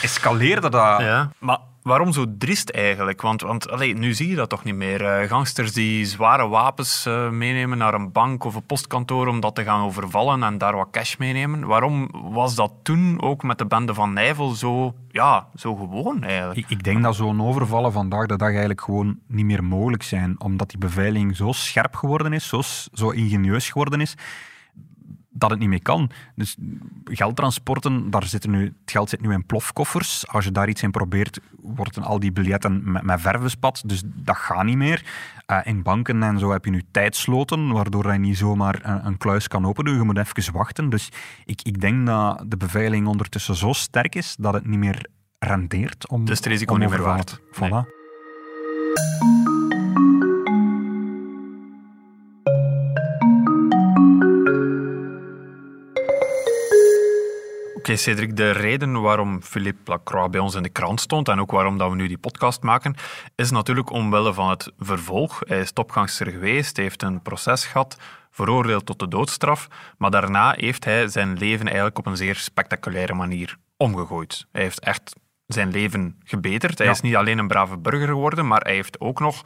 escaleerde 0.02 0.70
dat. 0.70 1.00
Ja, 1.00 1.32
maar 1.38 1.60
waarom 1.82 2.12
zo 2.12 2.26
driest 2.38 2.70
eigenlijk? 2.70 3.22
Want, 3.22 3.42
want 3.42 3.70
allee, 3.70 3.94
nu 3.94 4.14
zie 4.14 4.30
je 4.30 4.36
dat 4.36 4.50
toch 4.50 4.64
niet 4.64 4.76
meer. 4.76 5.22
Uh, 5.22 5.30
gangsters 5.30 5.74
die 5.74 6.06
zware 6.06 6.48
wapens 6.48 7.06
uh, 7.08 7.30
meenemen 7.30 7.78
naar 7.78 7.94
een 7.94 8.12
bank 8.12 8.44
of 8.44 8.56
een 8.56 8.66
postkantoor 8.66 9.28
om 9.28 9.40
dat 9.40 9.56
te 9.56 9.64
gaan 9.64 9.86
overvallen 9.86 10.44
en 10.44 10.58
daar 10.58 10.76
wat 10.76 10.88
cash 10.92 11.16
meenemen. 11.16 11.68
Waarom 11.68 12.10
was 12.32 12.56
dat 12.56 12.74
toen 12.84 13.22
ook 13.22 13.44
met 13.44 13.58
de 13.58 13.66
bende 13.66 13.94
van 13.94 14.14
Nijvel 14.14 14.50
zo, 14.50 14.94
ja, 15.10 15.48
zo 15.56 15.76
gewoon 15.76 16.24
eigenlijk? 16.24 16.60
Ik, 16.60 16.70
ik 16.70 16.84
denk 16.84 17.04
dat 17.04 17.16
zo'n 17.16 17.42
overvallen 17.42 17.92
vandaag 17.92 18.26
de 18.26 18.38
dag 18.38 18.50
eigenlijk 18.50 18.82
gewoon 18.82 19.20
niet 19.28 19.46
meer 19.46 19.64
mogelijk 19.64 20.04
zijn, 20.04 20.42
omdat 20.42 20.70
die 20.70 20.80
beveiliging 20.80 21.36
zo 21.36 21.52
scherp 21.52 21.96
geworden 21.96 22.34
is, 22.34 22.48
zo, 22.48 22.62
zo 22.94 23.10
ingenieus 23.10 23.70
geworden 23.70 24.02
is 24.02 24.16
dat 25.40 25.50
het 25.50 25.60
niet 25.60 25.70
meer 25.70 25.82
kan. 25.82 26.10
Dus 26.36 26.58
geldtransporten, 27.04 28.10
daar 28.10 28.26
zitten 28.26 28.52
nu, 28.52 28.64
het 28.64 28.92
geld 28.92 29.10
zit 29.10 29.22
nu 29.22 29.34
in 29.34 29.46
plofkoffers. 29.46 30.28
Als 30.28 30.46
je 30.46 30.52
daar 30.52 30.70
iets 30.70 30.84
in 30.84 30.92
probeert, 30.92 31.40
worden 31.62 32.04
al 32.04 32.20
die 32.20 32.32
biljetten 32.32 32.92
met, 32.92 33.04
met 33.04 33.22
verf 33.22 33.42
bespat. 33.42 33.84
Dus 33.86 34.02
dat 34.06 34.38
gaat 34.38 34.64
niet 34.64 34.78
meer. 34.78 35.04
Uh, 35.48 35.60
in 35.64 35.84
banken 35.84 36.24
en 36.24 36.40
zo 36.40 36.52
heb 36.52 36.66
je 36.66 36.72
nu 36.72 36.84
tijdsloten, 36.92 37.72
waardoor 37.72 38.12
je 38.12 38.20
niet 38.20 38.38
zomaar 38.38 38.80
een, 38.82 39.06
een 39.06 39.18
kluis 39.18 39.48
kan 39.48 39.66
openen. 39.66 39.94
Je 39.94 40.04
moet 40.04 40.18
even 40.18 40.54
wachten. 40.54 40.90
Dus 40.90 41.10
ik, 41.46 41.62
ik 41.62 41.82
denk 41.82 42.06
dat 42.06 42.44
de 42.48 42.58
beveiliging 42.58 43.08
ondertussen 43.08 43.56
zo 43.56 43.74
sterk 43.74 44.16
is 44.16 44.36
dat 44.40 44.54
het 44.54 44.66
niet 44.66 44.80
meer 44.80 45.06
rendeert 45.40 46.10
om 46.10 46.26
Dus 46.26 46.38
het 46.38 46.48
risico 46.48 46.76
niet 46.76 46.90
meer 46.90 47.02
waard. 47.02 47.40
Voilà. 47.40 47.98
Oké, 57.80 57.96
Cedric, 57.96 58.36
de 58.36 58.52
reden 58.52 59.02
waarom 59.02 59.42
Philippe 59.42 59.92
Lacroix 59.92 60.30
bij 60.30 60.40
ons 60.40 60.56
in 60.56 60.64
de 60.64 60.70
krant 60.70 61.02
stond 61.02 61.28
en 61.28 61.40
ook 61.40 61.52
waarom 61.52 61.78
dat 61.78 61.90
we 61.90 61.96
nu 61.96 62.08
die 62.08 62.18
podcast 62.18 62.62
maken, 62.62 62.96
is 63.36 63.52
natuurlijk 63.52 63.90
omwille 63.92 64.34
van 64.34 64.50
het 64.50 64.72
vervolg. 64.80 65.42
Hij 65.48 65.60
is 65.60 65.72
topgangster 65.72 66.28
geweest, 66.32 66.78
heeft 66.78 67.04
een 67.04 67.22
proces 67.22 67.66
gehad, 67.66 67.98
veroordeeld 68.32 68.86
tot 68.86 69.00
de 69.00 69.08
doodstraf, 69.08 69.68
maar 69.98 70.12
daarna 70.12 70.54
heeft 70.58 70.86
hij 70.86 71.08
zijn 71.08 71.38
leven 71.38 71.66
eigenlijk 71.66 71.98
op 71.98 72.06
een 72.06 72.18
zeer 72.18 72.36
spectaculaire 72.36 73.14
manier 73.14 73.58
omgegooid. 73.78 74.46
Hij 74.52 74.62
heeft 74.62 74.80
echt 74.80 75.16
zijn 75.46 75.72
leven 75.72 76.20
gebeterd. 76.24 76.78
Hij 76.78 76.88
Ja. 76.88 76.94
is 76.94 77.02
niet 77.02 77.16
alleen 77.16 77.38
een 77.38 77.48
brave 77.48 77.78
burger 77.78 78.08
geworden, 78.08 78.48
maar 78.48 78.62
hij 78.62 78.74
heeft 78.74 79.00
ook 79.00 79.20
nog 79.20 79.42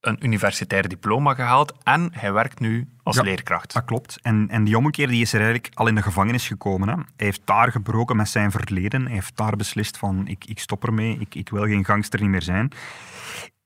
een 0.00 0.24
universitair 0.24 0.88
diploma 0.88 1.34
gehaald 1.34 1.72
en 1.82 2.08
hij 2.12 2.32
werkt 2.32 2.60
nu 2.60 2.88
als 3.02 3.16
Ja. 3.16 3.22
leerkracht. 3.22 3.72
Dat 3.72 3.84
klopt. 3.84 4.18
En, 4.22 4.46
en 4.50 4.64
die 4.64 4.76
ommekeer 4.76 5.08
die 5.08 5.20
is 5.20 5.32
er 5.32 5.40
eigenlijk 5.40 5.70
al 5.74 5.86
in 5.86 5.94
de 5.94 6.02
gevangenis 6.02 6.46
gekomen. 6.46 6.88
Hè. 6.88 6.94
Hij 6.94 7.04
heeft 7.16 7.40
daar 7.44 7.70
gebroken 7.72 8.16
met 8.16 8.28
zijn 8.28 8.50
verleden. 8.50 9.04
Hij 9.04 9.14
heeft 9.14 9.36
daar 9.36 9.56
beslist 9.56 9.96
van, 9.98 10.26
ik, 10.26 10.44
ik 10.44 10.58
stop 10.58 10.84
ermee, 10.86 11.16
ik, 11.18 11.34
ik 11.34 11.48
wil 11.48 11.62
geen 11.64 11.84
gangster 11.84 12.20
niet 12.20 12.30
meer 12.30 12.42
zijn. 12.42 12.72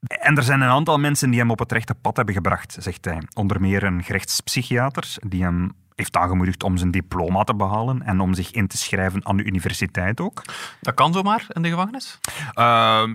En 0.07 0.37
er 0.37 0.43
zijn 0.43 0.61
een 0.61 0.69
aantal 0.69 0.97
mensen 0.99 1.29
die 1.29 1.39
hem 1.39 1.51
op 1.51 1.59
het 1.59 1.71
rechte 1.71 1.95
pad 1.95 2.15
hebben 2.15 2.35
gebracht, 2.35 2.77
zegt 2.79 3.05
hij. 3.05 3.21
Onder 3.33 3.61
meer 3.61 3.83
een 3.83 4.03
gerechtspsychiater 4.03 5.15
die 5.27 5.43
hem 5.43 5.71
heeft 5.95 6.17
aangemoedigd 6.17 6.63
om 6.63 6.77
zijn 6.77 6.91
diploma 6.91 7.43
te 7.43 7.55
behalen 7.55 8.01
en 8.01 8.19
om 8.19 8.33
zich 8.33 8.51
in 8.51 8.67
te 8.67 8.77
schrijven 8.77 9.25
aan 9.25 9.37
de 9.37 9.43
universiteit 9.43 10.19
ook. 10.21 10.41
Dat 10.81 10.93
kan 10.93 11.13
zomaar 11.13 11.45
in 11.47 11.61
de 11.61 11.69
gevangenis? 11.69 12.19
Ehm, 12.53 13.13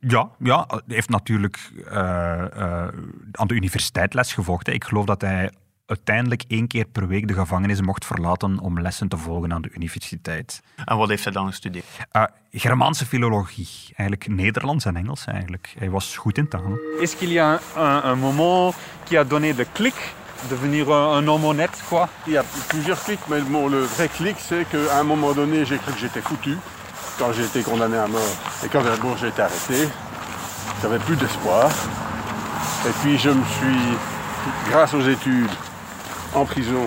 ja, 0.00 0.30
ja, 0.38 0.64
hij 0.68 0.80
heeft 0.86 1.08
natuurlijk 1.08 1.70
eh, 1.90 2.40
eh, 2.42 2.88
aan 3.32 3.46
de 3.46 3.54
universiteit 3.54 4.14
les 4.14 4.32
gevolgd. 4.32 4.66
hè. 4.66 4.72
Ik 4.72 4.84
geloof 4.84 5.04
dat 5.04 5.20
hij 5.20 5.50
uiteindelijk 5.86 6.42
één 6.48 6.66
keer 6.66 6.84
per 6.84 7.08
week 7.08 7.28
de 7.28 7.34
gevangenis 7.34 7.80
mocht 7.80 8.04
verlaten 8.06 8.58
om 8.58 8.80
lessen 8.80 9.08
te 9.08 9.16
volgen 9.16 9.52
aan 9.52 9.62
de 9.62 9.70
universiteit. 9.74 10.62
En 10.84 10.96
wat 10.96 11.08
heeft 11.08 11.24
hij 11.24 11.32
dan 11.32 11.46
gestudeerd? 11.46 11.84
Eh, 12.10 12.22
Germaanse 12.50 13.06
filologie, 13.06 13.68
eigenlijk 13.96 14.28
Nederlands 14.28 14.84
en 14.84 14.96
Engels 14.96 15.24
eigenlijk. 15.24 15.74
Hij 15.78 15.90
was 15.90 16.16
goed 16.16 16.38
in 16.38 16.48
talen. 16.48 16.78
Est-ce 17.00 17.16
qu'il 17.16 17.30
y 17.32 17.38
a 17.38 17.60
un, 17.76 18.02
un 18.04 18.18
moment 18.18 18.74
qui 19.04 19.16
a 19.18 19.24
donné 19.24 19.54
de 19.54 19.66
clic, 19.72 19.94
devenir 20.48 20.88
un, 20.88 21.16
un 21.16 21.26
homme 21.28 21.44
honnête, 21.44 21.82
quoi 21.88 22.08
Il 22.26 22.32
y 22.32 22.38
a 22.38 22.44
plusieurs 22.68 23.02
clics, 23.04 23.26
mais 23.28 23.42
bon, 23.50 23.68
le 23.70 23.84
vrai 23.84 24.08
clic, 24.08 24.36
c'est 24.38 24.64
qu'à 24.70 24.98
un 24.98 25.06
moment 25.06 25.34
donné, 25.34 25.64
j'ai 25.64 25.78
cru 25.78 25.92
que 25.92 25.98
j'étais 25.98 26.22
foutu 26.22 26.56
quand 27.18 27.32
j'ai 27.32 27.44
été 27.44 27.62
condamné 27.62 27.96
à 27.96 28.06
mort. 28.06 28.36
Et 28.64 28.68
quand 28.68 28.82
bon, 29.00 29.16
j'ai 29.16 29.28
été 29.28 29.42
arrêté, 29.42 29.88
j'avais 30.80 30.98
plus 30.98 31.16
d'espoir. 31.16 31.70
Et 32.86 32.92
puis 33.02 33.18
je 33.18 33.30
me 33.30 33.44
suis, 33.44 34.70
grâce 34.70 34.94
aux 34.94 35.08
études, 35.08 35.50
en 36.34 36.44
prison, 36.44 36.86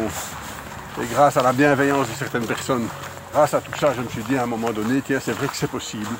et 1.01 1.05
grâce 1.13 1.37
à 1.37 1.43
la 1.43 1.53
bienveillance 1.53 2.07
de 2.09 2.13
certaines 2.13 2.45
personnes, 2.45 2.87
grâce 3.33 3.53
à 3.53 3.61
tout 3.61 3.77
ça, 3.77 3.93
je 3.93 4.01
me 4.01 4.09
suis 4.09 4.23
dit 4.23 4.37
à 4.37 4.43
un 4.43 4.47
moment 4.47 4.71
donné, 4.71 5.01
tiens, 5.01 5.19
c'est 5.19 5.33
vrai 5.33 5.47
que 5.47 5.55
c'est 5.55 5.71
possible. 5.71 6.15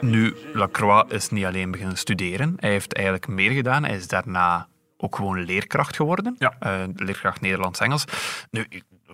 Nu, 0.00 0.34
Lacroix 0.52 1.12
is 1.12 1.30
niet 1.30 1.44
alleen 1.44 1.70
beginnen 1.70 1.96
studeren. 1.96 2.54
Hij 2.56 2.70
heeft 2.70 2.94
eigenlijk 2.94 3.28
meer 3.28 3.50
gedaan. 3.50 3.84
Hij 3.84 3.96
is 3.96 4.06
daarna 4.06 4.68
ook 4.96 5.16
gewoon 5.16 5.44
leerkracht 5.44 5.96
geworden. 5.96 6.36
Ja. 6.38 6.54
Eh, 6.58 6.82
leerkracht 6.94 7.40
Nederlands-Engels. 7.40 8.04
Nu, 8.50 8.66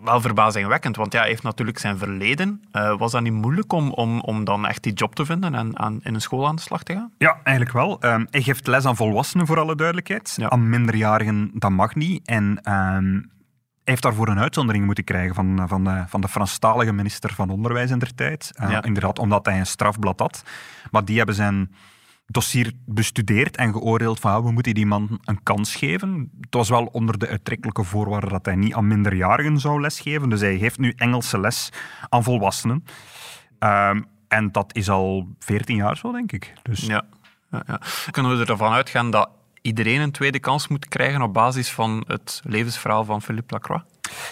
wel 0.04 0.20
verbazingwekkend, 0.20 0.96
want 0.96 1.12
ja, 1.12 1.20
hij 1.20 1.28
heeft 1.28 1.42
natuurlijk 1.42 1.78
zijn 1.78 1.98
verleden. 1.98 2.62
Eh, 2.72 2.98
was 2.98 3.12
dat 3.12 3.22
niet 3.22 3.32
moeilijk 3.32 3.72
om, 3.72 3.90
om, 3.90 4.20
om 4.20 4.44
dan 4.44 4.66
echt 4.66 4.82
die 4.82 4.92
job 4.92 5.14
te 5.14 5.24
vinden 5.24 5.54
en 5.54 5.78
aan, 5.78 6.00
in 6.02 6.14
een 6.14 6.20
school 6.20 6.46
aan 6.46 6.56
de 6.56 6.62
slag 6.62 6.82
te 6.82 6.92
gaan? 6.92 7.12
Ja, 7.18 7.36
eigenlijk 7.42 7.76
wel. 7.76 8.00
Ehm, 8.00 8.24
hij 8.30 8.42
geeft 8.42 8.66
les 8.66 8.84
aan 8.84 8.96
volwassenen, 8.96 9.46
voor 9.46 9.58
alle 9.58 9.76
duidelijkheid. 9.76 10.34
Ja. 10.36 10.48
Aan 10.48 10.68
minderjarigen, 10.68 11.50
dat 11.54 11.70
mag 11.70 11.94
niet. 11.94 12.26
En 12.26 12.58
ehm, 12.62 13.12
hij 13.84 13.98
heeft 13.98 14.02
daarvoor 14.02 14.28
een 14.28 14.38
uitzondering 14.38 14.84
moeten 14.84 15.04
krijgen 15.04 15.34
van, 15.34 15.64
van, 15.68 15.84
de, 15.84 16.04
van 16.06 16.20
de 16.20 16.28
Franstalige 16.28 16.92
minister 16.92 17.34
van 17.34 17.50
Onderwijs 17.50 17.90
in 17.90 17.98
der 17.98 18.14
tijd. 18.14 18.50
Eh, 18.54 18.70
Ja. 18.70 18.82
Inderdaad, 18.82 19.18
omdat 19.18 19.46
hij 19.46 19.58
een 19.58 19.66
strafblad 19.66 20.20
had. 20.20 20.42
Maar 20.90 21.04
die 21.04 21.16
hebben 21.16 21.34
zijn 21.34 21.70
dossier 22.30 22.72
bestudeerd 22.86 23.56
en 23.56 23.72
geoordeeld 23.72 24.20
van 24.20 24.30
ja, 24.32 24.42
we 24.42 24.50
moeten 24.50 24.74
die 24.74 24.86
man 24.86 25.20
een 25.24 25.42
kans 25.42 25.74
geven. 25.74 26.30
Het 26.40 26.54
was 26.54 26.68
wel 26.68 26.84
onder 26.84 27.18
de 27.18 27.28
uittrekkelijke 27.28 27.84
voorwaarde 27.84 28.28
dat 28.28 28.44
hij 28.44 28.54
niet 28.54 28.74
aan 28.74 28.86
minderjarigen 28.86 29.58
zou 29.58 29.80
lesgeven. 29.80 30.28
Dus 30.28 30.40
hij 30.40 30.58
geeft 30.58 30.78
nu 30.78 30.92
Engelse 30.96 31.40
les 31.40 31.72
aan 32.08 32.22
volwassenen. 32.22 32.84
Ehm, 33.58 34.00
en 34.28 34.52
dat 34.52 34.76
is 34.76 34.90
al 34.90 35.28
14 35.38 35.76
jaar 35.76 35.96
zo, 35.96 36.12
denk 36.12 36.32
ik. 36.32 36.52
Dus 36.62 36.80
Ja. 36.86 37.04
ja, 37.50 37.62
ja. 37.66 37.80
Kunnen 38.10 38.38
we 38.38 38.44
ervan 38.44 38.72
uitgaan 38.72 39.10
dat 39.10 39.30
iedereen 39.62 40.00
een 40.00 40.12
tweede 40.12 40.38
kans 40.38 40.68
moet 40.68 40.88
krijgen 40.88 41.22
op 41.22 41.32
basis 41.32 41.70
van 41.70 42.04
het 42.06 42.40
levensverhaal 42.44 43.04
van 43.04 43.22
Philippe 43.22 43.54
Lacroix? 43.54 43.84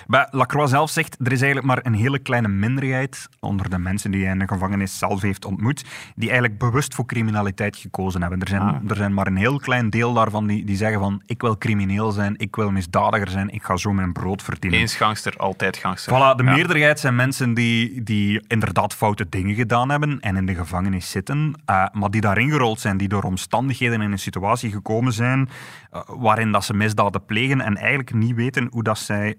Maar 0.07 0.29
Lacroix 0.31 0.71
zelf 0.71 0.91
zegt, 0.91 1.17
er 1.21 1.33
is 1.33 1.43
eigenlijk 1.43 1.67
maar 1.67 1.79
een 1.83 1.95
hele 1.95 2.19
kleine 2.19 2.49
minderheid 2.49 3.29
onder 3.41 3.71
de 3.71 3.79
mensen 3.79 4.11
die 4.11 4.23
hij 4.23 4.33
in 4.33 4.39
de 4.39 4.49
gevangenis 4.49 4.99
zelf 4.99 5.21
heeft 5.23 5.45
ontmoet, 5.45 5.85
die 6.17 6.29
eigenlijk 6.29 6.59
bewust 6.59 6.95
voor 6.95 7.07
criminaliteit 7.07 7.77
gekozen 7.77 8.21
hebben. 8.21 8.41
Er 8.41 8.49
zijn, 8.49 8.63
Ah. 8.63 8.77
er 8.89 8.97
zijn 8.97 9.15
maar 9.15 9.27
een 9.27 9.37
heel 9.37 9.59
klein 9.59 9.91
deel 9.91 10.13
daarvan 10.13 10.47
die, 10.47 10.65
die 10.65 10.77
zeggen 10.77 11.01
van, 11.01 11.23
ik 11.27 11.41
wil 11.41 11.59
crimineel 11.59 12.11
zijn, 12.13 12.35
ik 12.37 12.57
wil 12.57 12.71
misdadiger 12.71 13.29
zijn, 13.31 13.49
ik 13.51 13.63
ga 13.63 13.77
zo 13.77 13.93
mijn 13.93 14.13
brood 14.13 14.43
verdienen. 14.43 14.79
Eens 14.81 14.97
gangster, 14.97 15.37
altijd 15.37 15.77
gangster. 15.77 16.13
Voilà, 16.13 16.37
de 16.37 16.45
Ja. 16.45 16.53
meerderheid 16.55 17.01
zijn 17.01 17.17
mensen 17.17 17.55
die, 17.55 18.03
die 18.03 18.45
inderdaad 18.47 18.95
foute 18.95 19.27
dingen 19.29 19.55
gedaan 19.55 19.91
hebben 19.91 20.21
en 20.21 20.37
in 20.37 20.47
de 20.47 20.55
gevangenis 20.55 21.11
zitten, 21.11 21.55
eh, 21.65 21.85
maar 21.93 22.11
die 22.11 22.21
daarin 22.21 22.51
gerold 22.51 22.81
zijn, 22.81 22.97
die 22.97 23.09
door 23.09 23.23
omstandigheden 23.23 24.01
in 24.01 24.13
een 24.13 24.19
situatie 24.19 24.71
gekomen 24.71 25.13
zijn 25.13 25.49
eh, 25.91 26.01
waarin 26.07 26.53
dat 26.53 26.65
ze 26.65 26.75
misdaden 26.75 27.25
plegen 27.25 27.61
en 27.61 27.77
eigenlijk 27.77 28.13
niet 28.15 28.35
weten 28.35 28.69
hoe 28.71 28.83
dat 28.83 28.99
zij 28.99 29.35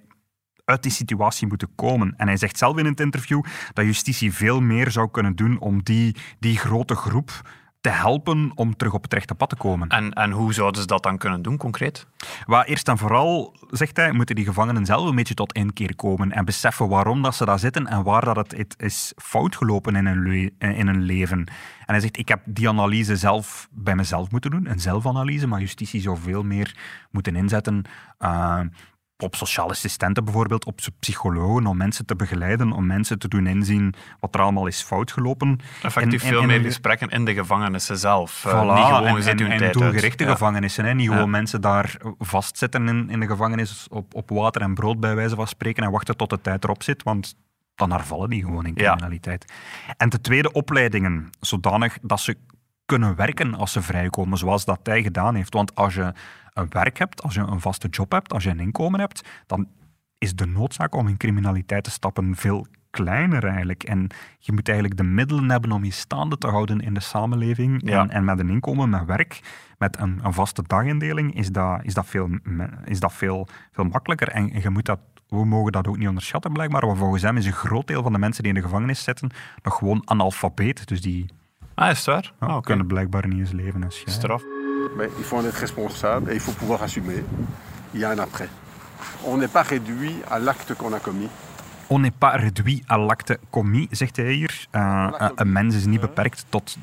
uit 0.69 0.84
die 0.84 0.91
situatie 0.91 1.47
moeten 1.47 1.69
komen. 1.75 2.13
En 2.17 2.27
hij 2.27 2.38
zegt 2.38 2.58
zelf 2.58 2.77
in 2.77 2.86
het 2.86 2.99
interview 2.99 3.43
dat 3.73 3.86
justitie 3.86 4.34
veel 4.34 4.62
meer 4.62 4.91
zou 4.91 5.10
kunnen 5.12 5.36
doen 5.36 5.60
om 5.60 5.84
die, 5.84 6.15
die 6.39 6.58
grote 6.58 6.95
groep 6.95 7.41
te 7.82 7.89
helpen 7.89 8.51
om 8.55 8.75
terug 8.75 8.93
op 8.93 9.03
het 9.03 9.13
rechte 9.13 9.36
pad 9.36 9.49
te 9.49 9.55
komen. 9.55 9.89
En, 9.89 10.13
en 10.13 10.32
hoe 10.32 10.53
zouden 10.53 10.82
ze 10.82 10.88
dat 10.88 11.03
dan 11.03 11.17
kunnen 11.17 11.41
doen, 11.41 11.58
concreet? 11.58 12.08
Waar 12.45 12.65
eerst 12.65 12.88
en 12.88 12.97
vooral, 12.97 13.55
zegt 13.69 13.97
hij, 13.97 14.12
moeten 14.12 14.36
die 14.36 14.45
gevangenen 14.45 14.86
zelf 14.86 15.10
een 15.10 15.15
beetje 15.15 15.34
tot 15.34 15.53
inkeer 15.53 15.95
komen 15.95 16.32
en 16.32 16.45
beseffen 16.45 16.88
waarom 16.88 17.21
dat 17.21 17.36
ze 17.36 17.45
daar 17.45 17.60
zitten 17.60 17.88
en 17.88 18.03
waar 18.03 18.25
dat 18.25 18.36
het, 18.36 18.58
het 18.58 18.75
is 18.77 19.13
fout 19.15 19.55
gelopen 19.55 19.95
in 19.95 20.05
hun, 20.05 20.53
in 20.58 20.88
hun 20.88 21.01
leven. 21.01 21.38
En 21.39 21.95
hij 21.95 21.99
zegt, 21.99 22.17
ik 22.17 22.27
heb 22.27 22.41
die 22.45 22.69
analyse 22.69 23.15
zelf 23.15 23.67
bij 23.71 23.95
mezelf 23.95 24.32
moeten 24.32 24.51
doen, 24.51 24.69
een 24.69 24.79
zelfanalyse, 24.79 25.47
maar 25.47 25.60
justitie 25.60 26.01
zou 26.01 26.17
veel 26.17 26.43
meer 26.43 26.77
moeten 27.12 27.36
inzetten 27.36 27.84
eh, 28.17 28.60
op 29.23 29.36
sociale 29.36 29.69
assistenten 29.69 30.23
bijvoorbeeld, 30.23 30.65
op 30.65 30.79
psychologen, 30.99 31.65
om 31.65 31.77
mensen 31.77 32.05
te 32.05 32.15
begeleiden, 32.15 32.71
om 32.71 32.86
mensen 32.86 33.19
te 33.19 33.27
doen 33.27 33.47
inzien 33.47 33.93
wat 34.19 34.36
er 34.36 34.41
allemaal 34.41 34.67
is 34.67 34.82
fout 34.82 35.12
gelopen. 35.12 35.60
Effectief 35.82 36.21
En- 36.21 36.27
en- 36.27 36.34
veel 36.34 36.41
en- 36.41 36.47
meer 36.47 36.60
gesprekken 36.62 37.10
in 37.10 37.25
de 37.25 37.34
gevangenissen 37.34 37.97
zelf. 37.97 38.45
Eh, 38.45 38.51
Voilà, 38.51 38.55
niet 38.55 38.86
gewoon, 38.86 39.51
en, 39.51 39.62
uit. 39.62 39.73
doelgerichte 39.73 40.23
Ja. 40.23 40.32
gevangenissen. 40.32 40.86
Hè? 40.86 40.93
Niet 40.93 41.08
Ja. 41.08 41.13
gewoon 41.13 41.29
mensen 41.29 41.62
daar 41.62 41.97
vastzitten 42.19 42.88
in, 42.88 43.10
in 43.10 43.19
de 43.19 43.27
gevangenis 43.27 43.88
op, 43.89 44.13
op 44.15 44.29
water 44.29 44.62
en 44.62 44.73
brood, 44.73 44.99
bij 44.99 45.15
wijze 45.15 45.36
van 45.36 45.47
spreken, 45.47 45.84
en 45.84 45.91
wachten 45.91 46.17
tot 46.17 46.29
de 46.29 46.41
tijd 46.41 46.63
erop 46.63 46.84
zit, 46.84 47.03
want 47.03 47.36
dan 47.75 47.91
hervallen 47.91 48.29
die 48.29 48.43
gewoon 48.43 48.65
in 48.65 48.73
Ja. 48.75 48.84
criminaliteit. 48.91 49.53
En 49.97 50.10
ten 50.10 50.21
tweede, 50.21 50.51
opleidingen, 50.51 51.29
zodanig 51.39 51.97
dat 52.01 52.19
ze 52.19 52.38
kunnen 52.89 53.15
werken 53.15 53.56
als 53.56 53.71
ze 53.71 53.82
vrijkomen, 53.82 54.38
zoals 54.38 54.65
dat 54.65 54.80
hij 54.84 55.02
gedaan 55.02 55.36
heeft. 55.36 55.54
Want 55.54 55.75
als 55.75 55.93
je 55.93 56.13
een 56.54 56.69
werk 56.69 56.97
hebt, 56.97 57.23
als 57.23 57.34
je 57.34 57.39
een 57.39 57.60
vaste 57.60 57.88
job 57.88 58.12
hebt, 58.12 58.34
als 58.34 58.43
je 58.43 58.49
een 58.49 58.60
inkomen 58.60 58.99
hebt, 58.99 59.28
dan 59.45 59.67
is 60.17 60.36
de 60.36 60.45
noodzaak 60.45 60.95
om 60.95 61.08
in 61.08 61.17
criminaliteit 61.17 61.84
te 61.84 61.91
stappen 61.91 62.36
veel 62.36 62.65
kleiner 62.89 63.45
eigenlijk. 63.45 63.84
En 63.84 64.08
je 64.39 64.52
moet 64.52 64.67
eigenlijk 64.67 64.97
de 64.97 65.04
middelen 65.04 65.49
hebben 65.49 65.71
om 65.71 65.84
je 65.84 65.91
staande 65.91 66.38
te 66.38 66.47
houden 66.47 66.80
in 66.80 66.93
de 66.93 66.99
samenleving. 66.99 67.82
Ja. 67.89 68.02
En, 68.02 68.10
en 68.10 68.25
met 68.25 68.39
een 68.39 68.49
inkomen, 68.49 68.89
met 68.89 69.06
werk, 69.06 69.39
met 69.78 69.99
een, 69.99 70.19
een 70.23 70.34
vaste 70.34 70.63
dagindeling, 70.67 71.36
is 71.36 71.52
dat, 71.52 71.80
is 71.84 71.93
dat, 71.93 72.06
veel, 72.06 72.30
is 72.86 72.99
dat 72.99 73.13
veel, 73.13 73.47
veel 73.71 73.84
makkelijker. 73.86 74.30
En, 74.30 74.52
en 74.52 74.62
je 74.62 74.69
moet 74.69 74.86
dat, 74.86 74.99
we 75.28 75.45
mogen 75.45 75.71
dat 75.71 75.88
ook 75.88 75.97
niet 75.97 76.08
onderschatten 76.08 76.54
blijkbaar, 76.54 76.86
maar 76.86 76.95
volgens 76.95 77.21
hem 77.21 77.38
is 77.38 77.45
een 77.45 77.52
groot 77.52 77.88
deel 77.88 78.04
van 78.04 78.12
de 78.12 78.19
mensen 78.19 78.43
die 78.43 78.54
in 78.54 78.60
de 78.60 78.65
gevangenis 78.65 79.04
zitten 79.04 79.30
nog 79.62 79.78
gewoon 79.78 80.02
analfabeet. 80.06 80.88
Dus 80.88 81.02
die 81.02 81.25
Ah, 81.79 81.89
is 81.89 81.97
het 81.97 82.05
waar? 82.05 82.31
ja, 82.39 82.47
Ah, 82.47 82.55
oké. 82.55 82.65
kunnen 82.65 82.87
blijkbaar 82.87 83.27
niet 83.27 83.39
eens 83.39 83.51
leven 83.51 83.83
als 83.83 84.01
jij. 84.01 84.13
Straf. 84.13 84.43
Mais 84.95 85.09
il 85.17 85.23
faut 85.23 85.41
en 85.43 85.47
être 85.47 85.59
responsable 85.59 86.29
et 86.31 86.33
il 86.35 86.39
faut 86.41 86.57
pouvoir 86.57 86.81
assumer. 86.81 87.23
Il 87.91 87.99
y 87.99 88.03
a 88.05 88.09
un 88.09 88.19
après. 88.19 88.47
On 89.23 89.37
n'est 89.37 89.51
pas 89.51 89.61
réduit 89.67 90.15
à 90.29 90.39
l'acte 90.39 90.73
qu'on 90.75 90.93
a 90.93 90.99
commis. 90.99 91.29
On 91.87 91.99
n'est 92.01 92.17
pas 92.17 92.35
réduit 92.37 92.83
à 92.87 92.97
l'acte 92.97 93.37
commis, 93.49 93.87
zegt 93.91 94.15
hij 94.15 94.31
hier. 94.33 94.67
Eh, 94.71 95.07
eh, 95.17 95.29
een 95.35 95.51
mens 95.51 95.75
is 95.75 95.85
niet 95.85 95.99
beperkt 96.01 96.45
tot 96.49 96.77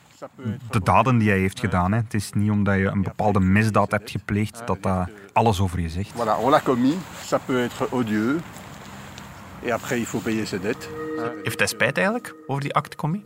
de 0.71 0.81
daden 0.83 1.19
die 1.19 1.29
hij 1.29 1.39
heeft 1.39 1.61
gedaan. 1.61 1.93
Hè. 1.93 1.99
Het 1.99 2.15
is 2.15 2.33
niet 2.33 2.51
omdat 2.51 2.75
je 2.77 2.87
een 2.87 3.03
bepaalde 3.03 3.41
misdaad 3.41 3.91
hebt 3.91 4.11
gepleegd 4.11 4.63
dat 4.67 4.83
dat 4.83 5.09
alles 5.33 5.61
over 5.61 5.81
je 5.81 5.89
zegt. 5.89 6.11
Voilà, 6.15 6.41
on 6.41 6.51
l'a 6.51 6.61
commis, 6.61 6.97
ça 7.25 7.39
peut 7.47 7.63
être 7.65 7.89
odieux. 7.93 8.41
Et 9.63 9.73
après, 9.73 9.99
il 9.99 10.07
faut 10.07 10.23
payer 10.25 10.47
ses 10.47 10.61
dettes. 10.61 10.89
Heeft 11.43 11.59
hij 11.59 11.69
spijt 11.69 11.97
eigenlijk 11.97 12.35
over 12.47 12.63
die 12.63 12.75
actecommis? 12.75 13.23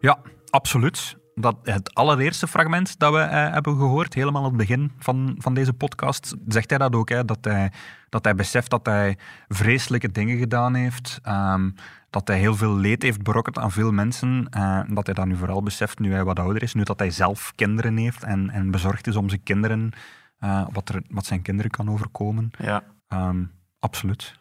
Ja, 0.00 0.18
absoluut. 0.50 1.16
dat 1.34 1.56
het 1.62 1.94
allereerste 1.94 2.46
fragment 2.46 2.98
dat 2.98 3.12
we 3.12 3.18
eh, 3.18 3.52
hebben 3.52 3.76
gehoord, 3.76 4.14
helemaal 4.14 4.42
aan 4.42 4.48
het 4.48 4.56
begin 4.56 4.92
van, 4.98 5.34
van 5.38 5.54
deze 5.54 5.72
podcast, 5.72 6.34
zegt 6.46 6.70
hij 6.70 6.78
dat 6.78 6.94
ook, 6.94 7.08
hè, 7.08 7.24
dat, 7.24 7.38
hij, 7.40 7.72
dat 8.08 8.24
hij 8.24 8.34
beseft 8.34 8.70
dat 8.70 8.86
hij 8.86 9.16
vreselijke 9.48 10.10
dingen 10.10 10.38
gedaan 10.38 10.74
heeft, 10.74 11.18
ehm, 11.22 11.70
dat 12.10 12.28
hij 12.28 12.38
heel 12.38 12.54
veel 12.54 12.76
leed 12.76 13.02
heeft 13.02 13.22
berokkend 13.22 13.58
aan 13.58 13.70
veel 13.70 13.92
mensen, 13.92 14.46
eh, 14.50 14.80
dat 14.88 15.06
hij 15.06 15.14
dat 15.14 15.26
nu 15.26 15.36
vooral 15.36 15.62
beseft 15.62 15.98
nu 15.98 16.12
hij 16.12 16.24
wat 16.24 16.38
ouder 16.38 16.62
is, 16.62 16.74
nu 16.74 16.82
dat 16.82 16.98
hij 16.98 17.10
zelf 17.10 17.52
kinderen 17.54 17.96
heeft 17.96 18.24
en, 18.24 18.50
en 18.50 18.70
bezorgd 18.70 19.06
is 19.06 19.16
om 19.16 19.28
zijn 19.28 19.42
kinderen, 19.42 19.90
eh, 20.38 20.66
wat, 20.72 20.88
er, 20.88 21.02
wat 21.08 21.26
zijn 21.26 21.42
kinderen 21.42 21.70
kan 21.70 21.90
overkomen. 21.90 22.50
Ja. 22.58 22.82
Ehm, 23.08 23.44
absoluut. 23.78 24.34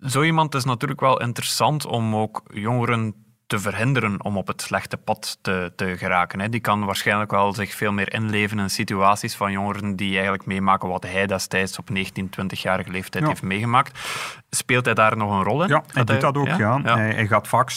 Zo 0.00 0.22
iemand 0.22 0.54
is 0.54 0.64
natuurlijk 0.64 1.00
wel 1.00 1.20
interessant 1.20 1.86
om 1.86 2.14
ook 2.14 2.42
jongeren 2.54 3.14
te 3.50 3.58
verhinderen 3.58 4.24
om 4.24 4.36
op 4.36 4.46
het 4.46 4.62
slechte 4.62 4.96
pad 4.96 5.38
te, 5.40 5.72
te 5.76 5.96
geraken. 5.96 6.40
Hè. 6.40 6.48
Die 6.48 6.60
kan 6.60 6.84
waarschijnlijk 6.84 7.30
wel 7.30 7.52
zich 7.54 7.74
veel 7.74 7.92
meer 7.92 8.12
inleven 8.12 8.58
in 8.58 8.70
situaties 8.70 9.34
van 9.34 9.52
jongeren 9.52 9.96
die 9.96 10.12
eigenlijk 10.12 10.46
meemaken 10.46 10.88
wat 10.88 11.02
hij 11.02 11.26
destijds 11.26 11.78
op 11.78 11.90
19, 11.90 12.30
20-jarige 12.40 12.90
leeftijd 12.90 13.24
Ja. 13.24 13.30
heeft 13.30 13.42
meegemaakt. 13.42 13.98
Speelt 14.50 14.84
hij 14.84 14.94
daar 14.94 15.16
nog 15.16 15.30
een 15.30 15.42
rol 15.44 15.62
in? 15.62 15.68
Ja, 15.68 15.82
hij 15.92 16.04
doet 16.04 16.20
dat 16.20 16.36
ook. 16.36 16.46
Ja? 16.46 16.56
Ja. 16.56 16.96
Hij, 16.96 17.10
hij 17.10 17.26
gaat 17.26 17.48
vaak 17.48 17.70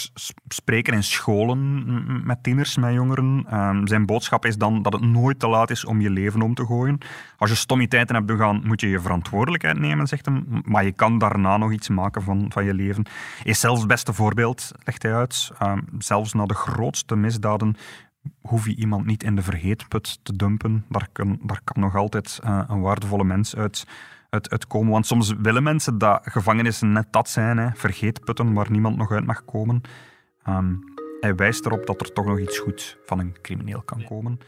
spreken 0.48 0.94
in 0.94 1.04
scholen 1.04 2.22
met 2.26 2.44
tieners, 2.44 2.78
met 2.78 2.94
jongeren. 2.94 3.46
Ehm, 3.50 3.88
zijn 3.88 4.06
boodschap 4.06 4.46
is 4.46 4.58
dan 4.58 4.82
dat 4.82 4.94
het 4.94 5.02
nooit 5.02 5.40
te 5.40 5.48
laat 5.48 5.70
is 5.70 5.86
om 5.86 6.02
je 6.02 6.10
leven 6.10 6.42
om 6.42 6.54
te 6.54 6.66
gooien. 6.66 6.98
Als 7.38 7.50
je 7.50 7.56
stommiteiten 7.56 8.16
hebt 8.16 8.28
begaan, 8.28 8.62
moet 8.64 8.82
je 8.82 8.90
je 8.90 9.00
verantwoordelijkheid 9.00 9.80
nemen, 9.80 10.08
zegt 10.08 10.26
hem. 10.26 10.62
Maar 10.66 10.84
je 10.84 10.92
kan 10.92 11.18
daarna 11.18 11.58
nog 11.58 11.72
iets 11.72 11.90
maken 11.90 12.22
van, 12.22 12.46
van 12.50 12.66
je 12.66 12.74
leven. 12.74 13.06
Hij 13.38 13.52
is 13.52 13.60
zelfs 13.60 13.80
het 13.80 13.88
beste 13.90 14.14
voorbeeld, 14.14 14.72
legt 14.84 15.04
hij 15.04 15.14
uit. 15.16 15.52
Zelfs 15.98 16.34
na 16.34 16.46
de 16.46 16.54
grootste 16.54 17.16
misdaden 17.16 17.76
hoef 18.42 18.66
je 18.66 18.76
iemand 18.76 19.06
niet 19.06 19.24
in 19.24 19.36
de 19.36 19.42
vergeetput 19.42 20.20
te 20.24 20.36
dumpen. 20.36 20.86
Daar 20.90 21.08
kan, 21.12 21.40
daar 21.42 21.62
kan 21.64 21.82
nog 21.82 21.96
altijd 21.96 22.40
eh, 22.44 22.64
een 22.68 22.82
waardevolle 22.82 23.24
mens 23.24 23.56
uit, 23.56 23.88
uit, 24.30 24.50
uitkomen. 24.50 24.92
Want 24.92 25.06
soms 25.06 25.34
willen 25.42 25.64
mensen 25.64 25.98
dat 25.98 26.22
gevangenissen 26.24 26.92
net 26.92 27.08
dat 27.12 27.30
zijn, 27.30 27.58
hè, 27.58 27.70
vergeetputten 27.74 28.54
waar 28.54 28.72
niemand 28.72 28.98
nog 28.98 29.12
uit 29.12 29.26
mag 29.26 29.46
komen. 29.46 29.82
Ehm, 30.44 30.74
hij 31.20 31.36
wijst 31.36 31.66
erop 31.66 31.86
dat 31.86 32.02
er 32.02 32.14
toch 32.14 32.26
nog 32.26 32.40
iets 32.40 32.60
goed 32.60 32.98
van 33.06 33.20
een 33.20 33.36
crimineel 33.42 33.82
kan 33.82 34.04
komen. 34.04 34.40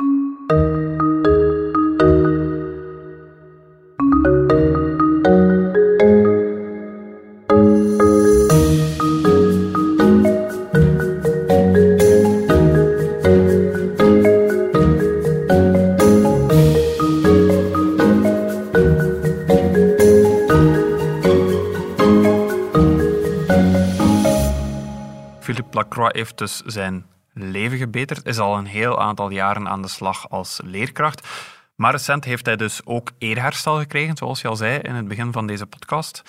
Lacroix 25.95 26.17
heeft 26.17 26.37
dus 26.37 26.61
zijn 26.65 27.05
leven 27.33 27.77
gebeterd, 27.77 28.25
is 28.25 28.39
al 28.39 28.57
een 28.57 28.65
heel 28.65 29.01
aantal 29.01 29.29
jaren 29.29 29.67
aan 29.67 29.81
de 29.81 29.87
slag 29.87 30.29
als 30.29 30.59
leerkracht. 30.63 31.27
Maar 31.75 31.91
recent 31.91 32.25
heeft 32.25 32.45
hij 32.45 32.55
dus 32.55 32.85
ook 32.85 33.11
eerherstel 33.17 33.77
gekregen, 33.77 34.17
zoals 34.17 34.41
je 34.41 34.47
al 34.47 34.55
zei 34.55 34.79
in 34.79 34.95
het 34.95 35.07
begin 35.07 35.31
van 35.31 35.47
deze 35.47 35.65
podcast. 35.65 36.21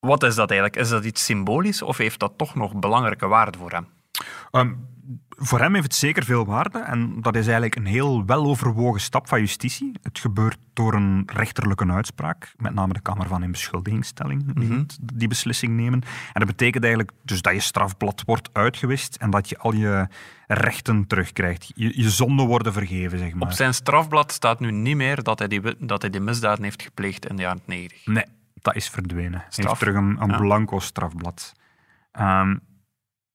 Wat 0.00 0.22
is 0.22 0.34
dat 0.34 0.50
eigenlijk? 0.50 0.80
Is 0.80 0.88
dat 0.88 1.04
iets 1.04 1.24
symbolisch 1.24 1.82
of 1.82 1.96
heeft 1.96 2.18
dat 2.18 2.32
toch 2.36 2.54
nog 2.54 2.74
belangrijke 2.74 3.26
waarde 3.26 3.58
voor 3.58 3.70
hem? 3.70 3.88
Ehm, 4.50 4.72
voor 5.28 5.58
hem 5.60 5.72
heeft 5.72 5.86
het 5.86 5.94
zeker 5.94 6.24
veel 6.24 6.44
waarde 6.44 6.78
en 6.78 7.20
dat 7.22 7.34
is 7.34 7.44
eigenlijk 7.44 7.76
een 7.76 7.86
heel 7.86 8.24
weloverwogen 8.24 9.00
stap 9.00 9.28
van 9.28 9.40
justitie. 9.40 9.92
Het 10.02 10.18
gebeurt 10.18 10.58
door 10.72 10.94
een 10.94 11.22
rechterlijke 11.32 11.86
uitspraak, 11.92 12.54
met 12.56 12.74
name 12.74 12.92
de 12.92 13.00
Kamer 13.00 13.26
van 13.26 13.42
Inbeschuldigingsstelling 13.42 14.54
die 14.54 14.68
moet 14.72 14.98
die 15.14 15.28
beslissing 15.28 15.72
nemen. 15.76 16.02
En 16.02 16.40
dat 16.40 16.46
betekent 16.46 16.84
eigenlijk 16.84 17.12
dus 17.22 17.42
dat 17.42 17.52
je 17.54 17.60
strafblad 17.60 18.22
wordt 18.26 18.48
uitgewist 18.52 19.16
en 19.16 19.30
dat 19.30 19.48
je 19.48 19.58
al 19.58 19.72
je 19.74 20.08
rechten 20.46 21.06
terugkrijgt. 21.06 21.72
Je, 21.74 22.02
je 22.02 22.10
zonden 22.10 22.46
worden 22.46 22.72
vergeven, 22.72 23.18
zeg 23.18 23.34
maar. 23.34 23.42
Op 23.48 23.54
zijn 23.54 23.74
strafblad 23.74 24.32
staat 24.32 24.60
nu 24.60 24.70
niet 24.70 24.96
meer 24.96 25.22
dat 25.22 25.38
hij 25.38 25.48
die, 25.48 25.60
dat 25.78 26.00
hij 26.02 26.10
die 26.10 26.20
misdaden 26.20 26.64
heeft 26.64 26.82
gepleegd 26.82 27.26
in 27.28 27.36
de 27.36 27.42
jaren 27.42 27.60
90. 27.64 28.06
Nee, 28.06 28.24
dat 28.54 28.74
is 28.74 28.88
verdwenen. 28.88 29.32
Hij 29.40 29.46
Straf. 29.48 29.66
heeft 29.68 29.78
terug 29.80 29.94
een, 29.94 30.16
een 30.22 30.30
Ja. 30.30 30.36
blanco 30.36 30.78
strafblad. 30.78 31.52
Ehm, 32.12 32.56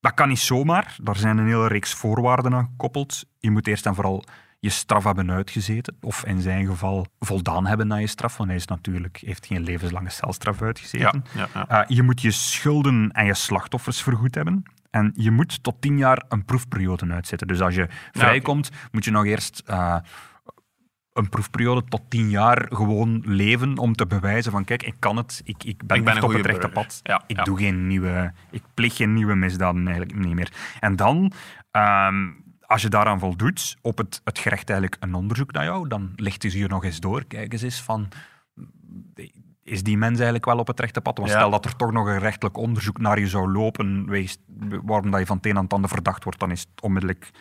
dat 0.02 0.14
kan 0.14 0.28
niet 0.28 0.40
zomaar. 0.40 0.96
Daar 1.04 1.18
zijn 1.18 1.38
een 1.38 1.48
hele 1.48 1.68
reeks 1.68 1.94
voorwaarden 1.94 2.54
aan 2.54 2.66
gekoppeld. 2.66 3.24
Je 3.40 3.52
moet 3.52 3.68
eerst 3.68 3.86
en 3.86 3.96
vooral 3.96 4.24
je 4.60 4.70
straf 4.70 5.04
hebben 5.04 5.32
uitgezeten. 5.32 5.96
Of 6.02 6.26
in 6.26 6.42
zijn 6.42 6.66
geval 6.66 7.06
voldaan 7.20 7.66
hebben 7.66 7.94
aan 7.94 8.02
je 8.02 8.08
straf. 8.08 8.38
Want 8.38 8.50
hij 8.50 8.58
is 8.58 8.66
natuurlijk, 8.68 9.22
heeft 9.26 9.46
geen 9.46 9.64
levenslange 9.64 10.10
celstraf 10.10 10.62
uitgezeten. 10.62 11.24
Ja, 11.34 11.48
ja, 11.54 11.68
Eh, 11.68 11.96
je 11.96 12.04
moet 12.04 12.22
je 12.22 12.32
schulden 12.32 13.12
en 13.12 13.26
je 13.26 13.34
slachtoffers 13.34 14.02
vergoed 14.04 14.36
hebben. 14.36 14.64
En 14.90 15.12
je 15.16 15.32
moet 15.32 15.64
tot 15.64 15.82
tien 15.82 15.98
jaar 15.98 16.24
een 16.30 16.46
proefperiode 16.46 17.14
uitzetten. 17.14 17.48
Dus 17.48 17.62
als 17.62 17.76
je 17.76 17.88
vrijkomt, 18.12 18.70
moet 18.92 19.06
je 19.06 19.12
nog 19.12 19.26
eerst 19.26 19.64
eh, 19.66 19.96
een 21.14 21.30
proefperiode 21.30 21.84
tot 21.84 22.02
tien 22.10 22.30
jaar 22.30 22.66
gewoon 22.70 23.22
leven 23.26 23.78
om 23.78 23.96
te 23.96 24.08
bewijzen 24.08 24.52
van 24.52 24.64
kijk, 24.64 24.84
ik 24.84 24.96
kan 25.00 25.18
het, 25.18 25.42
ik, 25.44 25.64
ik 25.64 25.86
ben, 25.86 25.98
Ik 25.98 26.04
ben 26.04 26.24
op 26.24 26.32
het 26.34 26.46
rechte 26.46 26.70
pad. 26.70 27.00
Ja, 27.04 27.24
ik 27.28 27.38
ja. 27.38 27.44
doe 27.44 27.58
geen 27.58 27.88
nieuwe, 27.88 28.34
ik 28.52 28.64
pleeg 28.74 28.96
geen 28.96 29.14
nieuwe 29.14 29.36
misdaden 29.36 29.88
eigenlijk 29.88 30.18
niet 30.18 30.36
meer. 30.36 30.54
En 30.80 30.96
dan, 30.96 31.32
ehm, 31.72 32.30
als 32.62 32.82
je 32.82 32.90
daaraan 32.90 33.20
voldoet, 33.20 33.78
op 33.82 33.98
het, 33.98 34.22
het 34.24 34.40
gerecht 34.40 34.70
eigenlijk 34.70 35.04
een 35.04 35.14
onderzoek 35.14 35.52
naar 35.52 35.64
jou, 35.64 35.88
dan 35.88 36.12
lichten 36.16 36.52
ze 36.52 36.58
je 36.58 36.68
nog 36.68 36.84
eens 36.84 37.00
door. 37.00 37.26
Kijk 37.26 37.54
eens 37.54 37.62
eens 37.62 37.82
van, 37.82 38.08
is 39.64 39.84
die 39.84 39.98
mens 39.98 40.16
eigenlijk 40.16 40.46
wel 40.46 40.58
op 40.58 40.68
het 40.68 40.80
rechte 40.80 41.02
pad? 41.02 41.18
Want 41.18 41.30
Ja. 41.30 41.36
stel 41.36 41.50
dat 41.50 41.66
er 41.66 41.76
toch 41.76 41.92
nog 41.92 42.08
een 42.08 42.20
rechtelijk 42.20 42.58
onderzoek 42.58 42.98
naar 43.00 43.20
je 43.20 43.28
zou 43.28 43.52
lopen, 43.52 44.10
wees, 44.10 44.38
waarom 44.84 45.12
dat 45.12 45.20
je 45.20 45.26
van 45.26 45.38
het 45.38 45.46
een 45.46 45.58
aan 45.58 45.64
het 45.64 45.74
ander 45.74 45.90
verdacht 45.90 46.24
wordt, 46.24 46.40
dan 46.40 46.52
is 46.52 46.60
het 46.60 46.82
onmiddellijk 46.82 47.32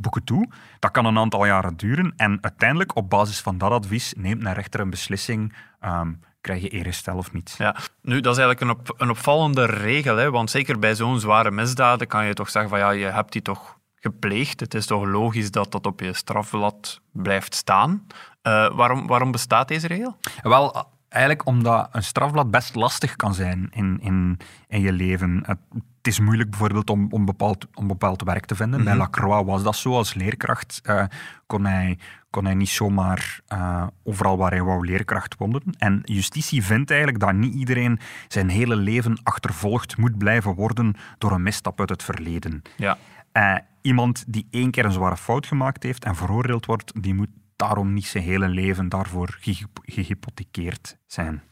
boeken 0.00 0.24
toe. 0.24 0.48
Dat 0.78 0.90
kan 0.90 1.04
een 1.04 1.18
aantal 1.18 1.46
jaren 1.46 1.76
duren. 1.76 2.12
En 2.16 2.38
uiteindelijk, 2.40 2.96
op 2.96 3.10
basis 3.10 3.40
van 3.40 3.58
dat 3.58 3.70
advies, 3.70 4.14
neemt 4.16 4.44
een 4.44 4.52
rechter 4.52 4.80
een 4.80 4.90
beslissing. 4.90 5.54
ehm, 5.80 6.12
krijg 6.40 6.62
je 6.62 6.68
eerherstel 6.68 7.16
of 7.16 7.32
niet? 7.32 7.54
Ja, 7.58 7.76
nu, 8.02 8.20
dat 8.20 8.36
is 8.36 8.42
eigenlijk 8.42 8.60
een, 8.60 8.78
op, 8.80 9.00
een 9.00 9.10
opvallende 9.10 9.64
regel, 9.64 10.16
hè, 10.16 10.30
want 10.30 10.50
zeker 10.50 10.78
bij 10.78 10.94
zo'n 10.94 11.20
zware 11.20 11.50
misdaden 11.50 12.06
kan 12.06 12.26
je 12.26 12.34
toch 12.34 12.50
zeggen 12.50 12.70
van 12.70 12.78
ja, 12.78 12.90
je 12.90 13.04
hebt 13.04 13.32
die 13.32 13.42
toch 13.42 13.78
gepleegd. 13.94 14.60
Het 14.60 14.74
is 14.74 14.86
toch 14.86 15.04
logisch 15.04 15.50
dat 15.50 15.72
dat 15.72 15.86
op 15.86 16.00
je 16.00 16.12
strafblad 16.12 17.00
blijft 17.12 17.54
staan. 17.54 18.06
Eh, 18.42 18.74
waarom, 18.74 19.06
waarom 19.06 19.30
bestaat 19.30 19.68
deze 19.68 19.86
regel? 19.86 20.16
Wel, 20.42 20.84
eigenlijk 21.08 21.46
omdat 21.46 21.88
een 21.92 22.02
strafblad 22.02 22.50
best 22.50 22.74
lastig 22.74 23.16
kan 23.16 23.34
zijn 23.34 23.68
in, 23.70 23.98
in, 24.00 24.38
in 24.68 24.80
je 24.80 24.92
leven. 24.92 25.42
Het, 25.46 25.58
het 26.02 26.12
is 26.12 26.20
moeilijk 26.20 26.50
bijvoorbeeld 26.50 26.90
om, 26.90 27.06
om, 27.10 27.24
bepaald, 27.24 27.66
om 27.74 27.86
bepaald 27.86 28.22
werk 28.22 28.44
te 28.44 28.54
vinden. 28.54 28.84
Bij 28.84 28.96
Lacroix 28.96 29.46
was 29.46 29.62
dat 29.62 29.76
zo. 29.76 29.94
Als 29.94 30.14
leerkracht 30.14 30.80
eh, 30.82 31.04
kon, 31.46 31.64
hij, 31.64 31.98
kon 32.30 32.44
hij 32.44 32.54
niet 32.54 32.68
zomaar 32.68 33.40
eh, 33.46 33.86
overal 34.02 34.36
waar 34.36 34.50
hij 34.50 34.62
wou 34.62 34.86
leerkracht 34.86 35.36
worden. 35.38 35.62
En 35.78 36.00
justitie 36.04 36.64
vindt 36.64 36.90
eigenlijk 36.90 37.20
dat 37.20 37.32
niet 37.32 37.54
iedereen 37.54 37.98
zijn 38.28 38.48
hele 38.48 38.76
leven 38.76 39.20
achtervolgd 39.22 39.96
moet 39.96 40.18
blijven 40.18 40.54
worden 40.54 40.94
door 41.18 41.32
een 41.32 41.42
misstap 41.42 41.80
uit 41.80 41.90
het 41.90 42.02
verleden. 42.02 42.62
Ja. 42.76 42.98
Eh, 43.32 43.56
iemand 43.82 44.24
die 44.26 44.46
één 44.50 44.70
keer 44.70 44.84
een 44.84 44.92
zware 44.92 45.16
fout 45.16 45.46
gemaakt 45.46 45.82
heeft 45.82 46.04
en 46.04 46.16
veroordeeld 46.16 46.66
wordt, 46.66 47.02
die 47.02 47.14
moet 47.14 47.30
daarom 47.56 47.92
niet 47.92 48.06
zijn 48.06 48.24
hele 48.24 48.48
leven 48.48 48.88
daarvoor 48.88 49.36
gehypo- 49.40 49.82
gehypothekeerd 49.82 50.98
zijn. 51.06 51.42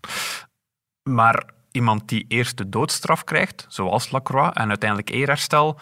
Maar 1.02 1.56
iemand 1.72 2.09
die 2.09 2.24
eerst 2.28 2.57
de 2.57 2.68
doodstraf 2.68 3.24
krijgt, 3.24 3.66
zoals 3.68 4.11
Lacroix, 4.11 4.57
en 4.57 4.68
uiteindelijk 4.68 5.11
eerherstel, 5.11 5.81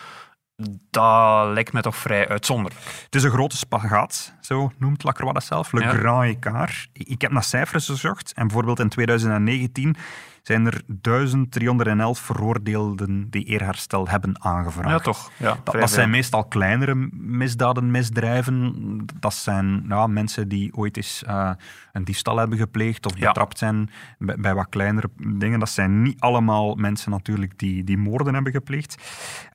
dat 0.91 1.53
lijkt 1.53 1.73
me 1.73 1.81
toch 1.81 1.97
vrij 1.97 2.29
uitzonderlijk. 2.29 2.85
Het 3.05 3.15
is 3.15 3.23
een 3.23 3.31
grote 3.31 3.57
spagaat, 3.57 4.35
zo 4.41 4.73
noemt 4.79 5.03
Lacroix 5.03 5.33
dat 5.35 5.45
zelf, 5.45 5.73
le 5.73 5.81
Ja. 5.81 5.91
grand 5.93 6.25
écart. 6.25 6.89
Ik 6.93 7.21
heb 7.21 7.31
naar 7.31 7.45
cijfers 7.45 7.87
gezocht 7.87 8.33
en 8.35 8.47
bijvoorbeeld 8.47 8.81
in 8.81 8.89
2019 8.89 9.97
zijn 10.43 10.67
er 10.67 10.83
1311 10.87 12.19
veroordeelden 12.19 13.31
die 13.31 13.45
eerherstel 13.45 14.09
hebben 14.09 14.45
aangevraagd. 14.45 14.89
Ja, 14.91 14.99
toch? 14.99 15.31
Ja, 15.37 15.57
Dat, 15.65 15.91
zijn 15.91 16.11
meestal 16.11 16.45
kleinere 16.45 16.95
misdaden, 17.13 17.91
misdrijven. 17.91 18.75
Dat 19.21 19.35
zijn 19.35 19.85
ja, 19.89 20.07
mensen 20.07 20.49
die 20.49 20.75
ooit 20.75 20.97
eens 20.97 21.23
eh, 21.25 21.51
een 21.93 22.05
diefstal 22.05 22.37
hebben 22.37 22.59
gepleegd 22.59 23.07
of 23.07 23.19
Ja. 23.19 23.27
betrapt 23.27 23.59
zijn 23.59 23.91
bij, 24.19 24.37
bij 24.39 24.55
wat 24.55 24.69
kleinere 24.69 25.09
dingen. 25.17 25.59
Dat 25.59 25.71
zijn 25.71 26.03
niet 26.03 26.21
allemaal 26.21 26.75
mensen 26.75 27.11
natuurlijk 27.11 27.59
die, 27.59 27.85
die 27.85 27.99
moorden 27.99 28.35
hebben 28.35 28.53
gepleegd. 28.53 28.97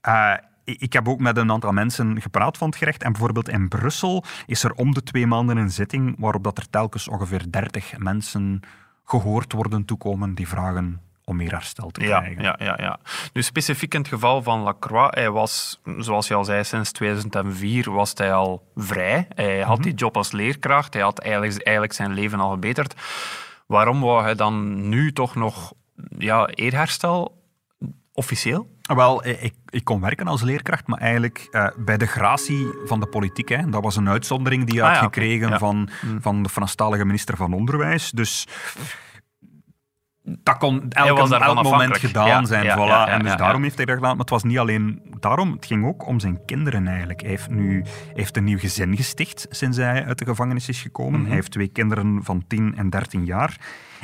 Eh, 0.00 0.32
ik 0.64 0.92
heb 0.92 1.08
ook 1.08 1.20
met 1.20 1.36
een 1.36 1.50
aantal 1.50 1.72
mensen 1.72 2.20
gepraat 2.20 2.58
van 2.58 2.68
het 2.68 2.76
gerecht. 2.76 3.02
En 3.02 3.12
bijvoorbeeld 3.12 3.48
in 3.48 3.68
Brussel 3.68 4.24
is 4.46 4.64
er 4.64 4.72
om 4.72 4.94
de 4.94 5.02
twee 5.02 5.26
maanden 5.26 5.56
een 5.56 5.70
zitting 5.70 6.14
waarop 6.18 6.44
dat 6.44 6.58
er 6.58 6.70
telkens 6.70 7.08
ongeveer 7.08 7.50
30 7.50 7.98
mensen 7.98 8.60
gehoord 9.04 9.52
worden 9.52 9.84
toekomen 9.84 10.34
die 10.34 10.48
vragen 10.48 11.00
om 11.24 11.36
meer 11.36 11.50
herstel 11.52 11.90
te 11.90 12.00
Ja, 12.04 12.20
krijgen. 12.20 12.42
ja, 12.42 12.56
ja, 12.58 12.76
ja. 12.80 12.98
Nu, 13.32 13.42
specifiek 13.42 13.94
in 13.94 14.00
het 14.00 14.08
geval 14.08 14.42
van 14.42 14.60
Lacroix, 14.60 15.14
hij 15.14 15.30
was, 15.30 15.80
zoals 15.98 16.28
je 16.28 16.34
al 16.34 16.44
zei, 16.44 16.64
sinds 16.64 16.92
2004 16.92 17.90
was 17.90 18.12
hij 18.14 18.32
al 18.34 18.70
vrij. 18.74 19.26
Hij 19.34 19.60
had 19.60 19.76
Mhm. 19.78 19.86
die 19.86 19.94
job 19.94 20.16
als 20.16 20.32
leerkracht, 20.32 20.94
hij 20.94 21.02
had 21.02 21.18
eigenlijk, 21.18 21.62
eigenlijk 21.62 21.96
zijn 21.96 22.12
leven 22.12 22.40
al 22.40 22.50
gebeterd. 22.50 22.94
Waarom 23.66 24.00
wou 24.00 24.22
hij 24.22 24.34
dan 24.34 24.88
nu 24.88 25.12
toch 25.12 25.34
nog 25.34 25.72
ja, 26.18 26.46
eerherstel, 26.46 27.42
officieel? 28.12 28.71
Wel, 28.82 29.22
eh, 29.22 29.42
ik, 29.44 29.54
ik 29.68 29.84
kon 29.84 30.00
werken 30.00 30.26
als 30.26 30.42
leerkracht, 30.42 30.86
maar 30.86 30.98
eigenlijk 30.98 31.46
eh, 31.50 31.66
bij 31.76 31.96
de 31.96 32.06
gratie 32.06 32.66
van 32.84 33.00
de 33.00 33.06
politiek. 33.06 33.48
Hè. 33.48 33.70
Dat 33.70 33.82
was 33.82 33.96
een 33.96 34.08
uitzondering 34.08 34.64
die 34.64 34.80
hij 34.80 34.88
Ah 34.88 34.88
had 34.94 34.98
ja, 34.98 35.04
gekregen 35.04 35.48
Ja. 35.48 35.58
van, 35.58 35.88
van 36.20 36.42
de 36.42 36.48
Franstalige 36.48 37.04
minister 37.04 37.36
van 37.36 37.52
Onderwijs. 37.52 38.10
Dus 38.10 38.46
dat 40.24 40.56
kon 40.56 40.88
elk, 40.88 41.62
moment 41.62 41.96
gedaan 41.98 42.26
Ja, 42.26 42.44
zijn. 42.44 42.64
ja, 42.64 42.76
voilà. 42.76 42.80
ja, 42.80 43.08
en 43.08 43.22
dus 43.22 43.36
daarom 43.36 43.62
heeft 43.62 43.76
hij 43.76 43.84
dat 43.84 43.94
gedaan. 43.94 44.10
Maar 44.10 44.20
het 44.20 44.30
was 44.30 44.42
niet 44.42 44.58
alleen 44.58 45.02
daarom, 45.20 45.52
het 45.52 45.66
ging 45.66 45.86
ook 45.86 46.06
om 46.06 46.20
zijn 46.20 46.44
kinderen 46.46 46.86
eigenlijk. 46.88 47.20
Hij 47.20 47.30
heeft 47.30 47.50
nu 47.50 47.84
heeft 48.14 48.36
een 48.36 48.44
nieuw 48.44 48.58
gezin 48.58 48.96
gesticht 48.96 49.46
sinds 49.50 49.76
hij 49.76 50.04
uit 50.04 50.18
de 50.18 50.24
gevangenis 50.24 50.68
is 50.68 50.80
gekomen. 50.82 51.18
Mhm. 51.18 51.26
Hij 51.26 51.34
heeft 51.36 51.50
twee 51.50 51.68
kinderen 51.68 52.20
van 52.22 52.44
10 52.46 52.76
en 52.76 52.90
13 52.90 53.24
jaar. 53.24 53.56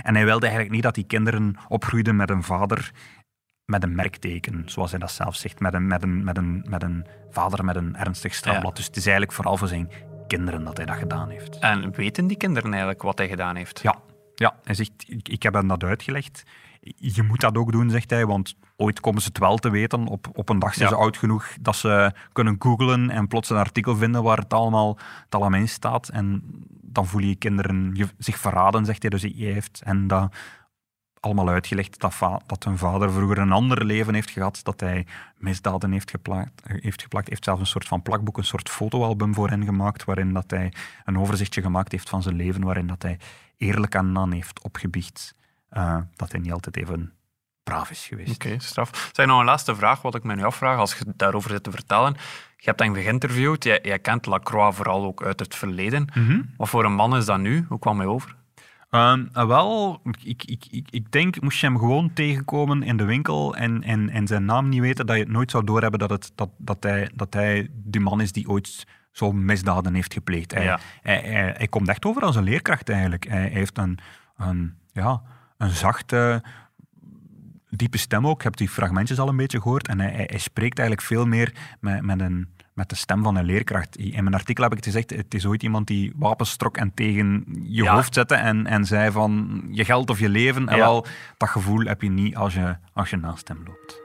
En 0.02 0.14
hij 0.14 0.24
wilde 0.24 0.44
eigenlijk 0.46 0.74
niet 0.74 0.82
dat 0.84 0.94
die 0.94 1.04
kinderen 1.06 1.56
opgroeiden 1.68 2.16
met 2.16 2.30
een 2.30 2.42
vader 2.42 2.90
met 3.68 3.82
een 3.82 3.94
merkteken, 3.94 4.62
zoals 4.66 4.90
hij 4.90 5.00
dat 5.00 5.10
zelf 5.10 5.36
zegt, 5.36 5.60
met 5.60 5.74
een, 5.74 5.86
met 5.86 6.02
een, 6.02 6.24
met 6.24 6.36
een, 6.36 6.64
met 6.68 6.82
een 6.82 7.06
vader 7.30 7.64
met 7.64 7.76
een 7.76 7.96
ernstig 7.96 8.34
strafblad. 8.34 8.70
Ja. 8.70 8.76
Dus 8.76 8.86
het 8.86 8.96
is 8.96 9.02
eigenlijk 9.02 9.32
vooral 9.32 9.56
voor 9.56 9.68
zijn 9.68 9.90
kinderen 10.26 10.64
dat 10.64 10.76
hij 10.76 10.86
dat 10.86 10.96
gedaan 10.96 11.30
heeft. 11.30 11.58
En 11.58 11.92
weten 11.94 12.26
die 12.26 12.36
kinderen 12.36 12.70
eigenlijk 12.70 13.02
wat 13.02 13.18
hij 13.18 13.28
gedaan 13.28 13.56
heeft? 13.56 13.80
Ja, 13.82 13.98
ja 14.34 14.54
hij 14.64 14.74
zegt, 14.74 14.90
ik, 15.06 15.28
ik 15.28 15.42
heb 15.42 15.54
hem 15.54 15.68
dat 15.68 15.84
uitgelegd. 15.84 16.42
Je 16.96 17.22
moet 17.22 17.40
dat 17.40 17.56
ook 17.56 17.72
doen, 17.72 17.90
zegt 17.90 18.10
hij, 18.10 18.26
want 18.26 18.56
ooit 18.76 19.00
komen 19.00 19.22
ze 19.22 19.28
het 19.28 19.38
wel 19.38 19.56
te 19.56 19.70
weten. 19.70 20.06
Op, 20.06 20.28
op 20.32 20.48
een 20.48 20.58
dag 20.58 20.74
zijn 20.74 20.88
Ja. 20.88 20.94
ze 20.94 21.00
oud 21.00 21.16
genoeg 21.16 21.48
dat 21.60 21.76
ze 21.76 22.12
kunnen 22.32 22.56
googlen 22.58 23.10
en 23.10 23.28
plots 23.28 23.50
een 23.50 23.56
artikel 23.56 23.96
vinden 23.96 24.22
waar 24.22 24.38
het 24.38 24.52
allemaal, 24.52 24.98
het 25.24 25.34
allemaal 25.34 25.60
in 25.60 25.68
staat. 25.68 26.08
En 26.08 26.42
dan 26.82 27.06
voelen 27.06 27.28
je 27.28 27.36
kinderen 27.36 27.96
zich 28.18 28.38
verraden, 28.38 28.84
zegt 28.84 29.02
hij. 29.02 29.10
Dus 29.10 29.22
hij 29.22 29.32
heeft 29.36 29.80
hen 29.84 30.06
dat 30.06 30.34
allemaal 31.20 31.48
uitgelegd 31.48 32.00
dat, 32.00 32.14
dat 32.46 32.64
hun 32.64 32.78
vader 32.78 33.12
vroeger 33.12 33.38
een 33.38 33.52
ander 33.52 33.84
leven 33.84 34.14
heeft 34.14 34.30
gehad, 34.30 34.60
dat 34.62 34.80
hij 34.80 35.06
misdaden 35.36 35.92
heeft 35.92 36.10
geplakt, 36.10 36.62
heeft 36.64 37.02
geplakt. 37.02 37.28
Heeft 37.28 37.44
zelfs 37.44 37.60
een 37.60 37.66
soort 37.66 37.88
van 37.88 38.02
plakboek, 38.02 38.36
een 38.36 38.44
soort 38.44 38.68
fotoalbum 38.68 39.34
voor 39.34 39.48
hen 39.48 39.64
gemaakt, 39.64 40.04
waarin 40.04 40.32
dat 40.32 40.50
hij 40.50 40.72
een 41.04 41.18
overzichtje 41.18 41.62
gemaakt 41.62 41.92
heeft 41.92 42.08
van 42.08 42.22
zijn 42.22 42.36
leven, 42.36 42.64
waarin 42.64 42.86
dat 42.86 43.02
hij 43.02 43.18
eerlijk 43.56 43.96
aan 43.96 44.18
aan 44.18 44.32
heeft 44.32 44.62
opgebiecht 44.62 45.34
eh, 45.68 45.98
dat 46.16 46.32
hij 46.32 46.40
niet 46.40 46.52
altijd 46.52 46.76
even 46.76 47.12
braaf 47.62 47.90
is 47.90 48.06
geweest. 48.06 48.34
Oké, 48.34 48.58
straf. 48.58 49.10
Zeg 49.12 49.26
nog 49.26 49.38
een 49.38 49.44
laatste 49.44 49.76
vraag, 49.76 50.02
wat 50.02 50.14
ik 50.14 50.22
me 50.22 50.34
nu 50.34 50.42
afvraag, 50.42 50.78
als 50.78 50.94
je 50.94 51.04
daarover 51.16 51.50
zit 51.50 51.62
te 51.62 51.70
vertellen. 51.70 52.12
Je 52.56 52.64
hebt 52.64 52.80
hem 52.80 52.94
geïnterviewd, 52.94 53.64
jij, 53.64 53.78
jij 53.82 53.98
kent 53.98 54.26
Lacroix 54.26 54.76
vooral 54.76 55.04
ook 55.04 55.22
uit 55.22 55.40
het 55.40 55.54
verleden. 55.54 56.08
Mhm. 56.14 56.42
Wat 56.56 56.68
voor 56.68 56.84
een 56.84 56.94
man 56.94 57.16
is 57.16 57.24
dat 57.24 57.38
nu? 57.38 57.64
Hoe 57.68 57.78
kwam 57.78 57.98
hij 57.98 58.06
over? 58.06 58.36
Ehm, 58.90 59.26
eh, 59.32 59.46
wel, 59.46 60.00
ik, 60.22 60.44
ik, 60.44 60.66
ik, 60.70 60.86
ik 60.90 61.12
denk, 61.12 61.40
moest 61.40 61.60
je 61.60 61.66
hem 61.66 61.78
gewoon 61.78 62.12
tegenkomen 62.12 62.82
in 62.82 62.96
de 62.96 63.04
winkel 63.04 63.56
en, 63.56 63.82
en, 63.82 64.08
en 64.10 64.26
zijn 64.26 64.44
naam 64.44 64.68
niet 64.68 64.80
weten, 64.80 65.06
dat 65.06 65.16
je 65.16 65.22
het 65.22 65.32
nooit 65.32 65.50
zou 65.50 65.64
doorhebben 65.64 65.98
dat, 65.98 66.10
het, 66.10 66.32
dat, 66.34 66.50
dat, 66.58 66.82
hij, 66.82 67.10
dat 67.14 67.34
hij 67.34 67.68
die 67.72 68.00
man 68.00 68.20
is 68.20 68.32
die 68.32 68.48
ooit 68.48 68.86
zo'n 69.12 69.44
misdaden 69.44 69.94
heeft 69.94 70.12
gepleegd. 70.12 70.54
Hij, 70.54 70.64
Ja. 70.64 70.78
hij, 71.02 71.20
hij, 71.20 71.54
hij 71.56 71.68
komt 71.68 71.88
echt 71.88 72.04
over 72.04 72.22
als 72.22 72.36
een 72.36 72.42
leerkracht 72.42 72.88
eigenlijk. 72.88 73.28
Hij, 73.28 73.48
heeft 73.48 73.78
een, 73.78 73.98
een, 74.36 74.74
ja, 74.92 75.22
een 75.56 75.70
zachte, 75.70 76.42
diepe 77.70 77.98
stem 77.98 78.26
ook. 78.26 78.36
Ik 78.38 78.44
heb 78.44 78.56
die 78.56 78.68
fragmentjes 78.68 79.18
al 79.18 79.28
een 79.28 79.36
beetje 79.36 79.60
gehoord. 79.60 79.88
En 79.88 80.00
hij 80.00 80.38
spreekt 80.38 80.78
eigenlijk 80.78 81.08
veel 81.08 81.26
meer 81.26 81.52
met, 81.80 82.02
met, 82.02 82.20
een, 82.20 82.48
met 82.78 82.88
de 82.88 82.96
stem 82.96 83.22
van 83.22 83.36
een 83.36 83.44
leerkracht. 83.44 83.96
In 83.96 84.22
mijn 84.22 84.34
artikel 84.34 84.62
heb 84.62 84.72
ik 84.72 84.84
het 84.84 84.86
gezegd, 84.86 85.10
het 85.10 85.34
is 85.34 85.46
ooit 85.46 85.62
iemand 85.62 85.86
die 85.86 86.12
wapens 86.16 86.56
trok 86.56 86.76
en 86.76 86.94
tegen 86.94 87.44
je 87.62 87.82
Ja. 87.82 87.94
hoofd 87.94 88.14
zette 88.14 88.34
en, 88.34 88.66
en 88.66 88.84
zei 88.84 89.10
van 89.10 89.62
je 89.70 89.84
geld 89.84 90.10
of 90.10 90.18
je 90.18 90.28
leven. 90.28 90.68
En 90.68 90.78
wel, 90.78 91.06
dat 91.36 91.48
gevoel 91.48 91.84
heb 91.84 92.02
je 92.02 92.10
niet 92.10 92.36
als 92.36 92.54
je, 92.54 92.76
als 92.92 93.10
je 93.10 93.16
naast 93.16 93.48
hem 93.48 93.62
loopt. 93.66 94.00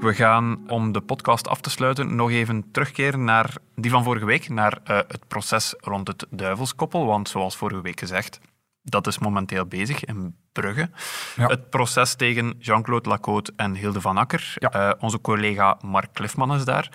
We 0.00 0.14
gaan, 0.14 0.58
om 0.66 0.92
de 0.92 1.00
podcast 1.00 1.48
af 1.48 1.60
te 1.60 1.70
sluiten, 1.70 2.16
nog 2.16 2.30
even 2.30 2.70
terugkeren 2.72 3.24
naar 3.24 3.54
die 3.74 3.90
van 3.90 4.04
vorige 4.04 4.24
week, 4.24 4.48
naar 4.48 4.78
eh, 4.84 4.96
het 4.96 5.28
proces 5.28 5.74
rond 5.78 6.08
het 6.08 6.26
duivelskoppel. 6.30 7.06
Want 7.06 7.28
zoals 7.28 7.56
vorige 7.56 7.82
week 7.82 7.98
gezegd, 8.00 8.40
dat 8.82 9.06
is 9.06 9.18
momenteel 9.18 9.66
bezig 9.66 10.04
in 10.04 10.36
Brugge. 10.52 10.90
Ja. 11.36 11.46
Het 11.46 11.70
proces 11.70 12.14
tegen 12.14 12.54
Jean-Claude 12.58 13.08
Lacote 13.08 13.52
en 13.56 13.74
Hilde 13.74 14.00
van 14.00 14.16
Akker. 14.16 14.54
Ja. 14.54 14.70
Eh, 14.70 14.92
onze 14.98 15.20
collega 15.20 15.78
Mark 15.80 16.12
Cliffman 16.12 16.54
is 16.54 16.64
daar. 16.64 16.90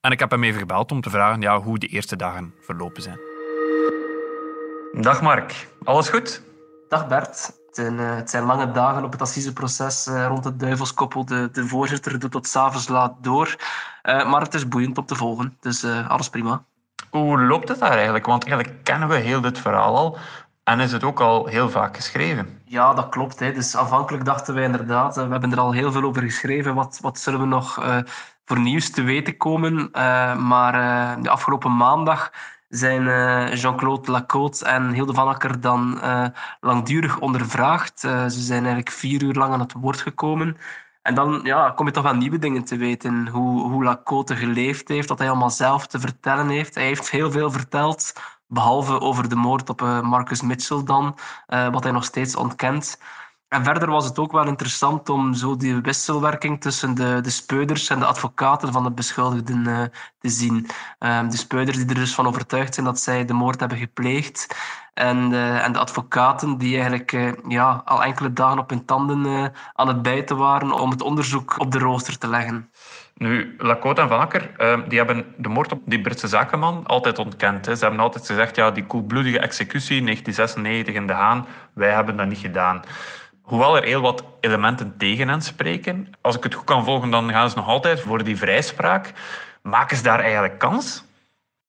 En 0.00 0.10
ik 0.10 0.18
heb 0.18 0.30
hem 0.30 0.44
even 0.44 0.60
gebeld 0.60 0.92
om 0.92 1.00
te 1.00 1.10
vragen 1.10 1.40
ja, 1.40 1.60
hoe 1.60 1.78
de 1.78 1.86
eerste 1.86 2.16
dagen 2.16 2.54
verlopen 2.60 3.02
zijn. 3.02 3.18
Dag 4.92 5.22
Mark, 5.22 5.68
alles 5.84 6.08
goed? 6.08 6.42
Dag 6.88 7.08
Bert. 7.08 7.58
Het 7.66 7.78
zijn, 7.78 7.98
eh, 7.98 8.16
het 8.16 8.30
zijn 8.30 8.44
lange 8.44 8.70
dagen 8.70 9.04
op 9.04 9.12
het 9.12 9.20
assiseproces 9.20 10.06
eh, 10.06 10.26
rond 10.26 10.44
het 10.44 10.60
duivelskoppel. 10.60 11.24
De, 11.24 11.48
de 11.52 11.66
voorzitter 11.66 12.18
doet 12.18 12.30
tot 12.30 12.46
s'avonds 12.46 12.88
laat 12.88 13.14
door. 13.20 13.56
Eh, 14.02 14.30
maar 14.30 14.40
het 14.40 14.54
is 14.54 14.68
boeiend 14.68 14.98
om 14.98 15.06
te 15.06 15.14
volgen, 15.14 15.56
dus 15.60 15.82
eh, 15.82 16.10
alles 16.10 16.28
prima. 16.28 16.64
Hoe 17.10 17.40
loopt 17.40 17.68
het 17.68 17.78
daar 17.78 17.92
eigenlijk? 17.92 18.26
Want 18.26 18.44
eigenlijk 18.46 18.84
kennen 18.84 19.08
we 19.08 19.16
heel 19.16 19.40
dit 19.40 19.58
verhaal 19.58 19.96
al 19.96 20.18
en 20.70 20.80
is 20.80 20.92
het 20.92 21.04
ook 21.04 21.20
al 21.20 21.46
heel 21.46 21.70
vaak 21.70 21.96
geschreven. 21.96 22.60
Ja, 22.64 22.94
dat 22.94 23.08
klopt. 23.08 23.38
Hè. 23.38 23.52
Dus 23.52 23.76
aanvankelijk 23.76 24.24
dachten 24.24 24.54
wij 24.54 24.64
inderdaad, 24.64 25.16
eh, 25.16 25.24
we 25.24 25.30
hebben 25.30 25.52
er 25.52 25.60
al 25.60 25.72
heel 25.72 25.92
veel 25.92 26.02
over 26.02 26.22
geschreven, 26.22 26.74
wat, 26.74 26.98
wat 27.02 27.18
zullen 27.18 27.40
we 27.40 27.46
nog 27.46 27.78
eh, 27.78 27.98
voor 28.44 28.60
nieuws 28.60 28.90
te 28.90 29.02
weten 29.02 29.36
komen. 29.36 29.88
Eh, 29.92 30.36
maar 30.36 30.72
de 31.22 31.30
afgelopen 31.30 31.76
maandag 31.76 32.32
zijn 32.68 33.04
Jean-Claude 33.56 34.10
Lacote 34.10 34.64
en 34.64 34.92
Hilde 34.92 35.14
van 35.14 35.28
Akker 35.28 35.60
dan 35.60 36.00
langdurig 36.60 37.18
ondervraagd. 37.18 38.00
Ze 38.00 38.28
zijn 38.28 38.58
eigenlijk 38.58 38.90
vier 38.90 39.22
uur 39.22 39.34
lang 39.34 39.52
aan 39.52 39.60
het 39.60 39.72
woord 39.72 40.00
gekomen. 40.00 40.56
En 41.02 41.14
dan 41.14 41.40
ja, 41.42 41.70
kom 41.70 41.86
je 41.86 41.92
toch 41.92 42.02
wel 42.02 42.14
nieuwe 42.14 42.38
dingen 42.38 42.64
te 42.64 42.76
weten. 42.76 43.28
Hoe, 43.28 43.70
hoe 43.70 43.84
Lacote 43.84 44.36
geleefd 44.36 44.88
heeft, 44.88 45.08
wat 45.08 45.18
hij 45.18 45.28
allemaal 45.28 45.50
zelf 45.50 45.86
te 45.86 46.00
vertellen 46.00 46.48
heeft. 46.48 46.74
Hij 46.74 46.84
heeft 46.84 47.10
heel 47.10 47.30
veel 47.30 47.50
verteld, 47.50 48.12
behalve 48.50 49.00
over 49.00 49.28
de 49.28 49.36
moord 49.36 49.70
op 49.70 49.82
eh, 49.82 50.00
Marcus 50.00 50.42
Mitchell 50.42 50.82
dan, 50.84 51.16
eh, 51.46 51.68
wat 51.72 51.82
hij 51.82 51.92
nog 51.92 52.04
steeds 52.04 52.36
ontkent. 52.36 52.98
En 53.48 53.64
verder 53.64 53.90
was 53.90 54.04
het 54.04 54.18
ook 54.18 54.32
wel 54.32 54.46
interessant 54.46 55.08
om 55.08 55.34
zo 55.34 55.56
die 55.56 55.80
wisselwerking 55.80 56.60
tussen 56.60 56.94
de, 56.94 57.20
de 57.22 57.30
speuders 57.30 57.88
en 57.88 57.98
de 57.98 58.04
advocaten 58.04 58.72
van 58.72 58.82
de 58.84 58.90
beschuldigden 58.90 59.66
eh, 59.66 59.82
te 60.18 60.28
zien. 60.28 60.66
Ehm, 60.98 61.28
de 61.28 61.36
speuders 61.36 61.76
die 61.76 61.86
er 61.86 61.94
dus 61.94 62.14
van 62.14 62.26
overtuigd 62.26 62.74
zijn 62.74 62.86
dat 62.86 63.00
zij 63.00 63.24
de 63.24 63.32
moord 63.32 63.60
hebben 63.60 63.78
gepleegd. 63.78 64.56
En, 64.94 65.32
en 65.62 65.72
de 65.72 65.78
advocaten 65.78 66.58
die 66.58 66.74
eigenlijk 66.74 67.40
ja, 67.48 67.82
al 67.84 68.04
enkele 68.04 68.32
dagen 68.32 68.58
op 68.58 68.70
hun 68.70 68.84
tanden 68.84 69.52
aan 69.74 69.88
het 69.88 70.02
bijten 70.02 70.36
waren 70.36 70.72
om 70.72 70.90
het 70.90 71.02
onderzoek 71.02 71.58
op 71.58 71.72
de 71.72 71.78
rooster 71.78 72.18
te 72.18 72.28
leggen. 72.28 72.70
Nu, 73.20 73.54
Lacote 73.58 74.00
en 74.00 74.08
Van 74.08 74.18
Akker, 74.18 74.50
eh, 74.56 74.78
die 74.88 74.98
hebben 74.98 75.34
de 75.36 75.48
moord 75.48 75.72
op 75.72 75.82
die 75.84 76.00
Britse 76.00 76.28
zakenman 76.28 76.86
altijd 76.86 77.18
ontkend. 77.18 77.66
Hè. 77.66 77.74
Ze 77.74 77.82
hebben 77.82 78.00
altijd 78.00 78.26
gezegd, 78.26 78.56
ja, 78.56 78.70
die 78.70 78.86
koelbloedige 78.86 79.38
executie 79.38 80.02
1996 80.02 80.94
in 80.94 81.06
De 81.06 81.12
Haan, 81.12 81.46
wij 81.72 81.90
hebben 81.92 82.16
dat 82.16 82.26
niet 82.26 82.38
gedaan. 82.38 82.82
Hoewel 83.42 83.76
er 83.76 83.84
heel 83.84 84.00
wat 84.00 84.24
elementen 84.40 84.94
tegen 84.96 85.28
hen 85.28 85.42
spreken, 85.42 86.10
als 86.20 86.36
ik 86.36 86.42
het 86.42 86.54
goed 86.54 86.64
kan 86.64 86.84
volgen, 86.84 87.10
dan 87.10 87.30
gaan 87.30 87.50
ze 87.50 87.56
nog 87.56 87.66
altijd 87.66 88.00
voor 88.00 88.24
die 88.24 88.36
vrijspraak. 88.36 89.12
Maken 89.62 89.96
ze 89.96 90.02
daar 90.02 90.20
eigenlijk 90.20 90.58
kans? 90.58 91.04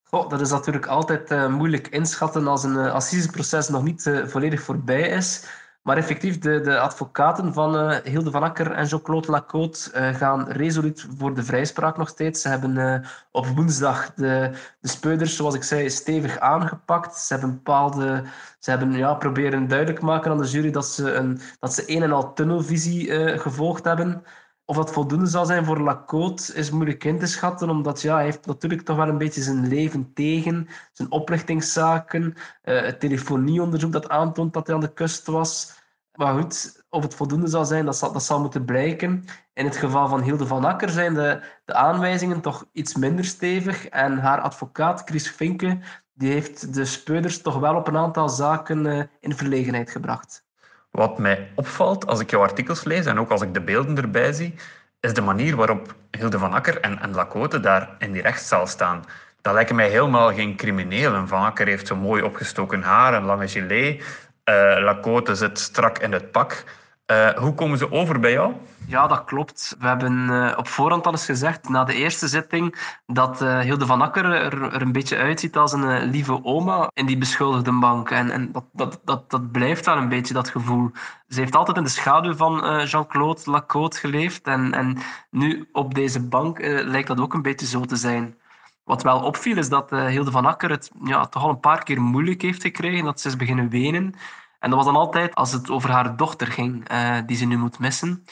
Dat 0.10 0.42
is 0.42 0.50
natuurlijk 0.50 0.86
altijd 0.86 1.32
eh, 1.32 1.48
moeilijk 1.48 1.88
inschatten 1.88 2.48
als 2.48 2.64
een 2.64 2.76
uh, 2.76 2.94
assiseproces 2.94 3.70
nog 3.70 3.84
niet 3.84 4.06
uh, 4.06 4.28
volledig 4.28 4.62
voorbij 4.62 5.10
is. 5.10 5.46
Maar 5.82 5.98
effectief, 5.98 6.40
de, 6.40 6.62
de 6.62 6.80
advocaten 6.80 7.54
van 7.54 7.76
uh, 7.76 7.98
Hilde 8.04 8.32
van 8.32 8.44
Akker 8.44 8.72
en 8.72 8.86
Jean-Claude 8.86 9.32
Lacote 9.32 9.92
uh, 9.96 10.16
gaan 10.16 10.50
resoluut 10.50 11.08
voor 11.18 11.34
de 11.34 11.44
vrijspraak 11.44 11.98
nog 11.98 12.10
steeds. 12.10 12.42
Ze 12.42 12.50
hebben 12.50 12.76
uh, 12.76 12.96
op 13.32 13.46
woensdag 13.46 14.14
de, 14.14 14.52
de 14.80 14.88
speuders, 14.88 15.36
zoals 15.36 15.56
ik 15.56 15.64
zei, 15.64 15.90
stevig 15.90 16.40
aangepakt. 16.40 17.16
Ze 17.18 17.34
hebben 17.34 17.52
bepaalde... 17.54 18.24
Ze 18.60 18.70
hebben 18.70 18.92
ja, 18.92 19.14
proberen 19.14 19.68
duidelijk 19.68 20.02
maken 20.02 20.32
aan 20.32 20.38
de 20.38 20.48
jury 20.48 20.72
dat 20.72 20.86
ze 20.86 21.14
een, 21.14 21.42
dat 21.60 21.74
ze 21.74 21.84
een 21.86 22.04
en 22.04 22.12
al 22.12 22.34
tunnelvisie 22.34 23.38
gevolgd 23.40 23.84
hebben. 23.84 24.24
Of 24.66 24.76
dat 24.76 24.92
voldoende 24.92 25.26
zal 25.26 25.46
zijn 25.46 25.66
voor 25.66 25.80
Lacote 25.80 26.54
is 26.54 26.72
moeilijk 26.72 27.04
in 27.04 27.20
te 27.20 27.26
schatten, 27.26 27.70
omdat 27.70 28.02
ja, 28.02 28.16
hij 28.16 28.24
heeft 28.24 28.46
natuurlijk 28.46 28.82
toch 28.82 28.98
wel 28.98 29.08
een 29.08 29.18
beetje 29.18 29.42
zijn 29.42 29.68
leven 29.68 30.14
tegen, 30.14 30.68
zijn 30.92 31.12
oplichtingszaken, 31.12 32.24
uh, 32.24 32.82
het 32.82 33.00
telefonieonderzoek 33.00 33.92
dat 33.92 34.10
aantoont 34.10 34.54
dat 34.54 34.68
hij 34.68 34.76
aan 34.76 34.82
de 34.82 34.94
kust 34.94 35.28
was. 35.28 35.80
Maar 36.12 36.42
goed, 36.42 36.84
of 36.90 37.04
het 37.04 37.16
voldoende 37.16 37.48
zal 37.48 37.66
zijn, 37.66 37.86
dat 37.86 37.98
zal, 37.98 38.12
dat 38.12 38.24
zal 38.24 38.42
moeten 38.42 38.66
blijken. 38.66 39.26
In 39.54 39.66
het 39.66 39.76
geval 39.76 40.08
van 40.08 40.22
Hilde 40.22 40.48
van 40.48 40.66
Akker 40.66 40.90
zijn 40.90 41.14
de, 41.14 41.42
de 41.66 41.74
aanwijzingen 41.74 42.42
toch 42.42 42.66
iets 42.72 42.96
minder 42.96 43.26
stevig 43.26 43.88
en 43.88 44.18
haar 44.18 44.42
advocaat 44.42 45.02
Chris 45.06 45.30
Finke 45.30 45.80
die 46.14 46.32
heeft 46.32 46.74
de 46.74 46.86
speuders 46.86 47.42
toch 47.42 47.60
wel 47.60 47.76
op 47.76 47.88
een 47.88 47.98
aantal 47.98 48.30
zaken 48.30 48.86
uh, 48.86 49.04
in 49.20 49.36
verlegenheid 49.36 49.92
gebracht. 49.92 50.46
Wat 50.92 51.18
mij 51.18 51.52
opvalt 51.56 52.08
als 52.08 52.20
ik 52.20 52.30
jouw 52.30 52.42
artikels 52.42 52.84
lees 52.84 53.06
en 53.06 53.20
ook 53.20 53.30
als 53.30 53.42
ik 53.42 53.54
de 53.54 53.62
beelden 53.62 53.98
erbij 53.98 54.34
zie, 54.34 54.56
is 55.00 55.14
de 55.14 55.22
manier 55.22 55.56
waarop 55.56 55.96
Hilde 56.12 56.38
van 56.40 56.54
Akker 56.54 56.80
en, 56.80 57.00
en 57.00 57.14
Lacote 57.14 57.60
daar 57.60 57.90
in 58.00 58.12
die 58.12 58.22
rechtszaal 58.22 58.68
staan. 58.68 59.04
Dat 59.42 59.54
lijken 59.54 59.76
mij 59.76 59.90
helemaal 59.90 60.34
geen 60.34 60.56
criminelen. 60.56 61.28
Van 61.28 61.44
Akker 61.44 61.68
heeft 61.68 61.88
zo 61.88 61.96
mooi 61.96 62.22
opgestoken 62.22 62.82
haar, 62.82 63.14
een 63.14 63.24
lange 63.24 63.48
gilet. 63.48 64.04
Uh, 64.46 64.76
Lacote 64.80 65.36
zit 65.36 65.60
strak 65.60 65.98
in 65.98 66.12
het 66.12 66.32
pak. 66.32 66.64
Uh, 67.12 67.30
hoe 67.30 67.54
komen 67.54 67.78
ze 67.78 67.92
over 67.92 68.20
bij 68.20 68.32
jou? 68.32 68.54
Ja, 68.88 69.08
dat 69.08 69.24
klopt. 69.24 69.76
We 69.80 69.88
hebben 69.88 70.14
uh, 70.30 70.54
op 70.58 70.68
voorhand 70.68 71.06
al 71.06 71.12
eens 71.12 71.26
gezegd, 71.26 71.70
na 71.70 71.84
de 71.84 71.94
eerste 71.94 72.28
zitting, 72.28 72.96
dat 73.06 73.42
uh, 73.42 73.60
Hilde 73.60 73.86
van 73.86 74.02
Akker 74.02 74.26
er, 74.26 74.82
een 74.82 74.92
beetje 74.92 75.18
uitziet 75.18 75.58
als 75.58 75.74
een 75.74 76.04
lieve 76.04 76.44
oma 76.44 76.90
in 76.94 77.06
die 77.06 77.18
beschuldigde 77.18 77.80
bank. 77.80 78.10
En, 78.10 78.32
en 78.32 78.52
dat, 78.52 78.64
dat, 78.74 79.02
dat, 79.06 79.30
dat 79.30 79.52
blijft 79.52 79.86
wel 79.86 79.98
een 79.98 80.10
beetje, 80.10 80.34
dat 80.34 80.50
gevoel. 80.50 80.92
Ze 81.28 81.40
heeft 81.40 81.56
altijd 81.56 81.78
in 81.78 81.84
de 81.84 81.90
schaduw 81.90 82.36
van 82.36 82.86
Jean-Claude 82.86 83.42
Lacote 83.46 83.98
geleefd. 83.98 84.48
En, 84.48 84.74
en 84.74 84.98
nu 85.30 85.70
op 85.72 85.94
deze 85.94 86.28
bank 86.28 86.60
lijkt 86.62 87.08
dat 87.08 87.20
ook 87.20 87.34
een 87.34 87.42
beetje 87.42 87.66
zo 87.66 87.86
te 87.86 87.96
zijn. 87.96 88.36
Wat 88.84 89.04
wel 89.04 89.20
opviel 89.20 89.58
is 89.58 89.70
dat 89.70 89.90
Hilde 89.90 90.32
van 90.32 90.46
Akker 90.46 90.70
het 90.70 90.92
ja, 91.04 91.26
toch 91.26 91.44
al 91.44 91.50
een 91.50 91.60
paar 91.60 91.84
keer 91.84 92.02
moeilijk 92.02 92.42
heeft 92.42 92.62
gekregen. 92.62 93.06
Dat 93.06 93.22
ze 93.22 93.28
is 93.28 93.36
beginnen 93.36 93.70
wenen. 93.70 94.16
En 94.62 94.70
dat 94.70 94.78
was 94.80 94.86
dan 94.86 94.96
altijd 94.96 95.36
als 95.36 95.52
het 95.52 95.70
over 95.70 95.90
haar 95.90 96.16
dochter 96.16 96.48
ging, 96.48 96.92
uh, 96.92 97.18
die 97.26 97.38
ze 97.38 97.46
nu 97.46 97.58
moet 97.58 97.80
missen. 97.80 98.26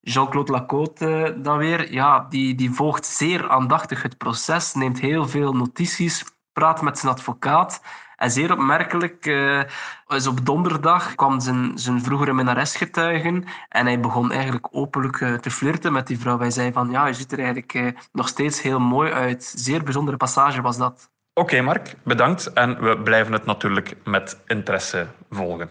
Jean-Claude 0.00 0.52
Lacote 0.52 1.34
uh, 1.36 1.44
dan 1.44 1.58
weer, 1.58 1.92
ja, 1.92 2.26
die, 2.28 2.54
die 2.54 2.70
volgt 2.70 3.06
zeer 3.06 3.48
aandachtig 3.48 4.02
het 4.02 4.18
proces, 4.18 4.74
neemt 4.74 5.00
heel 5.00 5.28
veel 5.28 5.52
notities, 5.52 6.24
praat 6.52 6.82
met 6.82 6.98
zijn 6.98 7.12
advocaat. 7.12 7.82
En 8.16 8.30
zeer 8.30 8.52
opmerkelijk, 8.52 9.26
uh, 9.26 9.62
is 10.06 10.26
op 10.26 10.46
donderdag 10.46 11.14
kwam 11.14 11.40
zijn, 11.40 11.78
zijn 11.78 12.02
vroegere 12.02 12.32
minnares 12.32 12.76
getuigen 12.76 13.44
en 13.68 13.86
hij 13.86 14.00
begon 14.00 14.32
eigenlijk 14.32 14.68
openlijk 14.70 15.16
te 15.40 15.50
flirten 15.50 15.92
met 15.92 16.06
die 16.06 16.18
vrouw. 16.18 16.38
Hij 16.38 16.50
zei 16.50 16.72
van, 16.72 16.90
ja, 16.90 17.06
je 17.06 17.14
ziet 17.14 17.32
er 17.32 17.38
eigenlijk 17.38 18.08
nog 18.12 18.28
steeds 18.28 18.62
heel 18.62 18.80
mooi 18.80 19.12
uit. 19.12 19.52
Zeer 19.56 19.82
bijzondere 19.82 20.16
passage 20.16 20.62
was 20.62 20.76
dat. 20.76 21.10
Oké, 21.38 21.60
Mark, 21.60 21.94
bedankt. 22.04 22.52
En 22.52 22.80
we 22.80 22.98
blijven 22.98 23.32
het 23.32 23.44
natuurlijk 23.44 23.96
met 24.04 24.38
interesse 24.46 25.06
volgen. 25.30 25.68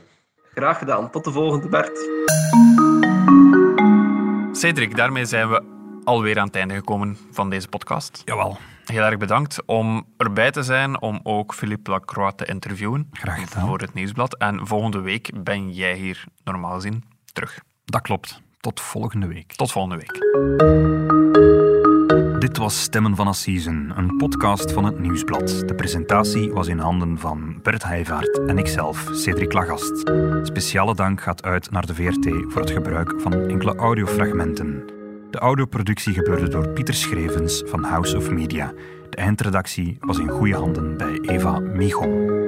Graag 0.53 0.77
gedaan. 0.77 1.11
Tot 1.11 1.23
de 1.23 1.31
volgende, 1.31 1.69
Bert. 1.69 2.09
Cedric, 4.57 4.95
daarmee 4.95 5.25
zijn 5.25 5.49
we 5.49 5.63
alweer 6.03 6.39
aan 6.39 6.45
het 6.45 6.55
einde 6.55 6.73
gekomen 6.73 7.17
van 7.31 7.49
deze 7.49 7.67
podcast. 7.67 8.21
Jawel. 8.25 8.57
Heel 8.85 9.01
erg 9.01 9.17
bedankt 9.17 9.65
om 9.65 10.05
erbij 10.17 10.51
te 10.51 10.63
zijn, 10.63 11.01
om 11.01 11.19
ook 11.23 11.53
Philippe 11.53 11.91
Lacroix 11.91 12.35
te 12.35 12.45
interviewen. 12.45 13.09
Graag 13.11 13.49
gedaan. 13.49 13.67
Voor 13.67 13.79
het 13.79 13.93
Nieuwsblad. 13.93 14.37
En 14.37 14.67
volgende 14.67 14.99
week 14.99 15.43
ben 15.43 15.71
jij 15.71 15.93
hier 15.93 16.23
normaal 16.43 16.73
gezien 16.73 17.03
terug. 17.33 17.59
Dat 17.85 18.01
klopt. 18.01 18.41
Tot 18.59 18.81
volgende 18.81 19.27
week. 19.27 19.53
Tot 19.53 19.71
volgende 19.71 19.97
week. 19.97 21.44
Dit 22.45 22.57
was 22.57 22.81
Stemmen 22.81 23.15
van 23.15 23.27
Assisen, 23.27 23.93
een 23.95 24.17
podcast 24.17 24.71
van 24.71 24.83
het 24.83 24.99
Nieuwsblad. 24.99 25.63
De 25.67 25.75
presentatie 25.75 26.51
was 26.51 26.67
in 26.67 26.79
handen 26.79 27.17
van 27.17 27.59
Bert 27.61 27.83
Heijvaart 27.83 28.39
en 28.47 28.57
ikzelf, 28.57 29.09
Cedric 29.13 29.53
Lagast. 29.53 30.11
Speciale 30.43 30.95
dank 30.95 31.21
gaat 31.21 31.43
uit 31.43 31.71
naar 31.71 31.85
de 31.85 31.95
VRT 31.95 32.29
voor 32.47 32.61
het 32.61 32.71
gebruik 32.71 33.13
van 33.17 33.33
enkele 33.33 33.75
audiofragmenten. 33.75 34.83
De 35.31 35.37
audioproductie 35.37 36.13
gebeurde 36.13 36.49
door 36.49 36.69
Pieter 36.69 36.93
Schrevens 36.93 37.63
van 37.65 37.83
House 37.83 38.17
of 38.17 38.29
Media. 38.29 38.73
De 39.09 39.17
eindredactie 39.17 39.97
was 39.99 40.17
in 40.17 40.29
goede 40.29 40.55
handen 40.55 40.97
bij 40.97 41.19
Eva 41.21 41.59
Michon. 41.59 42.43